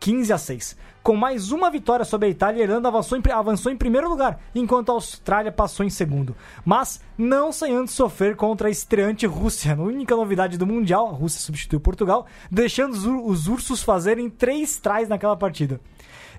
15 0.00 0.32
a 0.32 0.38
6. 0.38 0.76
Com 1.02 1.16
mais 1.16 1.52
uma 1.52 1.70
vitória 1.70 2.04
sobre 2.04 2.28
a 2.28 2.30
Itália, 2.30 2.62
a 2.62 2.64
Irlanda 2.64 2.88
avançou 2.88 3.18
em, 3.18 3.22
avançou 3.30 3.70
em 3.70 3.76
primeiro 3.76 4.08
lugar, 4.08 4.40
enquanto 4.54 4.88
a 4.88 4.94
Austrália 4.94 5.52
passou 5.52 5.84
em 5.84 5.90
segundo. 5.90 6.34
Mas 6.64 6.98
não 7.18 7.52
sem 7.52 7.74
antes 7.74 7.92
sofrer 7.92 8.36
contra 8.36 8.68
a 8.68 8.70
estreante 8.70 9.26
Rússia. 9.26 9.74
A 9.74 9.82
única 9.82 10.16
novidade 10.16 10.56
do 10.56 10.66
Mundial, 10.66 11.08
a 11.08 11.12
Rússia 11.12 11.40
substituiu 11.40 11.78
Portugal, 11.78 12.26
deixando 12.50 12.94
os, 12.94 13.04
os 13.04 13.48
ursos 13.48 13.82
fazerem 13.82 14.30
três 14.30 14.78
trás 14.78 15.06
naquela 15.06 15.36
partida. 15.36 15.78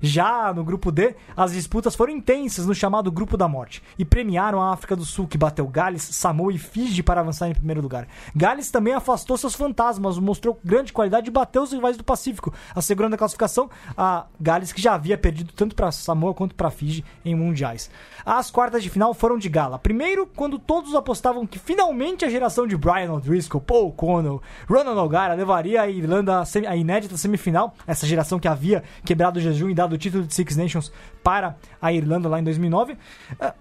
Já 0.06 0.54
no 0.54 0.63
grupo 0.63 0.91
D, 0.91 1.15
as 1.36 1.52
disputas 1.52 1.96
foram 1.96 2.13
intensas 2.13 2.68
no 2.68 2.76
chamado 2.76 3.12
Grupo 3.12 3.36
da 3.36 3.48
Morte 3.48 3.82
e 3.98 4.06
premiaram 4.06 4.62
a 4.62 4.72
África 4.72 4.96
do 4.96 5.04
Sul, 5.04 5.26
que 5.26 5.36
bateu 5.36 5.68
Gales, 5.68 6.04
Samoa 6.04 6.54
e 6.54 6.60
Fiji 6.60 7.02
para 7.02 7.22
avançar 7.22 7.50
em 7.50 7.56
primeiro 7.56 7.82
lugar. 7.82 8.08
Gales 8.36 8.70
também 8.70 8.94
afastou 8.94 9.36
seus 9.36 9.56
fantasmas, 9.56 10.20
mostrou 10.20 10.60
grande 10.63 10.94
qualidade 10.94 11.28
e 11.28 11.32
bateu 11.32 11.63
os 11.63 11.74
rivais 11.74 11.98
do 11.98 12.04
Pacífico, 12.04 12.54
assegurando 12.76 13.15
a 13.15 13.18
classificação 13.18 13.68
a 13.98 14.28
Gales, 14.39 14.72
que 14.72 14.80
já 14.80 14.93
havia 14.93 15.18
perdido 15.18 15.51
tanto 15.53 15.76
para 15.76 15.91
Samoa 15.91 16.36
quanto 16.36 16.53
para 16.53 16.70
Fiji 16.70 17.03
em 17.26 17.34
mundiais. 17.34 17.89
As 18.24 18.51
quartas 18.51 18.84
de 18.84 18.91
final 18.91 19.12
foram 19.16 19.39
de 19.39 19.49
gala. 19.49 19.80
Primeiro, 19.80 20.28
quando 20.28 20.60
todos 20.60 20.93
apostavam 20.93 21.47
que 21.47 21.58
finalmente 21.58 22.24
a 22.24 22.30
geração 22.30 22.68
de 22.68 22.78
Brian 22.78 23.12
O'Driscoll, 23.12 23.62
Paul 23.62 23.91
Connell, 23.91 24.39
Ronald 24.70 24.99
O'Gara 24.99 25.34
levaria 25.34 25.82
a 25.82 25.89
Irlanda 25.89 26.43
à 26.68 26.76
inédita 26.76 27.18
semifinal, 27.18 27.74
essa 27.88 28.06
geração 28.06 28.38
que 28.38 28.47
havia 28.47 28.84
quebrado 29.03 29.39
o 29.39 29.41
jejum 29.41 29.70
e 29.70 29.74
dado 29.74 29.95
o 29.96 30.00
título 30.00 30.24
de 30.24 30.34
Six 30.34 30.56
Nations 30.56 30.91
para 31.24 31.56
a 31.82 31.91
Irlanda 31.91 32.30
lá 32.30 32.39
em 32.39 32.43
2009. 32.43 32.98
Ah, 33.39 33.54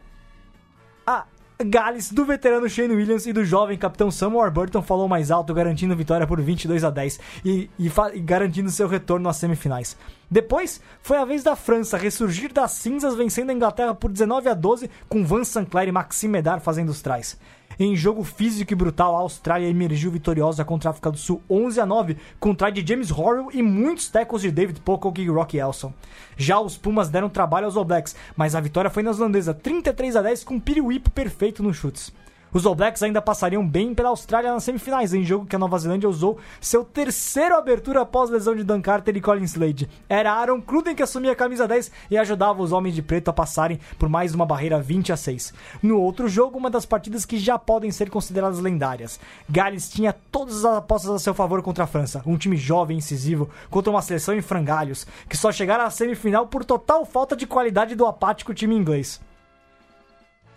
a 1.07 1.27
Gales, 1.63 2.11
do 2.11 2.25
veterano 2.25 2.69
Shane 2.69 2.95
Williams 2.95 3.27
e 3.27 3.33
do 3.33 3.45
jovem 3.45 3.79
capitão 3.79 4.11
Sam 4.11 4.31
Warburton 4.31 4.83
falou 4.83 5.07
mais 5.07 5.31
alto, 5.31 5.55
garantindo 5.55 5.95
vitória 5.95 6.27
por 6.27 6.41
22 6.41 6.83
a 6.83 6.91
10 6.91 7.21
e, 7.45 7.71
e 7.79 7.93
e 8.15 8.21
garantindo 8.21 8.71
seu 8.71 8.89
retorno 8.89 9.29
às 9.29 9.37
semifinais. 9.37 9.97
Depois, 10.29 10.81
foi 11.01 11.17
a 11.17 11.25
vez 11.25 11.45
da 11.45 11.55
França 11.55 11.97
ressurgir 11.97 12.53
das 12.53 12.73
cinzas, 12.73 13.15
vencendo 13.15 13.51
a 13.51 13.53
Inglaterra 13.53 13.95
por 13.95 14.11
19 14.11 14.49
a 14.49 14.55
12, 14.55 14.91
com 15.09 15.25
Van 15.25 15.45
Sinclair 15.45 15.89
e 15.89 15.93
Maxime 15.93 16.33
Medard 16.33 16.65
fazendo 16.65 16.89
os 16.89 17.01
trás. 17.01 17.39
Em 17.79 17.97
jogo 17.97 18.23
físico 18.23 18.73
e 18.73 18.77
brutal, 18.77 19.17
a 19.17 19.21
Austrália 19.21 19.67
emergiu 19.67 20.11
vitoriosa 20.11 20.65
contra 20.65 20.91
a 20.91 20.93
África 20.93 21.11
do 21.11 21.19
Sul 21.19 21.43
11 21.51 21.81
a 21.81 21.87
9, 21.87 22.17
com 22.39 22.55
try 22.55 22.71
de 22.71 22.87
James 22.87 23.11
Horrell 23.11 23.49
e 23.53 23.63
muitos 23.63 24.09
tackles 24.09 24.43
de 24.43 24.53
David 24.53 24.81
Pocock 24.81 25.21
e 25.21 25.29
Rocky 25.29 25.59
Elson. 25.59 25.93
Já 26.37 26.61
os 26.61 26.77
Pumas 26.77 27.09
deram 27.09 27.29
trabalho 27.29 27.67
aos 27.67 27.77
All 27.77 27.85
Blacks, 27.85 28.15
mas 28.37 28.55
a 28.55 28.61
vitória 28.61 28.91
foi 28.91 29.03
na 29.03 29.11
holandesa 29.11 29.53
33 29.53 30.15
a 30.15 30.23
10 30.23 30.45
com 30.45 30.55
um 30.55 30.61
piriwipo 30.61 31.11
perfeito 31.11 31.63
nos 31.63 31.77
chutes. 31.77 32.13
Os 32.55 32.65
All 32.65 32.75
Blacks 32.77 33.03
ainda 33.03 33.21
passariam 33.21 33.67
bem 33.67 33.93
pela 33.93 34.11
Austrália 34.11 34.53
nas 34.53 34.63
semifinais, 34.63 35.13
em 35.13 35.25
jogo 35.25 35.45
que 35.45 35.57
a 35.57 35.59
Nova 35.59 35.77
Zelândia 35.77 36.09
usou 36.09 36.39
seu 36.61 36.85
terceiro 36.85 37.57
abertura 37.57 38.03
após 38.03 38.31
lesão 38.31 38.55
de 38.55 38.63
Dan 38.63 38.81
Carter 38.81 39.17
e 39.17 39.21
Colin 39.21 39.43
Slade. 39.43 39.91
Era 40.09 40.33
Aaron 40.33 40.61
Cruden 40.61 40.95
que 40.95 41.03
assumia 41.03 41.33
a 41.33 41.35
camisa 41.35 41.67
10 41.67 41.91
e 42.13 42.17
ajudava 42.17 42.63
os 42.63 42.71
homens 42.71 42.95
de 42.95 43.03
preto 43.03 43.29
a 43.29 43.33
passarem 43.33 43.81
por 43.99 44.09
mais 44.09 44.37
uma 44.37 44.47
barreira 44.47 44.81
20 44.81 45.13
a 45.13 45.17
6. 45.17 45.53
No 45.83 46.01
outro 46.01 46.29
jogo, 46.29 46.57
uma 46.57 46.71
das 46.71 46.87
partidas 46.87 47.25
que 47.25 47.39
já 47.39 47.59
podem 47.59 47.91
ser 47.91 48.09
consideradas 48.09 48.61
lendárias. 48.61 49.19
Gales 49.51 49.91
tinha 49.91 50.13
todas 50.13 50.65
as 50.65 50.77
apostas 50.77 51.11
a 51.11 51.19
seu 51.19 51.35
favor 51.35 51.61
contra 51.61 51.83
a 51.83 51.89
França, 51.89 52.23
um 52.25 52.37
time 52.37 52.57
jovem 52.57 52.95
e 52.95 52.99
incisivo 52.99 53.51
contra 53.69 53.91
uma 53.91 54.01
seleção 54.01 54.33
em 54.33 54.41
frangalhos, 54.41 55.09
que 55.29 55.37
só 55.37 55.51
chegaram 55.51 55.87
à 55.87 55.91
semifinal 55.91 56.47
por 56.47 56.65
total 56.65 57.05
falta 57.05 57.35
de 57.35 57.49
qualidade 57.49 57.97
do 57.97 58.07
apático 58.07 58.55
time 58.55 58.77
inglês. 58.77 59.21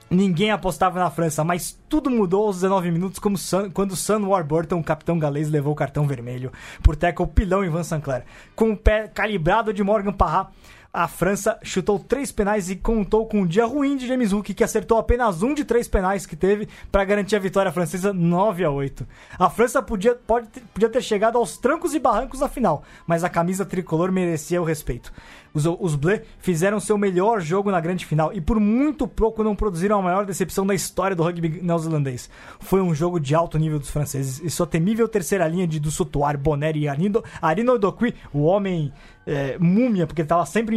Ninguém 0.10 0.52
apostava 0.52 1.00
na 1.00 1.10
França, 1.10 1.44
mas 1.44 1.78
tudo 1.90 2.10
mudou 2.10 2.48
aos 2.48 2.58
19 2.58 2.92
minutos 2.92 3.20
quando 3.20 3.96
Sam 3.96 4.28
Warburton, 4.28 4.80
o 4.80 4.84
capitão 4.84 5.20
galês, 5.20 5.50
levou 5.50 5.74
o 5.74 5.76
cartão 5.76 6.08
vermelho 6.08 6.52
por 6.82 6.96
tackle 6.96 7.28
pilão 7.28 7.64
em 7.64 7.70
Van 7.70 7.84
Sinclair. 7.84 8.24
Com 8.56 8.72
o 8.72 8.78
pé 8.78 9.10
calibrado 9.10 9.74
de 9.74 9.84
Morgan 9.84 10.14
Parra, 10.14 10.50
a 10.94 11.08
França 11.08 11.60
chutou 11.62 12.00
três 12.00 12.32
penais 12.32 12.70
e 12.70 12.76
contou 12.76 13.28
com 13.28 13.42
um 13.42 13.46
dia 13.46 13.66
ruim 13.66 13.98
de 13.98 14.08
James 14.08 14.34
Hook, 14.34 14.54
que 14.54 14.64
acertou 14.64 14.98
apenas 14.98 15.44
um 15.44 15.54
de 15.54 15.66
três 15.66 15.88
penais 15.88 16.26
que 16.26 16.36
teve 16.36 16.68
para 16.92 17.04
garantir 17.04 17.36
a 17.36 17.40
vitória 17.40 17.72
francesa 17.72 18.14
9 18.14 18.64
a 18.64 18.72
8. 18.72 19.06
A 19.38 19.50
França 19.50 19.82
podia, 19.82 20.16
pode 20.16 20.48
podia 20.74 20.90
ter 20.90 21.04
chegado 21.04 21.38
aos 21.38 21.58
trancos 21.58 21.94
e 21.94 22.00
barrancos 22.00 22.40
na 22.40 22.48
final, 22.48 22.84
mas 23.06 23.24
a 23.24 23.30
camisa 23.30 23.66
tricolor 23.66 24.12
merecia 24.12 24.62
o 24.62 24.66
respeito. 24.66 25.12
Os, 25.58 25.66
os 25.66 25.96
fizeram 26.38 26.80
seu 26.80 26.98
melhor 27.00 27.42
jogo 27.42 27.72
na 27.72 27.80
grande 27.82 28.06
final 28.06 28.32
e 28.32 28.40
por 28.40 28.60
muito 28.60 29.08
pouco 29.08 29.44
não 29.44 29.56
produziram 29.56 29.98
a 29.98 30.02
maior 30.04 30.24
decepção 30.24 30.68
da 30.68 30.76
história 30.76 31.16
do 31.16 31.24
rugby 31.24 31.62
neozelandês. 31.64 32.30
Foi 32.60 32.80
um 32.80 32.94
jogo 32.94 33.20
de 33.20 33.34
alto 33.34 33.58
nível 33.58 33.80
dos 33.80 33.90
franceses 33.90 34.40
e 34.44 34.50
sua 34.52 34.68
temível 34.68 35.08
terceira 35.08 35.48
linha 35.48 35.68
de 35.68 35.80
Dussotoir, 35.80 36.38
Bonner 36.38 36.78
e 36.78 36.88
Arino, 36.88 37.24
Arino 37.42 37.72
o 38.32 38.44
homem 38.44 38.94
é, 39.26 39.58
múmia, 39.58 40.06
porque 40.06 40.22
estava 40.22 40.46
sempre. 40.46 40.76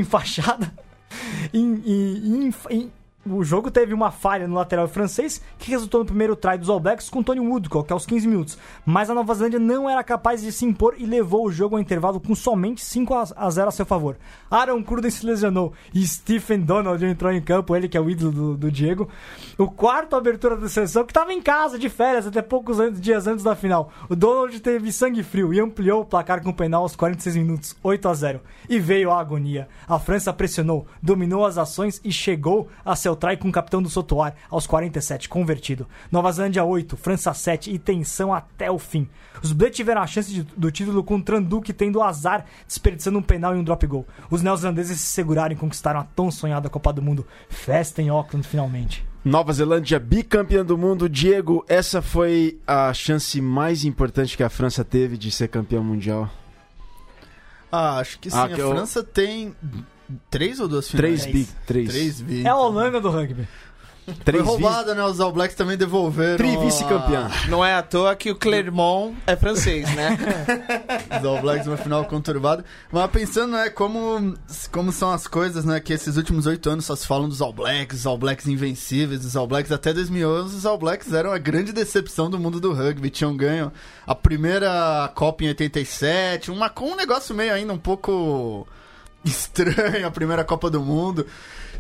Em- 1.53 2.49
em- 2.71 2.91
o 3.29 3.45
jogo 3.45 3.71
teve 3.71 3.93
uma 3.93 4.11
falha 4.11 4.49
no 4.49 4.55
lateral 4.55 4.89
francês 4.89 5.43
que 5.59 5.71
resultou 5.71 6.01
no 6.01 6.07
primeiro 6.07 6.35
try 6.35 6.57
dos 6.57 6.71
All 6.71 6.81
Blacks 6.81 7.11
com 7.11 7.23
Tony 7.23 7.39
Woodcock 7.41 7.93
aos 7.93 8.07
15 8.07 8.27
minutos. 8.27 8.59
Mas 8.85 9.11
a 9.11 9.15
Nova 9.15 9.35
Zelândia 9.35 9.59
não 9.59 9.89
era 9.91 10.03
capaz 10.03 10.41
de 10.41 10.51
se 10.51 10.65
impor 10.65 10.95
e 10.97 11.05
levou 11.05 11.47
o 11.47 11.53
jogo 11.53 11.77
ao 11.77 11.83
intervalo 11.83 12.19
com 12.19 12.35
somente 12.35 12.83
5 12.83 13.15
a 13.15 13.25
a 13.37 13.51
0 13.51 13.69
a 13.69 13.71
seu 13.71 13.85
favor. 13.85 14.17
Aaron 14.51 14.83
Cruden 14.83 15.11
se 15.11 15.27
lesionou 15.27 15.73
e 15.93 16.05
Stephen 16.07 16.61
Donald 16.61 17.05
entrou 17.05 17.31
em 17.31 17.43
campo, 17.43 17.77
ele 17.77 17.89
que 17.89 17.97
é 17.97 18.01
o 18.01 18.09
ídolo 18.09 18.33
do, 18.33 18.57
do 18.57 18.71
Diego. 18.73 19.07
O 19.59 19.69
quarto 19.71 20.17
abertura 20.17 20.57
da 20.57 20.69
seleção 20.69 21.05
que 21.05 21.11
estava 21.11 21.33
em 21.33 21.43
casa 21.43 21.79
de 21.79 21.89
férias 21.91 22.27
até 22.27 22.41
poucos 22.41 22.81
an- 22.81 22.91
dias 22.93 23.27
antes 23.27 23.45
da 23.45 23.55
final. 23.55 23.93
O 24.09 24.17
Donald 24.17 24.59
teve 24.61 24.91
sangue 24.91 25.23
frio 25.23 25.53
e 25.53 25.61
ampliou 25.61 26.01
o 26.01 26.05
placar 26.07 26.43
com 26.43 26.49
o 26.51 26.55
penal 26.55 26.83
aos 26.83 26.97
46 26.97 27.37
minutos, 27.37 27.77
8 27.83 28.09
a 28.09 28.15
0. 28.15 28.41
E 28.69 28.79
veio 28.79 29.11
a 29.11 29.21
agonia. 29.21 29.69
A 29.87 29.99
França 29.99 30.33
pressionou, 30.33 30.87
dominou 31.03 31.45
as 31.45 31.59
ações 31.59 32.01
e 32.03 32.11
chegou 32.11 32.67
a 32.83 32.97
seu 32.97 33.10
try 33.17 33.37
com 33.37 33.49
o 33.49 33.53
capitão 33.53 33.83
do 33.83 33.89
Sotoar 33.89 34.35
aos 34.51 34.67
47, 34.67 35.29
convertido. 35.29 35.87
Nova 36.11 36.31
Zelândia 36.33 36.65
8, 36.65 36.97
França 36.97 37.33
7 37.35 37.71
e 37.73 37.79
tensão 37.79 38.33
até 38.35 38.71
o 38.71 38.79
fim. 38.79 39.09
Os 39.43 39.53
Bleu 39.53 39.71
tiveram 39.71 40.03
a 40.03 40.07
chance 40.07 40.33
de- 40.33 40.43
do 40.43 40.71
título 40.71 41.03
com 41.05 41.17
o 41.17 41.23
Tranduc 41.23 41.73
tendo 41.73 42.03
azar, 42.03 42.45
desperdiçando 42.67 43.19
um 43.19 43.23
penal 43.23 43.55
e 43.55 43.59
um 43.59 43.65
drop 43.65 43.87
goal. 43.87 44.07
Os 44.31 44.43
neozelandeses 44.43 45.01
se 45.01 45.07
seguraram 45.13 45.53
e 45.55 45.57
conquistaram 45.57 46.01
a 46.01 46.05
tão 46.05 46.31
sonhada 46.31 46.69
Copa 46.69 46.93
do 46.93 47.01
Mundo. 47.03 47.27
Festa 47.49 48.03
em 48.03 48.09
Auckland, 48.09 48.47
finalmente. 48.47 49.05
Nova 49.25 49.53
Zelândia 49.53 49.99
bicampeã 50.01 50.65
do 50.65 50.79
mundo. 50.79 51.09
Diego, 51.09 51.65
essa 51.69 52.01
foi 52.01 52.59
a 52.67 52.93
chance 52.95 53.39
mais 53.41 53.85
importante 53.85 54.37
que 54.37 54.43
a 54.43 54.49
França 54.49 54.83
teve 54.85 55.17
de 55.19 55.31
ser 55.31 55.49
campeã 55.49 55.81
mundial. 55.83 56.29
Ah, 57.71 57.99
acho 57.99 58.19
que 58.19 58.31
sim. 58.31 58.37
Ah, 58.37 58.45
a 58.45 58.49
que 58.49 58.61
eu- 58.61 58.71
França 58.71 59.03
tem 59.05 59.55
três 60.31 60.61
ou 60.61 60.69
duas 60.69 60.89
finais? 60.91 61.23
Três 61.23 61.35
bi. 61.35 61.49
Três. 61.67 61.89
Três 61.91 62.21
bi. 62.21 62.45
É 62.45 62.49
a 62.49 62.57
Holanda 62.57 63.01
do 63.01 63.11
rugby. 63.11 63.47
Três 64.25 64.43
Foi 64.43 64.55
roubada, 64.55 64.93
né? 64.93 65.05
Os 65.05 65.21
All 65.21 65.31
Blacks 65.31 65.55
também 65.55 65.77
devolveram. 65.77 66.37
Tri-vice-campeã. 66.39 67.29
a- 67.31 67.49
Não 67.49 67.65
é 67.65 67.75
à 67.75 67.83
toa 67.83 68.17
que 68.17 68.31
o 68.31 68.35
Clermont 68.35 69.15
é 69.25 69.37
francês, 69.37 69.89
né? 69.95 70.19
Os 71.21 71.25
All 71.25 71.41
Blacks 71.41 71.67
uma 71.69 71.77
final 71.77 72.05
conturbada. 72.07 72.65
Mas 72.91 73.09
pensando, 73.11 73.53
né, 73.53 73.71
como, 73.71 74.35
como 74.73 74.91
são 74.91 75.13
as 75.13 75.29
coisas, 75.29 75.65
né, 75.65 75.79
que 75.79 75.93
esses 75.93 76.17
últimos 76.17 76.47
oito 76.47 76.69
anos 76.69 76.87
só 76.87 76.97
se 76.97 77.07
falam 77.07 77.29
dos 77.29 77.41
All 77.41 77.53
Blacks, 77.53 78.01
os 78.01 78.07
All 78.07 78.19
Blacks 78.19 78.49
invencíveis, 78.49 79.25
os 79.25 79.37
All 79.37 79.47
Blacks 79.47 79.71
até 79.71 79.93
2011, 79.93 80.57
os 80.57 80.67
All 80.67 80.79
Blacks 80.79 81.13
eram 81.13 81.31
a 81.31 81.39
grande 81.39 81.73
decepção 81.73 82.29
do 82.29 82.39
mundo 82.39 82.59
do 82.59 82.73
rugby. 82.73 83.11
Tinham 83.11 83.37
ganho 83.37 83.71
a 84.05 84.15
primeira 84.15 85.09
Copa 85.15 85.45
em 85.45 85.49
87, 85.49 86.51
uma, 86.51 86.69
com 86.69 86.87
um 86.93 86.97
negócio 86.97 87.33
meio 87.33 87.53
ainda 87.53 87.73
um 87.73 87.79
pouco 87.79 88.67
estranho, 89.25 90.07
a 90.07 90.11
primeira 90.11 90.45
Copa 90.45 90.71
do 90.71 90.81
Mundo. 90.81 91.27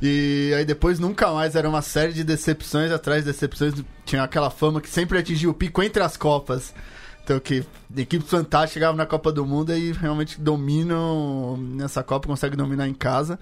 E 0.02 0.52
aí 0.56 0.64
depois 0.64 0.98
nunca 0.98 1.30
mais, 1.30 1.54
era 1.54 1.68
uma 1.68 1.82
série 1.82 2.12
de 2.12 2.24
decepções 2.24 2.90
atrás 2.90 3.24
de 3.24 3.30
decepções. 3.30 3.74
Tinha 4.04 4.22
aquela 4.22 4.50
fama 4.50 4.80
que 4.80 4.88
sempre 4.88 5.18
atingia 5.18 5.50
o 5.50 5.54
pico 5.54 5.82
entre 5.82 6.02
as 6.02 6.16
Copas. 6.16 6.74
Então 7.22 7.38
que 7.38 7.64
equipes 7.96 8.28
fantásticas 8.28 8.72
chegavam 8.72 8.96
na 8.96 9.06
Copa 9.06 9.30
do 9.30 9.44
Mundo 9.44 9.76
e 9.76 9.92
realmente 9.92 10.40
dominam 10.40 11.56
nessa 11.56 12.02
Copa, 12.02 12.26
conseguem 12.26 12.56
dominar 12.56 12.88
em 12.88 12.94
casa. 12.94 13.38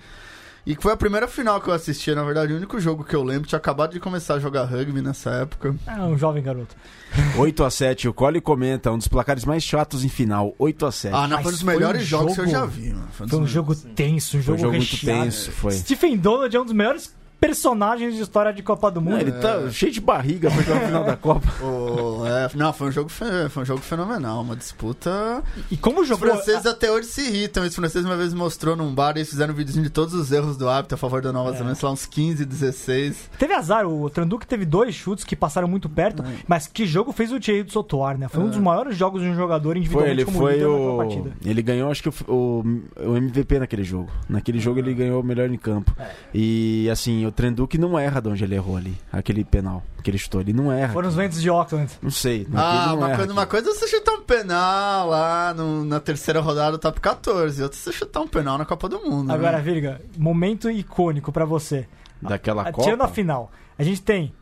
E 0.68 0.76
que 0.76 0.82
foi 0.82 0.92
a 0.92 0.96
primeira 0.98 1.26
final 1.26 1.62
que 1.62 1.68
eu 1.70 1.72
assisti, 1.72 2.14
na 2.14 2.22
verdade, 2.22 2.52
o 2.52 2.56
único 2.56 2.78
jogo 2.78 3.02
que 3.02 3.16
eu 3.16 3.22
lembro. 3.24 3.48
Tinha 3.48 3.56
acabado 3.58 3.92
de 3.92 3.98
começar 3.98 4.34
a 4.34 4.38
jogar 4.38 4.64
rugby 4.64 5.00
nessa 5.00 5.30
época. 5.30 5.74
É 5.86 5.92
um 6.02 6.18
jovem 6.18 6.42
garoto. 6.42 6.76
8 7.38 7.64
a 7.64 7.70
7 7.70 8.06
o 8.06 8.12
Cole 8.12 8.38
comenta, 8.38 8.92
um 8.92 8.98
dos 8.98 9.08
placares 9.08 9.46
mais 9.46 9.62
chatos 9.62 10.04
em 10.04 10.10
final. 10.10 10.54
8 10.58 10.84
a 10.84 10.92
7 10.92 11.14
Ah, 11.14 11.26
não, 11.26 11.38
foi 11.42 11.46
um 11.48 11.54
dos 11.54 11.62
foi 11.62 11.72
melhores 11.74 12.02
um 12.02 12.04
jogos 12.04 12.34
que 12.34 12.40
eu 12.42 12.44
jogo- 12.44 12.58
já 12.58 12.66
vi, 12.66 12.92
mano. 12.92 13.08
Foi 13.12 13.26
um 13.26 13.30
melhores. 13.30 13.50
jogo 13.50 13.74
tenso, 13.74 14.36
um 14.36 14.42
Foi 14.42 14.58
jogo, 14.58 14.58
um 14.58 14.62
jogo 14.72 14.76
muito 14.76 15.06
tenso, 15.06 15.52
foi. 15.52 15.72
Stephen 15.72 16.18
Donald 16.18 16.54
é 16.54 16.60
um 16.60 16.64
dos 16.64 16.74
melhores 16.74 17.14
personagens 17.40 18.14
de 18.14 18.22
história 18.22 18.52
de 18.52 18.62
Copa 18.62 18.90
do 18.90 19.00
Mundo. 19.00 19.12
Não, 19.12 19.20
ele 19.20 19.32
tá 19.32 19.70
cheio 19.70 19.92
de 19.92 20.00
barriga 20.00 20.50
pra 20.50 20.62
jogar 20.62 20.82
a 20.82 20.86
final 20.86 21.04
da 21.04 21.16
Copa. 21.16 21.48
O- 21.62 22.26
é, 22.26 22.48
não, 22.54 22.72
foi 22.72 22.88
um, 22.88 22.92
jogo, 22.92 23.08
foi 23.08 23.62
um 23.62 23.64
jogo 23.64 23.80
fenomenal, 23.80 24.42
uma 24.42 24.56
disputa. 24.56 25.42
E 25.70 25.76
como 25.76 26.00
Os 26.02 26.08
jogou. 26.08 26.28
franceses 26.28 26.66
até 26.66 26.90
hoje 26.90 27.06
se 27.08 27.22
irritam. 27.22 27.64
Os 27.64 27.74
franceses 27.74 28.06
uma 28.06 28.16
vez 28.16 28.32
mostrou 28.34 28.76
num 28.76 28.94
bar 28.94 29.16
e 29.16 29.20
eles 29.20 29.30
fizeram 29.30 29.52
um 29.52 29.56
videozinho 29.56 29.84
de 29.84 29.90
todos 29.90 30.14
os 30.14 30.30
erros 30.32 30.56
do 30.56 30.68
hábito 30.68 30.94
a 30.94 30.98
favor 30.98 31.20
da 31.22 31.32
Nova 31.32 31.50
É. 31.50 31.52
Zelândia, 31.54 31.74
sei 31.76 31.86
lá, 31.86 31.92
uns 31.92 32.06
15, 32.06 32.44
16. 32.44 33.30
Teve 33.38 33.54
azar, 33.54 33.86
o 33.86 34.08
Tranduc 34.10 34.46
teve 34.46 34.64
dois 34.64 34.94
chutes 34.94 35.24
que 35.24 35.36
passaram 35.36 35.68
muito 35.68 35.88
perto, 35.88 36.24
mas 36.46 36.66
que 36.66 36.86
jogo 36.86 37.12
fez 37.12 37.32
o 37.32 37.38
Thierry 37.40 37.62
do 37.62 37.72
Sotoar, 37.72 38.18
né? 38.18 38.28
Foi 38.28 38.42
um 38.42 38.48
dos 38.48 38.58
maiores 38.58 38.96
jogos 38.96 39.22
de 39.22 39.28
um 39.28 39.34
jogador 39.36 39.70
Foi, 39.72 39.78
individualmente 39.78 40.14
ele 40.16 40.24
como 40.24 40.38
foi 40.38 40.52
líder 40.54 40.66
naquela 40.68 40.92
o. 40.92 40.96
partida. 40.96 41.30
Ele 41.44 41.62
ganhou, 41.62 41.90
acho 41.90 42.02
que 42.02 42.08
o, 42.08 42.14
o, 42.28 43.10
o 43.10 43.16
MVP 43.16 43.58
naquele 43.58 43.84
jogo. 43.84 44.08
Naquele 44.28 44.58
jogo 44.58 44.78
ele 44.78 44.92
ganhou 44.94 45.20
o 45.20 45.24
melhor 45.24 45.50
em 45.50 45.56
campo. 45.58 45.92
É. 45.98 46.10
E 46.34 46.88
assim, 46.90 47.26
o 47.28 47.32
Trenduque 47.32 47.78
não 47.78 47.98
erra 47.98 48.20
de 48.20 48.28
onde 48.28 48.42
ele 48.44 48.54
errou 48.54 48.76
ali. 48.76 48.96
Aquele 49.12 49.44
penal 49.44 49.82
que 50.02 50.10
ele 50.10 50.18
chutou. 50.18 50.40
Ele 50.40 50.52
não 50.52 50.72
erra. 50.72 50.92
Foram 50.92 51.08
os 51.08 51.14
ventos 51.14 51.40
de 51.40 51.48
Auckland. 51.48 51.90
Não 52.02 52.10
sei. 52.10 52.46
Ah, 52.54 52.86
não 52.88 52.96
uma 52.98 53.08
erra. 53.08 53.16
coisa, 53.16 53.32
uma 53.32 53.46
coisa 53.46 53.70
é 53.70 53.72
você 53.74 53.86
chutar 53.88 54.12
um 54.14 54.22
penal 54.22 55.08
lá 55.08 55.54
no- 55.54 55.84
na 55.84 56.00
terceira 56.00 56.40
rodada 56.40 56.72
do 56.72 56.78
top 56.78 57.00
14, 57.00 57.62
outra 57.62 57.78
é 57.78 57.80
você 57.82 57.92
chutar 57.92 58.20
um 58.20 58.28
penal 58.28 58.58
na 58.58 58.64
Copa 58.64 58.88
do 58.88 59.00
Mundo. 59.00 59.30
Agora, 59.32 59.58
né? 59.58 59.62
Virga, 59.62 60.00
momento 60.16 60.70
icônico 60.70 61.30
pra 61.32 61.44
você. 61.44 61.86
Daquela 62.20 62.62
A- 62.62 62.72
Copa. 62.72 62.82
Tirando 62.84 63.02
a 63.02 63.08
final, 63.08 63.50
a 63.78 63.82
gente 63.82 64.02
tem 64.02 64.32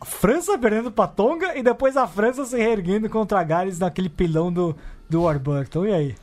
a 0.00 0.04
França 0.04 0.56
perdendo 0.58 0.90
pra 0.92 1.06
Tonga 1.06 1.56
e 1.58 1.62
depois 1.62 1.96
a 1.96 2.06
França 2.06 2.44
se 2.44 2.56
reerguendo 2.56 3.08
contra 3.08 3.40
a 3.40 3.42
Gales 3.44 3.78
naquele 3.78 4.08
pilão 4.08 4.52
do, 4.52 4.76
do 5.08 5.22
Warburton. 5.22 5.86
E 5.86 5.92
aí? 5.92 6.14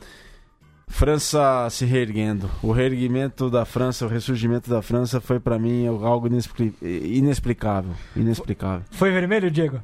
França 0.86 1.68
se 1.70 1.84
reerguendo. 1.84 2.50
O 2.62 2.70
reerguimento 2.72 3.50
da 3.50 3.64
França, 3.64 4.04
o 4.04 4.08
ressurgimento 4.08 4.68
da 4.70 4.80
França 4.82 5.20
foi 5.20 5.40
pra 5.40 5.58
mim 5.58 5.86
algo 5.86 6.26
inexpli- 6.26 6.74
inexplicável. 6.82 7.92
Inexplicável. 8.14 8.82
Foi 8.90 9.10
vermelho, 9.10 9.50
Diego? 9.50 9.80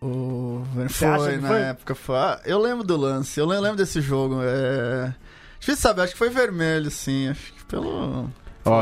O, 0.00 0.62
foi, 0.88 1.36
na 1.38 1.48
foi? 1.48 1.60
época. 1.62 1.94
Foi, 1.94 2.16
ah, 2.16 2.40
eu 2.44 2.58
lembro 2.60 2.84
do 2.84 2.96
lance, 2.96 3.38
eu 3.40 3.46
le- 3.46 3.58
lembro 3.58 3.76
desse 3.76 4.00
jogo. 4.00 4.40
É... 4.42 5.12
Difícil 5.58 5.80
saber, 5.82 6.02
acho 6.02 6.12
que 6.12 6.18
foi 6.18 6.30
vermelho, 6.30 6.90
sim. 6.90 7.28
Acho 7.28 7.52
que 7.52 7.64
pelo. 7.64 8.28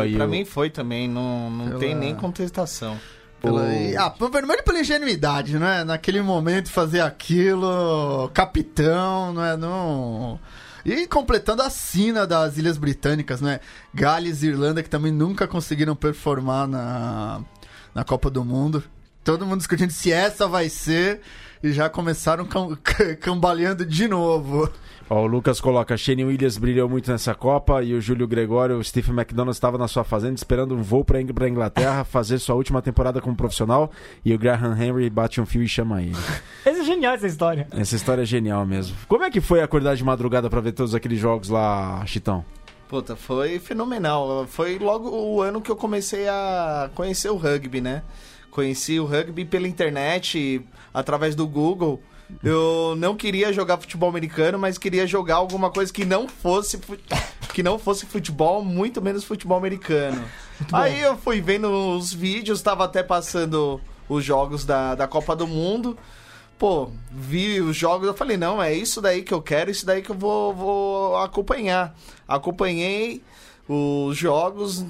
E 0.07 0.15
pra 0.17 0.27
o- 0.27 0.29
mim 0.29 0.45
foi 0.45 0.71
também, 0.71 1.09
não, 1.09 1.51
não 1.51 1.67
Pela- 1.69 1.79
tem 1.81 1.95
nem 1.95 2.15
contestação. 2.15 2.99
pela... 3.41 3.63
Ah, 3.99 4.11
pelo 4.11 4.31
vermelho 4.31 4.63
pela 4.65 4.81
ingenuidade, 4.81 5.59
né? 5.59 5.85
Naquele 5.85 6.21
momento 6.23 6.71
fazer 6.71 7.01
aquilo, 7.01 8.31
capitão, 8.35 9.33
não 9.33 9.45
é? 9.45 9.57
Não. 9.57 10.41
E 10.85 11.07
completando 11.07 11.63
a 11.63 11.71
sina 11.71 12.27
das 12.27 12.59
Ilhas 12.59 12.77
Britânicas, 12.77 13.41
né? 13.41 13.61
Gales 13.93 14.43
e 14.43 14.49
Irlanda, 14.49 14.83
que 14.83 14.91
também 14.91 15.11
nunca 15.11 15.49
conseguiram 15.49 15.97
performar 15.97 16.67
na, 16.69 17.41
na 17.95 18.05
Copa 18.05 18.29
do 18.31 18.45
Mundo. 18.45 18.85
Todo 19.25 19.47
mundo 19.47 19.59
discutindo 19.59 19.91
se 19.91 20.13
essa 20.13 20.47
vai 20.47 20.69
ser. 20.69 21.21
E 21.63 21.73
já 21.73 21.89
começaram 21.89 22.45
cam- 22.45 22.77
cambaleando 23.21 23.87
de 23.87 24.07
novo. 24.07 24.71
Ó, 25.09 25.23
o 25.23 25.27
Lucas 25.27 25.61
coloca: 25.63 25.97
Shane 25.97 26.23
Williams 26.25 26.59
brilhou 26.59 26.89
muito 26.91 27.11
nessa 27.11 27.35
Copa 27.35 27.83
e 27.83 27.95
o 27.95 28.01
Júlio 28.03 28.29
Gregório, 28.29 28.77
o 28.77 28.85
Stephen 28.85 29.15
McDonald 29.15 29.55
estava 29.57 29.79
na 29.79 29.89
sua 29.89 30.05
fazenda 30.05 30.35
esperando 30.35 30.75
um 30.75 30.83
voo 30.83 31.03
para 31.05 31.19
a 31.19 31.49
Inglaterra 31.49 32.05
fazer 32.09 32.39
sua 32.39 32.55
última 32.55 32.83
temporada 32.83 33.19
como 33.21 33.35
profissional 33.35 33.91
e 34.23 34.35
o 34.35 34.39
Graham 34.39 34.77
Henry 34.79 35.09
bate 35.09 35.41
um 35.41 35.47
fio 35.47 35.63
e 35.63 35.69
chama 35.69 36.03
ele. 36.03 36.17
Essa 36.67 36.81
é 36.81 36.85
genial 36.85 37.15
essa 37.15 37.27
história. 37.27 37.67
Essa 37.71 37.97
história 37.97 38.23
é 38.23 38.27
genial 38.27 38.67
mesmo. 38.67 38.95
Como 39.09 39.23
é 39.25 39.31
que 39.31 39.41
foi 39.41 39.63
acordar 39.63 39.97
de 39.97 40.05
madrugada 40.05 40.51
para 40.51 40.61
ver 40.61 40.73
todos 40.73 40.95
aqueles 40.95 41.19
jogos 41.19 41.49
lá, 41.49 42.05
Chitão? 42.05 42.45
Puta, 42.89 43.17
foi 43.17 43.59
fenomenal. 43.59 44.47
Foi 44.47 44.79
logo 44.79 45.09
o 45.11 45.41
ano 45.41 45.61
que 45.63 45.71
eu 45.71 45.77
comecei 45.77 46.29
a 46.29 46.91
conhecer 46.95 47.31
o 47.31 47.37
rugby, 47.37 47.81
né? 47.81 48.03
Conheci 48.55 49.01
o 49.01 49.05
rugby 49.05 49.45
pela 49.45 49.67
internet, 49.67 50.65
através 50.95 51.35
do 51.35 51.45
Google. 51.45 52.01
Eu 52.41 52.95
não 52.97 53.17
queria 53.17 53.53
jogar 53.53 53.79
futebol 53.79 54.09
americano, 54.09 54.57
mas 54.61 54.79
queria 54.79 55.09
jogar 55.09 55.35
alguma 55.35 55.71
coisa 55.71 55.93
que 55.93 56.05
não 56.05 56.29
fosse 56.29 56.79
que 57.53 57.65
não 57.65 57.81
fosse 57.81 58.07
futebol, 58.07 58.65
muito 58.65 59.03
menos 59.03 59.25
futebol 59.25 59.59
americano. 59.59 60.25
Aí 60.73 61.01
eu 61.01 61.17
fui 61.17 61.41
vendo 61.41 61.69
os 61.97 62.13
vídeos, 62.13 62.63
tava 62.63 62.85
até 62.85 63.03
passando 63.03 63.81
os 64.09 64.25
jogos 64.25 64.65
da, 64.65 64.95
da 64.95 65.09
Copa 65.09 65.35
do 65.35 65.49
Mundo. 65.49 65.99
Pô, 66.57 66.91
vi 67.11 67.61
os 67.61 67.77
jogos, 67.77 68.07
eu 68.07 68.15
falei, 68.15 68.37
não, 68.37 68.63
é 68.63 68.73
isso 68.73 69.01
daí 69.01 69.25
que 69.25 69.35
eu 69.35 69.43
quero, 69.43 69.69
isso 69.69 69.85
daí 69.85 70.01
que 70.01 70.11
eu 70.11 70.17
vou, 70.17 70.55
vou 70.55 71.17
acompanhar. 71.17 71.93
Acompanhei 72.29 73.21
os 73.69 74.17
jogos, 74.17 74.85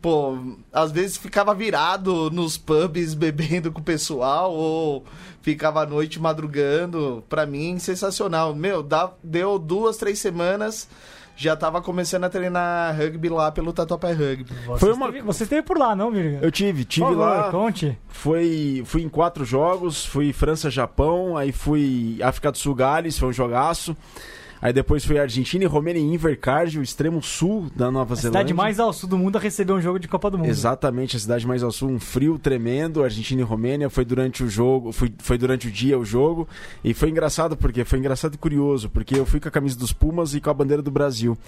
pô, 0.00 0.36
às 0.72 0.90
vezes 0.92 1.16
ficava 1.16 1.54
virado 1.54 2.30
nos 2.30 2.56
pubs 2.56 3.14
bebendo 3.14 3.70
com 3.72 3.80
o 3.80 3.84
pessoal, 3.84 4.52
ou 4.52 5.04
ficava 5.42 5.82
à 5.82 5.86
noite 5.86 6.20
madrugando. 6.20 7.22
Pra 7.28 7.46
mim, 7.46 7.78
sensacional. 7.78 8.54
Meu, 8.54 8.82
dá, 8.82 9.10
deu 9.22 9.58
duas, 9.58 9.96
três 9.96 10.18
semanas, 10.18 10.88
já 11.36 11.56
tava 11.56 11.80
começando 11.80 12.24
a 12.24 12.28
treinar 12.28 12.94
rugby 12.96 13.28
lá 13.30 13.50
pelo 13.50 13.72
Tatuapé 13.72 14.12
Rugby. 14.12 14.52
Você, 14.66 14.78
Foi 14.78 14.92
uma- 14.92 15.06
esteve, 15.06 15.24
você 15.26 15.42
esteve 15.44 15.62
por 15.62 15.78
lá, 15.78 15.96
não, 15.96 16.10
Virga? 16.10 16.38
Eu 16.42 16.50
tive, 16.50 16.84
tive 16.84 17.06
favor, 17.06 17.18
lá. 17.18 17.50
conte. 17.50 17.98
Foi, 18.08 18.82
fui 18.84 19.02
em 19.02 19.08
quatro 19.08 19.44
jogos, 19.44 20.04
fui 20.04 20.32
França-Japão, 20.32 21.36
aí 21.36 21.50
fui 21.52 22.18
África 22.22 22.52
do 22.52 22.58
Sul, 22.58 22.74
Gales, 22.74 23.18
foi 23.18 23.28
um 23.30 23.32
jogaço. 23.32 23.96
Aí 24.62 24.72
depois 24.72 25.04
fui 25.04 25.18
Argentina 25.18 25.64
e 25.64 25.66
Romênia 25.66 26.00
em 26.00 26.12
Invercargill, 26.14 26.80
o 26.80 26.84
extremo 26.84 27.22
sul 27.22 27.70
da 27.74 27.90
Nova 27.90 28.12
A 28.12 28.16
Zelândia. 28.16 28.40
cidade 28.40 28.54
mais 28.54 28.78
ao 28.78 28.92
sul 28.92 29.08
do 29.08 29.16
mundo 29.16 29.36
a 29.36 29.40
receber 29.40 29.72
um 29.72 29.80
jogo 29.80 29.98
de 29.98 30.06
Copa 30.06 30.30
do 30.30 30.36
Mundo. 30.36 30.48
Exatamente, 30.50 31.16
a 31.16 31.18
cidade 31.20 31.46
mais 31.46 31.62
ao 31.62 31.72
sul, 31.72 31.88
um 31.88 31.98
frio 31.98 32.38
tremendo, 32.38 33.02
Argentina 33.02 33.40
e 33.40 33.44
Romênia, 33.44 33.88
foi 33.88 34.04
durante 34.04 34.44
o 34.44 34.48
jogo, 34.50 34.92
foi, 34.92 35.10
foi 35.18 35.38
durante 35.38 35.68
o 35.68 35.70
dia 35.70 35.98
o 35.98 36.04
jogo, 36.04 36.46
e 36.84 36.92
foi 36.92 37.08
engraçado 37.08 37.56
porque 37.56 37.84
foi 37.84 37.98
engraçado 37.98 38.34
e 38.34 38.38
curioso, 38.38 38.90
porque 38.90 39.18
eu 39.18 39.24
fui 39.24 39.40
com 39.40 39.48
a 39.48 39.50
camisa 39.50 39.78
dos 39.78 39.92
Pumas 39.94 40.34
e 40.34 40.40
com 40.40 40.50
a 40.50 40.54
bandeira 40.54 40.82
do 40.82 40.90
Brasil. 40.90 41.38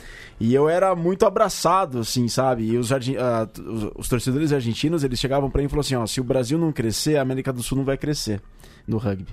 E 0.40 0.54
eu 0.54 0.68
era 0.68 0.94
muito 0.96 1.26
abraçado, 1.26 1.98
assim, 1.98 2.28
sabe? 2.28 2.64
E 2.64 2.78
os, 2.78 2.88
t- 2.88 3.16
os, 3.60 3.90
os 3.96 4.08
torcedores 4.08 4.52
argentinos, 4.52 5.04
eles 5.04 5.18
chegavam 5.20 5.50
pra 5.50 5.60
mim 5.60 5.66
e 5.66 5.68
falaram 5.68 5.80
assim, 5.84 5.94
ó, 5.96 6.06
se 6.06 6.20
o 6.20 6.24
Brasil 6.24 6.56
não 6.58 6.72
crescer, 6.72 7.16
a 7.18 7.22
América 7.22 7.52
do 7.52 7.62
Sul 7.62 7.76
não 7.76 7.84
vai 7.84 7.98
crescer 7.98 8.40
no 8.86 8.98
rugby. 8.98 9.28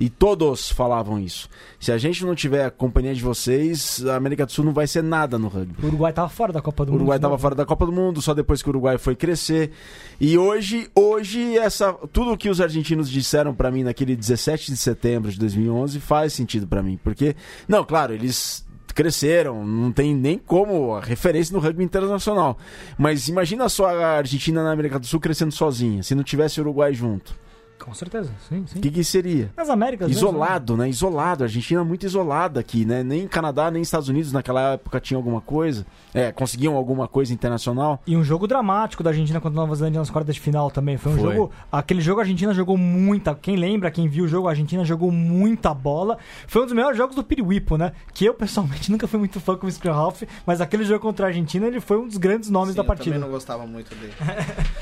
E 0.00 0.08
todos 0.08 0.70
falavam 0.70 1.18
isso. 1.18 1.48
Se 1.80 1.90
a 1.90 1.98
gente 1.98 2.24
não 2.24 2.32
tiver 2.32 2.64
a 2.64 2.70
companhia 2.70 3.12
de 3.12 3.20
vocês, 3.20 4.04
a 4.06 4.14
América 4.14 4.46
do 4.46 4.52
Sul 4.52 4.64
não 4.64 4.72
vai 4.72 4.86
ser 4.86 5.02
nada 5.02 5.36
no 5.40 5.48
rugby. 5.48 5.74
O 5.82 5.86
Uruguai 5.88 6.12
tava 6.12 6.28
fora 6.28 6.52
da 6.52 6.62
Copa 6.62 6.84
do 6.84 6.90
O 6.90 6.92
Mundo. 6.92 7.00
Uruguai 7.00 7.18
de 7.18 7.20
estava 7.20 7.32
novo. 7.32 7.42
fora 7.42 7.54
da 7.56 7.66
Copa 7.66 7.84
do 7.84 7.90
Mundo, 7.90 8.22
só 8.22 8.32
depois 8.32 8.62
que 8.62 8.68
o 8.68 8.70
Uruguai 8.70 8.96
foi 8.96 9.16
crescer. 9.16 9.72
E 10.20 10.38
hoje, 10.38 10.88
hoje 10.94 11.58
essa 11.58 11.92
tudo 12.12 12.36
que 12.36 12.48
os 12.48 12.60
argentinos 12.60 13.10
disseram 13.10 13.52
pra 13.52 13.72
mim 13.72 13.82
naquele 13.82 14.14
17 14.14 14.70
de 14.70 14.76
setembro 14.76 15.32
de 15.32 15.38
2011 15.40 15.98
faz 15.98 16.32
sentido 16.32 16.66
pra 16.68 16.80
mim, 16.80 16.96
porque 17.02 17.34
não, 17.66 17.84
claro, 17.84 18.14
eles 18.14 18.64
cresceram, 18.94 19.66
não 19.66 19.90
tem 19.90 20.14
nem 20.14 20.38
como 20.38 20.94
a 20.94 21.00
referência 21.00 21.52
no 21.52 21.58
rugby 21.60 21.82
internacional. 21.82 22.56
Mas 22.96 23.28
imagina 23.28 23.68
só 23.68 23.86
a 23.88 24.18
Argentina 24.18 24.62
na 24.62 24.70
América 24.70 24.98
do 24.98 25.06
Sul 25.06 25.18
crescendo 25.18 25.50
sozinha, 25.52 26.04
se 26.04 26.14
não 26.14 26.22
tivesse 26.22 26.60
o 26.60 26.62
Uruguai 26.62 26.94
junto. 26.94 27.34
Com 27.78 27.94
certeza, 27.94 28.30
sim, 28.48 28.64
sim. 28.66 28.78
O 28.78 28.82
que, 28.82 28.90
que 28.90 29.04
seria? 29.04 29.50
Nas 29.56 29.70
Américas 29.70 30.08
mesmo, 30.08 30.20
Isolado, 30.20 30.76
né? 30.76 30.88
Isolado. 30.88 31.44
A 31.44 31.46
Argentina 31.46 31.80
é 31.80 31.84
muito 31.84 32.04
isolada 32.04 32.60
aqui, 32.60 32.84
né? 32.84 33.02
Nem 33.02 33.26
Canadá, 33.26 33.70
nem 33.70 33.80
Estados 33.82 34.08
Unidos 34.08 34.32
naquela 34.32 34.74
época 34.74 35.00
tinham 35.00 35.18
alguma 35.18 35.40
coisa. 35.40 35.86
É, 36.12 36.32
conseguiam 36.32 36.74
alguma 36.76 37.06
coisa 37.08 37.32
internacional. 37.32 38.00
E 38.06 38.16
um 38.16 38.24
jogo 38.24 38.46
dramático 38.46 39.02
da 39.02 39.10
Argentina 39.10 39.40
contra 39.40 39.58
a 39.58 39.62
Nova 39.62 39.74
Zelândia 39.74 40.00
nas 40.00 40.10
quartas 40.10 40.34
de 40.34 40.40
final 40.40 40.70
também. 40.70 40.96
Foi 40.96 41.12
um 41.12 41.18
Foi. 41.18 41.34
jogo. 41.34 41.50
Aquele 41.70 42.00
jogo 42.00 42.20
a 42.20 42.22
Argentina 42.22 42.52
jogou 42.52 42.76
muita. 42.76 43.34
Quem 43.34 43.56
lembra, 43.56 43.90
quem 43.90 44.08
viu 44.08 44.24
o 44.24 44.28
jogo, 44.28 44.48
a 44.48 44.50
Argentina 44.50 44.84
jogou 44.84 45.10
muita 45.10 45.72
bola. 45.72 46.18
Foi 46.46 46.62
um 46.62 46.64
dos 46.64 46.74
melhores 46.74 46.96
jogos 46.96 47.14
do 47.16 47.22
Piriwipo, 47.22 47.76
né? 47.76 47.92
Que 48.12 48.24
eu 48.24 48.34
pessoalmente 48.34 48.90
nunca 48.92 49.06
fui 49.06 49.18
muito 49.18 49.40
fã 49.40 49.56
como 49.56 49.68
Skrhoff, 49.68 50.26
mas 50.46 50.60
aquele 50.60 50.84
jogo 50.84 51.00
contra 51.00 51.26
a 51.26 51.28
Argentina 51.28 51.66
ele 51.66 51.80
foi 51.80 51.98
um 51.98 52.06
dos 52.06 52.16
grandes 52.16 52.50
nomes 52.50 52.70
Sim, 52.70 52.76
da 52.76 52.82
eu 52.82 52.86
partida. 52.86 53.14
também 53.14 53.20
não 53.28 53.32
gostava 53.32 53.66
muito 53.66 53.94
dele. 53.94 54.12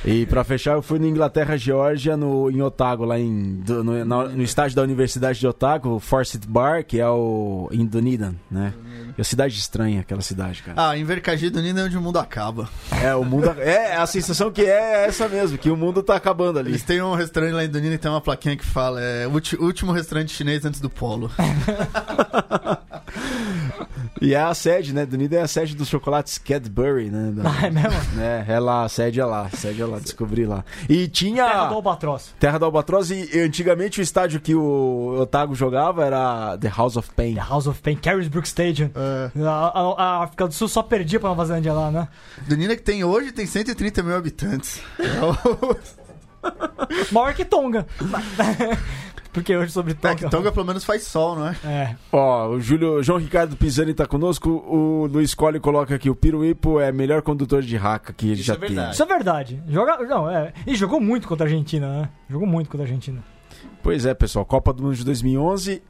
E 0.05 0.27
pra 0.27 0.45
fechar, 0.45 0.75
eu 0.75 0.83
fui 0.83 0.99
no 0.99 1.07
Inglaterra, 1.07 1.57
Geórgia, 1.57 2.17
no, 2.17 2.51
em 2.51 2.61
Otago, 2.87 3.05
lá 3.05 3.18
em, 3.18 3.57
do- 3.57 3.82
no, 3.82 4.05
na- 4.05 4.28
no 4.28 4.43
estádio 4.43 4.76
da 4.76 4.82
Universidade 4.82 5.39
de 5.41 5.47
Otago, 5.47 5.97
o 5.97 6.01
Forsyth 6.01 6.47
Bar, 6.47 6.84
que 6.84 7.01
é 7.01 7.09
o 7.09 7.68
em 7.72 7.84
Dunedin, 7.84 8.37
né? 8.51 8.72
É 9.16 9.20
uma 9.20 9.24
cidade 9.24 9.59
estranha, 9.59 10.01
aquela 10.03 10.20
cidade, 10.20 10.62
cara. 10.62 10.91
Ah, 10.91 10.97
em 10.97 11.03
Vercagido 11.05 11.59
do 11.59 11.62
Nino 11.62 11.80
é 11.80 11.84
onde 11.84 11.97
o 11.97 12.01
mundo 12.01 12.18
acaba. 12.18 12.68
É, 13.03 13.14
o 13.14 13.24
mundo. 13.24 13.49
É, 13.59 13.97
a 13.97 14.07
sensação 14.07 14.51
que 14.53 14.62
é 14.62 15.07
essa 15.07 15.28
mesmo, 15.28 15.59
que 15.59 15.70
o 15.70 15.76
mundo 15.76 16.03
tá 16.03 16.14
acabando 16.16 16.59
ali. 16.59 16.70
Eles 16.70 16.82
têm 16.82 17.01
um 17.03 17.14
restaurante 17.14 17.53
lá 17.55 17.64
em 17.64 17.68
Dunedin 17.68 17.95
e 17.95 17.99
tem 17.99 18.11
uma 18.11 18.20
plaquinha 18.20 18.57
que 18.57 18.64
fala 18.64 19.01
é 19.01 19.26
ulti- 19.26 19.57
último 19.57 19.91
restaurante 19.93 20.32
chinês 20.32 20.64
antes 20.64 20.80
do 20.80 20.89
polo. 20.91 21.30
E 24.20 24.34
é 24.34 24.41
a 24.41 24.55
sede, 24.55 24.95
né? 24.95 25.05
Dunedin 25.05 25.37
é 25.37 25.41
a 25.43 25.49
sede 25.49 25.74
dos 25.76 25.89
chocolates 25.89 26.39
Cadbury, 26.39 27.11
né? 27.11 27.32
Da- 27.32 27.51
Ah, 27.51 27.66
é 27.66 27.70
mesmo? 27.70 28.20
É, 28.20 28.45
é 28.49 28.59
lá, 28.59 28.84
a 28.84 28.89
sede 28.89 29.20
é 29.20 29.24
lá, 29.24 29.43
a 29.53 29.57
sede 29.57 29.82
é 29.82 29.87
lá, 29.87 29.99
descobri 29.99 30.47
lá. 30.47 30.64
E 30.89 31.07
tinha. 31.09 31.45
Terra 31.45 31.66
do 31.66 31.74
Albatroz. 31.74 32.34
Terra 32.39 32.59
do 32.59 32.64
Albatroz 32.64 33.11
e 33.11 33.28
e 33.37 33.41
antigamente 33.41 34.01
o 34.01 34.03
estádio 34.03 34.41
que 34.41 34.55
o 34.55 35.18
Otago 35.20 35.55
jogava 35.55 36.05
era 36.05 36.57
The 36.59 36.72
House 36.74 36.97
of 36.97 37.11
Pain. 37.14 37.34
The 37.34 37.41
House 37.41 37.66
of 37.66 37.80
Pain, 37.82 37.97
Carisbrooke 37.97 38.49
Stadium. 38.49 38.91
É. 38.95 39.30
A, 39.47 39.51
a- 39.51 40.03
a 40.03 40.24
África 40.24 40.49
do 40.49 40.55
Sul 40.55 40.68
só 40.68 40.82
perdia 40.82 41.20
pra 41.20 41.28
Nova 41.28 41.45
Zelândia 41.45 41.72
lá, 41.72 41.91
né? 41.91 42.09
Dunedin 42.49 42.76
que 42.76 42.82
tem 42.82 43.05
hoje 43.05 43.32
tem 43.32 43.47
130 43.47 44.03
mil 44.03 44.16
habitantes. 44.16 44.80
É 44.99 45.24
o- 45.24 45.76
Maior 47.12 47.34
que 47.34 47.45
Tonga. 47.45 47.87
Porque 49.37 49.55
hoje 49.55 49.70
sobre 49.70 49.93
É 49.93 49.95
Tonga. 49.95 50.14
que 50.14 50.30
Tonga 50.30 50.51
pelo 50.51 50.64
menos 50.64 50.82
faz 50.82 51.03
sol, 51.03 51.37
não 51.37 51.49
é? 51.49 51.57
É. 51.62 51.97
Ó, 52.11 52.49
o 52.49 52.59
Júlio, 52.59 53.03
João 53.03 53.18
Ricardo 53.18 53.55
Pisani 53.55 53.93
tá 53.93 54.07
conosco. 54.07 54.49
O 54.49 55.07
Luiz 55.07 55.34
Colli 55.34 55.61
coloca 55.61 55.95
aqui: 55.95 56.09
o 56.09 56.16
Piruipo 56.16 56.80
é 56.80 56.91
melhor 56.91 57.20
condutor 57.20 57.61
de 57.61 57.76
raca 57.76 58.14
que 58.14 58.26
ele 58.28 58.34
Isso 58.37 58.45
já 58.45 58.55
é 58.55 58.57
tem. 58.57 58.68
verdade. 58.68 58.95
Isso 58.95 59.03
é 59.03 59.07
verdade. 59.07 59.62
Joga, 59.68 59.99
não, 60.07 60.30
é. 60.30 60.55
E 60.66 60.74
jogou 60.74 60.99
muito 60.99 61.28
contra 61.28 61.45
a 61.45 61.49
Argentina, 61.49 61.87
né? 62.01 62.09
Jogou 62.30 62.49
muito 62.49 62.70
contra 62.70 62.87
a 62.87 62.87
Argentina. 62.87 63.22
Pois 63.82 64.07
é, 64.07 64.14
pessoal. 64.14 64.47
Copa 64.47 64.72
do 64.72 64.82
Mundo 64.82 64.95
de 64.97 65.05
2011. 65.05 65.82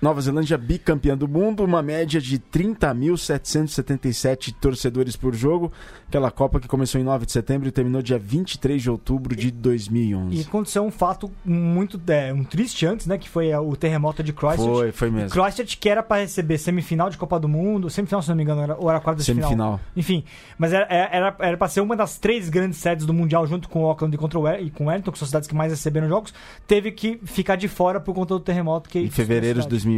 Nova 0.00 0.20
Zelândia 0.20 0.56
bicampeã 0.56 1.16
do 1.16 1.26
mundo, 1.28 1.62
uma 1.62 1.80
média 1.82 2.20
de 2.20 2.36
30.777 2.38 4.52
torcedores 4.58 5.14
por 5.14 5.34
jogo. 5.34 5.70
Aquela 6.08 6.30
Copa 6.30 6.58
que 6.58 6.66
começou 6.66 6.98
em 6.98 7.04
9 7.04 7.26
de 7.26 7.32
setembro 7.32 7.68
e 7.68 7.70
terminou 7.70 8.00
dia 8.00 8.18
23 8.18 8.80
de 8.80 8.88
outubro 8.90 9.36
de 9.36 9.50
2011. 9.50 10.36
E 10.36 10.40
aconteceu 10.40 10.82
um 10.82 10.90
fato 10.90 11.30
muito 11.44 12.00
é, 12.08 12.32
um 12.32 12.42
triste 12.42 12.86
antes, 12.86 13.06
né? 13.06 13.18
Que 13.18 13.28
foi 13.28 13.54
o 13.54 13.76
terremoto 13.76 14.22
de 14.22 14.32
Christchurch. 14.32 14.72
Foi, 14.72 14.90
foi 14.90 15.10
mesmo. 15.10 15.28
Christchurch 15.30 15.76
que 15.76 15.86
era 15.88 16.02
para 16.02 16.22
receber 16.22 16.56
semifinal 16.56 17.10
de 17.10 17.18
Copa 17.18 17.38
do 17.38 17.48
Mundo, 17.48 17.90
semifinal 17.90 18.22
se 18.22 18.30
não 18.30 18.36
me 18.36 18.42
engano, 18.42 18.62
era, 18.62 18.76
ou 18.76 18.88
era 18.88 19.00
quarta 19.00 19.20
de 19.20 19.26
Semifinal. 19.26 19.50
final. 19.50 19.78
Enfim, 19.94 20.24
mas 20.58 20.72
era, 20.72 20.86
era, 20.88 21.36
era 21.38 21.56
pra 21.58 21.68
ser 21.68 21.82
uma 21.82 21.94
das 21.94 22.18
três 22.18 22.48
grandes 22.48 22.78
sedes 22.78 23.04
do 23.04 23.12
Mundial 23.12 23.46
junto 23.46 23.68
com 23.68 23.84
o 23.84 23.86
Auckland 23.86 24.14
e, 24.14 24.18
contra 24.18 24.38
o, 24.38 24.48
e 24.48 24.70
com 24.70 24.86
Wellington, 24.86 25.12
que 25.12 25.18
são 25.18 25.26
as 25.26 25.28
cidades 25.28 25.46
que 25.46 25.54
mais 25.54 25.70
receberam 25.70 26.08
jogos, 26.08 26.32
teve 26.66 26.90
que 26.90 27.20
ficar 27.24 27.56
de 27.56 27.68
fora 27.68 28.00
por 28.00 28.14
conta 28.14 28.32
do 28.34 28.40
terremoto 28.40 28.88
que 28.88 28.98
Em 28.98 29.10
fevereiro 29.10 29.60
de 29.60 29.68
2011. 29.68 29.89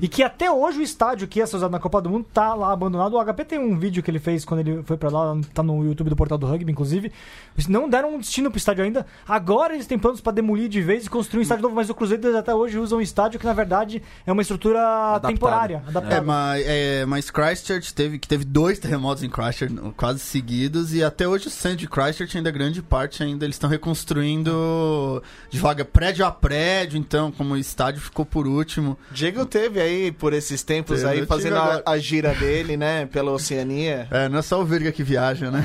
E 0.00 0.08
que 0.08 0.22
até 0.22 0.50
hoje 0.50 0.78
o 0.78 0.82
estádio 0.82 1.28
que 1.28 1.38
ia 1.38 1.46
ser 1.46 1.56
usado 1.56 1.70
na 1.70 1.78
Copa 1.78 2.00
do 2.00 2.10
Mundo 2.10 2.26
tá 2.32 2.54
lá 2.54 2.72
abandonado. 2.72 3.14
O 3.16 3.24
HP 3.24 3.44
tem 3.44 3.58
um 3.58 3.78
vídeo 3.78 4.02
que 4.02 4.10
ele 4.10 4.18
fez 4.18 4.44
quando 4.44 4.60
ele 4.60 4.82
foi 4.84 4.96
pra 4.96 5.10
lá, 5.10 5.36
tá 5.54 5.62
no 5.62 5.84
YouTube 5.84 6.10
do 6.10 6.16
Portal 6.16 6.38
do 6.38 6.46
Rugby, 6.46 6.72
inclusive. 6.72 7.12
Eles 7.54 7.68
não 7.68 7.88
deram 7.88 8.14
um 8.14 8.18
destino 8.18 8.50
pro 8.50 8.58
estádio 8.58 8.84
ainda. 8.84 9.06
Agora 9.28 9.74
eles 9.74 9.86
têm 9.86 9.98
planos 9.98 10.20
pra 10.20 10.32
demolir 10.32 10.68
de 10.68 10.80
vez 10.80 11.06
e 11.06 11.10
construir 11.10 11.40
um 11.40 11.42
estádio 11.42 11.62
novo, 11.62 11.74
mas 11.74 11.88
o 11.90 11.94
Cruzeiro 11.94 12.36
até 12.36 12.54
hoje 12.54 12.78
usam 12.78 12.98
um 12.98 13.02
estádio 13.02 13.38
que 13.38 13.46
na 13.46 13.52
verdade 13.52 14.02
é 14.26 14.32
uma 14.32 14.42
estrutura 14.42 14.80
Adaptada. 14.80 15.32
temporária, 15.34 15.82
É, 15.86 15.88
adaptada. 15.90 16.22
mas, 16.22 16.64
é, 16.66 17.06
mas 17.06 17.30
Christchurch 17.30 17.94
teve, 17.94 18.18
que 18.18 18.26
teve 18.28 18.44
dois 18.44 18.78
terremotos 18.78 19.22
em 19.22 19.28
Christchurch 19.30 19.74
quase 19.96 20.20
seguidos 20.20 20.94
e 20.94 21.02
até 21.04 21.26
hoje 21.28 21.46
o 21.48 21.50
centro 21.50 21.78
de 21.78 21.88
Christchurch 21.88 22.36
ainda 22.36 22.50
grande 22.50 22.82
parte 22.82 23.22
ainda 23.22 23.44
eles 23.44 23.56
estão 23.56 23.68
reconstruindo 23.70 25.22
devagar 25.50 25.86
prédio 25.86 26.24
a 26.24 26.30
prédio, 26.30 26.98
então 26.98 27.30
como 27.30 27.54
o 27.54 27.56
estádio 27.56 28.00
ficou 28.00 28.24
por 28.24 28.46
último. 28.46 28.96
Diego 29.12 29.46
teve 29.46 29.80
aí 29.80 30.10
por 30.10 30.32
esses 30.32 30.62
tempos 30.62 31.00
Teve, 31.02 31.12
aí 31.20 31.26
fazendo 31.26 31.56
a, 31.56 31.82
a 31.86 31.98
gira 31.98 32.34
dele, 32.34 32.76
né, 32.76 33.06
pela 33.06 33.30
Oceania. 33.30 34.08
É, 34.10 34.28
não 34.28 34.38
é 34.38 34.42
só 34.42 34.60
o 34.60 34.64
Virga 34.64 34.90
que 34.90 35.02
viaja, 35.02 35.50
né? 35.50 35.62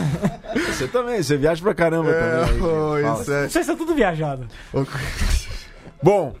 Você 0.68 0.88
também, 0.88 1.22
você 1.22 1.36
viaja 1.36 1.62
pra 1.62 1.74
caramba 1.74 2.10
É, 2.10 2.44
também. 2.44 2.58
pois 2.60 3.02
Fala. 3.04 3.20
é. 3.22 3.48
Vocês 3.48 3.56
estão 3.56 3.76
tudo 3.76 3.94
viajado. 3.94 4.46
Bom, 6.02 6.34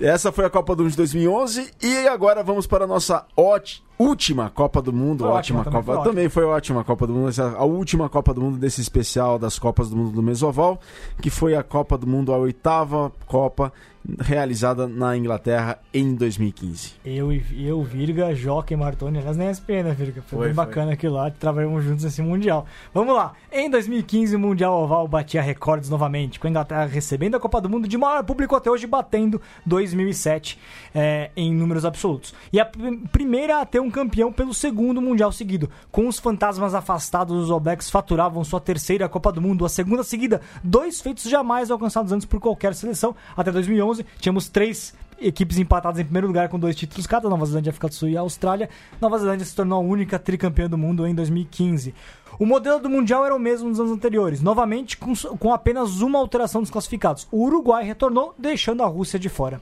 essa 0.00 0.30
foi 0.32 0.44
a 0.44 0.50
Copa 0.50 0.74
do 0.76 0.82
Mundo 0.82 0.90
de 0.92 0.96
2011 0.98 1.70
e 1.82 2.06
agora 2.08 2.42
vamos 2.42 2.66
para 2.66 2.84
a 2.84 2.86
nossa 2.86 3.24
ótima 3.36 3.86
última 4.02 4.50
Copa 4.50 4.80
do 4.82 4.92
Mundo. 4.92 5.24
Foi 5.24 5.28
ótima 5.32 5.60
ótima, 5.60 5.64
também 5.64 5.80
Copa. 5.84 5.94
foi 6.02 6.04
Também 6.10 6.28
foi 6.28 6.44
ótima 6.44 6.84
Copa 6.84 7.06
do 7.06 7.12
Mundo. 7.12 7.28
Essa, 7.28 7.50
a 7.56 7.64
última 7.64 8.08
Copa 8.08 8.34
do 8.34 8.40
Mundo 8.40 8.58
desse 8.58 8.80
especial 8.80 9.38
das 9.38 9.58
Copas 9.58 9.88
do 9.90 9.96
Mundo 9.96 10.10
do 10.12 10.22
Mesoval, 10.22 10.80
que 11.20 11.30
foi 11.30 11.54
a 11.54 11.62
Copa 11.62 11.96
do 11.96 12.06
Mundo, 12.06 12.32
a 12.32 12.36
oitava 12.38 13.12
Copa 13.26 13.72
realizada 14.20 14.88
na 14.88 15.16
Inglaterra 15.16 15.78
em 15.94 16.12
2015. 16.16 16.94
Eu, 17.04 17.32
e- 17.32 17.44
eu 17.64 17.80
Virga, 17.84 18.34
Joca 18.34 18.74
e 18.74 18.76
Martoni, 18.76 19.18
aliás, 19.18 19.36
nem 19.36 19.48
SPN, 19.48 19.84
né, 19.90 19.94
Virga? 19.96 20.22
Foi, 20.22 20.38
Foi, 20.38 20.46
bem 20.48 20.54
foi. 20.56 20.64
bacana 20.66 20.92
aquilo 20.94 21.14
lá, 21.14 21.30
trabalhamos 21.30 21.84
juntos 21.84 22.02
nesse 22.02 22.20
Mundial. 22.20 22.66
Vamos 22.92 23.14
lá. 23.14 23.32
Em 23.52 23.70
2015, 23.70 24.34
o 24.34 24.40
Mundial 24.40 24.74
Oval 24.82 25.06
batia 25.06 25.40
recordes 25.40 25.88
novamente, 25.88 26.40
com 26.40 26.48
a 26.48 26.50
Inglaterra 26.50 26.84
recebendo 26.86 27.36
a 27.36 27.40
Copa 27.40 27.60
do 27.60 27.68
Mundo 27.70 27.86
de 27.86 27.96
maior 27.96 28.24
público 28.24 28.56
até 28.56 28.68
hoje, 28.68 28.88
batendo 28.88 29.40
2007 29.64 30.58
é, 30.92 31.30
em 31.36 31.54
números 31.54 31.84
absolutos. 31.84 32.34
E 32.52 32.58
a 32.58 32.64
pr- 32.64 33.06
primeira 33.12 33.60
a 33.60 33.64
ter 33.66 33.80
um 33.80 33.90
campeão 33.92 34.32
pelo 34.32 34.52
segundo 34.52 35.00
Mundial 35.00 35.30
seguido. 35.30 35.70
Com 35.92 36.08
os 36.08 36.18
fantasmas 36.18 36.74
afastados, 36.74 37.44
os 37.44 37.50
All 37.50 37.60
Blacks 37.60 37.90
faturavam 37.90 38.42
sua 38.42 38.60
terceira 38.60 39.08
Copa 39.08 39.30
do 39.30 39.40
Mundo, 39.40 39.64
a 39.64 39.68
segunda 39.68 40.02
seguida, 40.02 40.40
dois 40.64 41.00
feitos 41.00 41.24
jamais 41.24 41.70
alcançados 41.70 42.10
antes 42.10 42.26
por 42.26 42.40
qualquer 42.40 42.74
seleção. 42.74 43.14
Até 43.36 43.52
2011, 43.52 44.04
tínhamos 44.18 44.48
três 44.48 44.94
equipes 45.20 45.58
empatadas 45.58 46.00
em 46.00 46.04
primeiro 46.04 46.26
lugar 46.26 46.48
com 46.48 46.58
dois 46.58 46.74
títulos 46.74 47.06
cada, 47.06 47.28
Nova 47.28 47.46
Zelândia, 47.46 47.70
África 47.70 47.88
do 47.88 47.94
Sul 47.94 48.08
e 48.08 48.16
Austrália. 48.16 48.68
Nova 49.00 49.18
Zelândia 49.18 49.46
se 49.46 49.54
tornou 49.54 49.78
a 49.78 49.82
única 49.82 50.18
tricampeã 50.18 50.68
do 50.68 50.76
mundo 50.76 51.06
em 51.06 51.14
2015. 51.14 51.94
O 52.38 52.46
modelo 52.46 52.80
do 52.80 52.88
Mundial 52.88 53.24
era 53.24 53.34
o 53.34 53.38
mesmo 53.38 53.68
nos 53.68 53.78
anos 53.78 53.92
anteriores, 53.92 54.40
novamente 54.40 54.96
com, 54.96 55.14
com 55.14 55.52
apenas 55.52 56.00
uma 56.00 56.18
alteração 56.18 56.62
dos 56.62 56.70
classificados. 56.70 57.28
O 57.30 57.44
Uruguai 57.44 57.84
retornou, 57.84 58.34
deixando 58.38 58.82
a 58.82 58.86
Rússia 58.86 59.18
de 59.18 59.28
fora. 59.28 59.60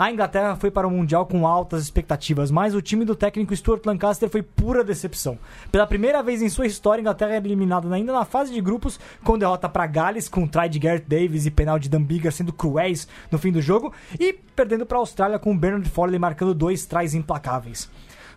A 0.00 0.10
Inglaterra 0.10 0.56
foi 0.56 0.70
para 0.70 0.88
o 0.88 0.90
Mundial 0.90 1.26
com 1.26 1.46
altas 1.46 1.82
expectativas, 1.82 2.50
mas 2.50 2.74
o 2.74 2.80
time 2.80 3.04
do 3.04 3.14
técnico 3.14 3.54
Stuart 3.54 3.84
Lancaster 3.84 4.30
foi 4.30 4.40
pura 4.40 4.82
decepção. 4.82 5.38
Pela 5.70 5.86
primeira 5.86 6.22
vez 6.22 6.40
em 6.40 6.48
sua 6.48 6.64
história, 6.64 7.00
a 7.00 7.02
Inglaterra 7.02 7.34
era 7.34 7.46
eliminada 7.46 7.94
ainda 7.94 8.10
na 8.10 8.24
fase 8.24 8.50
de 8.50 8.62
grupos, 8.62 8.98
com 9.22 9.36
derrota 9.36 9.68
para 9.68 9.86
Gales, 9.86 10.26
com 10.26 10.46
try 10.46 10.70
de 10.70 10.78
Gareth 10.78 11.04
Davis 11.06 11.44
e 11.44 11.50
penal 11.50 11.78
de 11.78 11.90
Dan 11.90 12.02
Biggar 12.02 12.32
sendo 12.32 12.50
cruéis 12.50 13.06
no 13.30 13.36
fim 13.36 13.52
do 13.52 13.60
jogo, 13.60 13.92
e 14.18 14.32
perdendo 14.32 14.86
para 14.86 14.96
a 14.96 15.00
Austrália 15.00 15.38
com 15.38 15.54
Bernard 15.54 15.90
Foley 15.90 16.18
marcando 16.18 16.54
dois 16.54 16.86
tries 16.86 17.12
implacáveis. 17.12 17.86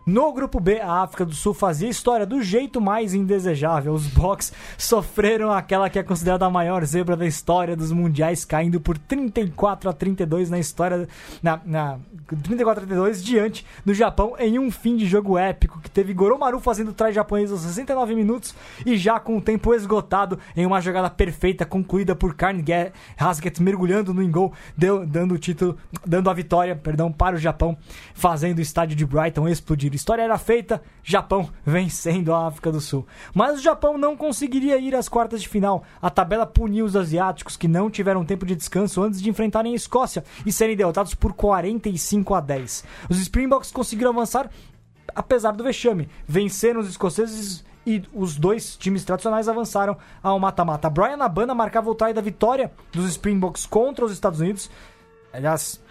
No 0.05 0.33
grupo 0.33 0.59
B, 0.59 0.81
a 0.81 1.01
África 1.01 1.23
do 1.23 1.33
Sul 1.33 1.53
fazia 1.53 1.87
história 1.87 2.25
do 2.25 2.41
jeito 2.41 2.81
mais 2.81 3.13
indesejável. 3.13 3.93
Os 3.93 4.05
Box 4.05 4.51
sofreram 4.77 5.49
aquela 5.49 5.89
que 5.89 5.97
é 5.97 6.03
considerada 6.03 6.45
a 6.45 6.49
maior 6.49 6.83
zebra 6.83 7.15
da 7.15 7.25
história 7.25 7.73
dos 7.73 7.89
mundiais, 7.91 8.43
caindo 8.43 8.81
por 8.81 8.97
34 8.97 9.89
a 9.89 9.93
32 9.93 10.49
na 10.49 10.59
história 10.59 11.07
na, 11.41 11.61
na 11.65 11.99
34 12.43 12.83
a 12.83 12.85
32 12.85 13.23
diante 13.23 13.65
do 13.85 13.93
Japão 13.93 14.35
em 14.37 14.59
um 14.59 14.69
fim 14.69 14.97
de 14.97 15.05
jogo 15.05 15.37
épico 15.37 15.79
que 15.79 15.89
teve 15.89 16.13
Goromaru 16.13 16.59
fazendo 16.59 16.91
trás 16.91 17.15
japonês 17.15 17.49
aos 17.49 17.61
69 17.61 18.13
minutos 18.13 18.53
e 18.85 18.97
já 18.97 19.19
com 19.19 19.37
o 19.37 19.41
tempo 19.41 19.73
esgotado 19.73 20.37
em 20.55 20.65
uma 20.65 20.81
jogada 20.81 21.09
perfeita 21.09 21.65
concluída 21.65 22.13
por 22.13 22.35
Karn 22.35 22.61
Haskett 23.17 23.61
mergulhando 23.61 24.13
no 24.13 24.21
ingol, 24.21 24.51
deu, 24.75 25.05
dando 25.05 25.35
o 25.35 25.37
título, 25.37 25.77
dando 26.05 26.29
a 26.29 26.33
vitória, 26.33 26.75
perdão, 26.75 27.11
para 27.11 27.35
o 27.35 27.39
Japão, 27.39 27.77
fazendo 28.13 28.57
o 28.59 28.61
estádio 28.61 28.95
de 28.95 29.05
Brighton 29.05 29.47
explodir. 29.47 29.92
A 29.93 29.95
história 29.95 30.23
era 30.23 30.39
feita, 30.39 30.81
Japão 31.03 31.51
vencendo 31.63 32.33
a 32.33 32.47
África 32.47 32.71
do 32.71 32.81
Sul. 32.81 33.05
Mas 33.31 33.59
o 33.59 33.61
Japão 33.61 33.95
não 33.95 34.17
conseguiria 34.17 34.79
ir 34.79 34.95
às 34.95 35.07
quartas 35.07 35.39
de 35.39 35.47
final. 35.47 35.83
A 36.01 36.09
tabela 36.09 36.47
puniu 36.47 36.83
os 36.83 36.95
asiáticos 36.95 37.55
que 37.55 37.67
não 37.67 37.91
tiveram 37.91 38.25
tempo 38.25 38.43
de 38.43 38.55
descanso 38.55 39.03
antes 39.03 39.21
de 39.21 39.29
enfrentarem 39.29 39.73
a 39.73 39.75
Escócia 39.75 40.23
e 40.43 40.51
serem 40.51 40.75
derrotados 40.75 41.13
por 41.13 41.33
45 41.33 42.33
a 42.33 42.41
10. 42.41 42.83
Os 43.07 43.19
Springboks 43.19 43.71
conseguiram 43.71 44.09
avançar 44.09 44.49
apesar 45.13 45.51
do 45.51 45.63
vexame. 45.63 46.09
Venceram 46.27 46.79
os 46.79 46.89
escoceses 46.89 47.63
e 47.85 48.01
os 48.15 48.35
dois 48.35 48.75
times 48.75 49.03
tradicionais 49.03 49.47
avançaram 49.47 49.95
ao 50.23 50.39
mata-mata. 50.39 50.89
Brian 50.89 51.17
Abana 51.23 51.53
marcava 51.53 51.91
o 51.91 51.93
try 51.93 52.13
da 52.13 52.21
vitória 52.21 52.71
dos 52.91 53.07
Springboks 53.11 53.67
contra 53.67 54.03
os 54.03 54.11
Estados 54.11 54.39
Unidos. 54.39 54.71
Aliás, 55.31 55.82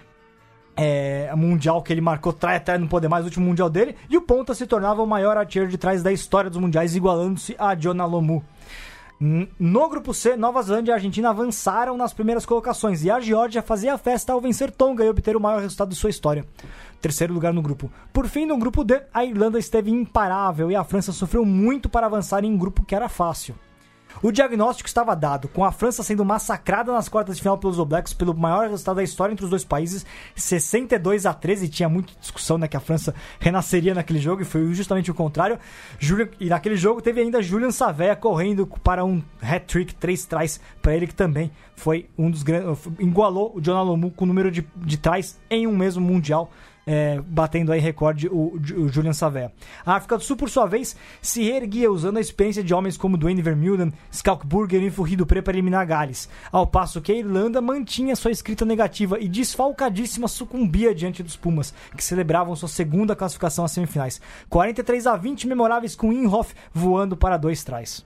é, 0.77 1.33
mundial 1.37 1.83
que 1.83 1.93
ele 1.93 2.01
marcou 2.01 2.33
try 2.33 2.55
até 2.55 2.77
não 2.79 2.89
poder 2.89 3.09
mais, 3.09 3.25
o 3.25 3.27
último 3.27 3.47
mundial 3.47 3.69
dele. 3.69 3.97
E 4.09 4.17
o 4.17 4.23
Ponta 4.23 4.55
se 4.55 4.67
tornava 4.67 5.03
o 5.03 5.07
maior 5.07 5.37
artilheiro 5.37 5.71
de 5.71 5.79
trás 5.79 6.03
da 6.03 6.13
história 6.13 6.51
dos 6.51 6.59
mundiais, 6.59 6.97
igualando-se 6.97 7.55
a 7.59 7.75
Jonah 7.75 8.07
Lomu. 8.07 8.45
No 9.57 9.89
grupo 9.89 10.13
C, 10.13 10.35
Nova 10.37 10.61
Zelândia 10.63 10.91
e 10.91 10.95
Argentina 10.95 11.31
avançaram 11.31 11.97
nas 11.97 12.13
primeiras 12.13 12.45
colocações 12.45 13.05
e 13.05 13.11
a 13.11 13.21
Geórgia 13.21 13.63
fazia 13.63 13.95
a 13.95 13.99
festa 13.99 14.33
ao 14.33 14.41
vencer 14.41 14.73
Tonga 14.73 15.05
e 15.05 15.09
obter 15.09 15.37
o 15.37 15.41
maior 15.41 15.61
resultado 15.61 15.91
de 15.91 15.95
sua 15.95 16.11
história. 16.11 16.45
Terceiro 17.01 17.33
lugar 17.33 17.53
no 17.53 17.63
grupo. 17.63 17.89
Por 18.13 18.27
fim, 18.27 18.47
no 18.47 18.59
grupo 18.59 18.83
D, 18.83 19.01
a 19.15 19.25
Irlanda 19.25 19.61
esteve 19.61 19.93
imparável 19.93 20.73
e 20.73 20.75
a 20.75 20.83
França 20.83 21.13
sofreu 21.13 21.45
muito 21.45 21.89
para 21.89 22.07
avançar 22.07 22.43
em 22.43 22.53
um 22.53 22.59
grupo 22.59 22.85
que 22.85 22.97
era 22.97 23.09
fácil. 23.09 23.55
O 24.21 24.33
diagnóstico 24.33 24.89
estava 24.89 25.15
dado, 25.15 25.49
com 25.49 25.65
a 25.65 25.73
França 25.73 26.03
sendo 26.03 26.25
massacrada 26.25 26.93
nas 26.93 27.09
quartas 27.09 27.37
de 27.37 27.43
final 27.43 27.57
pelos 27.57 27.79
Blacks 27.79 28.13
pelo 28.13 28.35
maior 28.35 28.69
resultado 28.69 28.97
da 28.97 29.03
história 29.03 29.33
entre 29.33 29.45
os 29.45 29.51
dois 29.51 29.65
países, 29.65 30.05
62 30.35 31.27
a 31.27 31.33
13, 31.33 31.69
tinha 31.69 31.89
muita 31.89 32.13
discussão 32.21 32.59
né, 32.59 32.69
que 32.69 32.77
a 32.77 32.81
França 32.81 33.15
renasceria 33.39 33.95
naquele 33.95 34.19
jogo 34.19 34.43
e 34.43 34.45
foi 34.45 34.73
justamente 34.75 35.11
o 35.11 35.15
contrário. 35.15 35.59
Julian, 35.99 36.29
e 36.41 36.47
naquele 36.47 36.77
jogo 36.77 37.01
teve 37.01 37.21
ainda 37.21 37.43
Julian 37.43 37.71
Savéia 37.71 38.17
correndo 38.17 38.67
para 38.83 39.05
um 39.05 39.23
hat-trick, 39.41 39.95
três 39.95 40.25
trás 40.25 40.61
para 40.81 40.95
ele 40.97 41.07
que 41.07 41.15
também 41.15 41.51
foi 41.77 42.09
um 42.17 42.31
dos 42.31 42.43
grandes, 42.43 42.79
igualou 42.99 43.53
o 43.55 43.61
John 43.61 43.77
Alomu 43.77 44.11
com 44.11 44.25
o 44.25 44.29
número 44.29 44.51
de, 44.51 44.67
de 44.77 44.97
trás 44.97 45.41
em 45.51 45.67
um 45.67 45.77
mesmo 45.77 46.05
mundial 46.05 46.51
é, 46.87 47.21
batendo 47.21 47.73
aí 47.73 47.81
recorde 47.81 48.29
o, 48.29 48.55
o 48.55 48.89
Julian 48.89 49.13
Savé. 49.13 49.53
A 49.85 49.95
África 49.97 50.17
do 50.17 50.25
Sul, 50.25 50.37
por 50.37 50.51
sua 50.51 50.67
vez, 50.67 50.97
se 51.21 51.43
reerguia 51.43 51.91
usando 51.91 52.17
a 52.17 52.21
experiência 52.21 52.63
de 52.63 52.75
homens 52.75 52.97
como 52.97 53.17
Dwayne 53.17 53.43
Vermeulen, 53.43 53.93
Skalkburger 54.11 54.83
e 54.83 54.91
Furri 54.91 55.17
Dupré 55.17 55.41
para 55.43 55.55
eliminar 55.55 55.87
Gales, 55.87 56.29
ao 56.51 56.67
passo 56.67 57.01
que 57.01 57.13
a 57.13 57.17
Irlanda 57.17 57.61
mantinha 57.61 58.17
sua 58.17 58.31
escrita 58.31 58.65
negativa 58.65 59.19
e 59.19 59.29
desfalcadíssima 59.29 60.29
sucumbia 60.29 60.95
diante 60.95 61.23
dos 61.23 61.37
Pumas, 61.37 61.75
que 61.97 62.05
celebravam 62.05 62.57
sua 62.57 62.69
segunda 62.69 63.17
classificação 63.17 63.65
às 63.65 63.73
semifinais. 63.73 64.21
43 64.49 65.07
a 65.07 65.17
20 65.17 65.47
memoráveis 65.47 65.95
com 65.95 66.13
Inhoff 66.13 66.55
voando 66.73 67.17
para 67.17 67.37
dois 67.37 67.65
trás. 67.65 68.05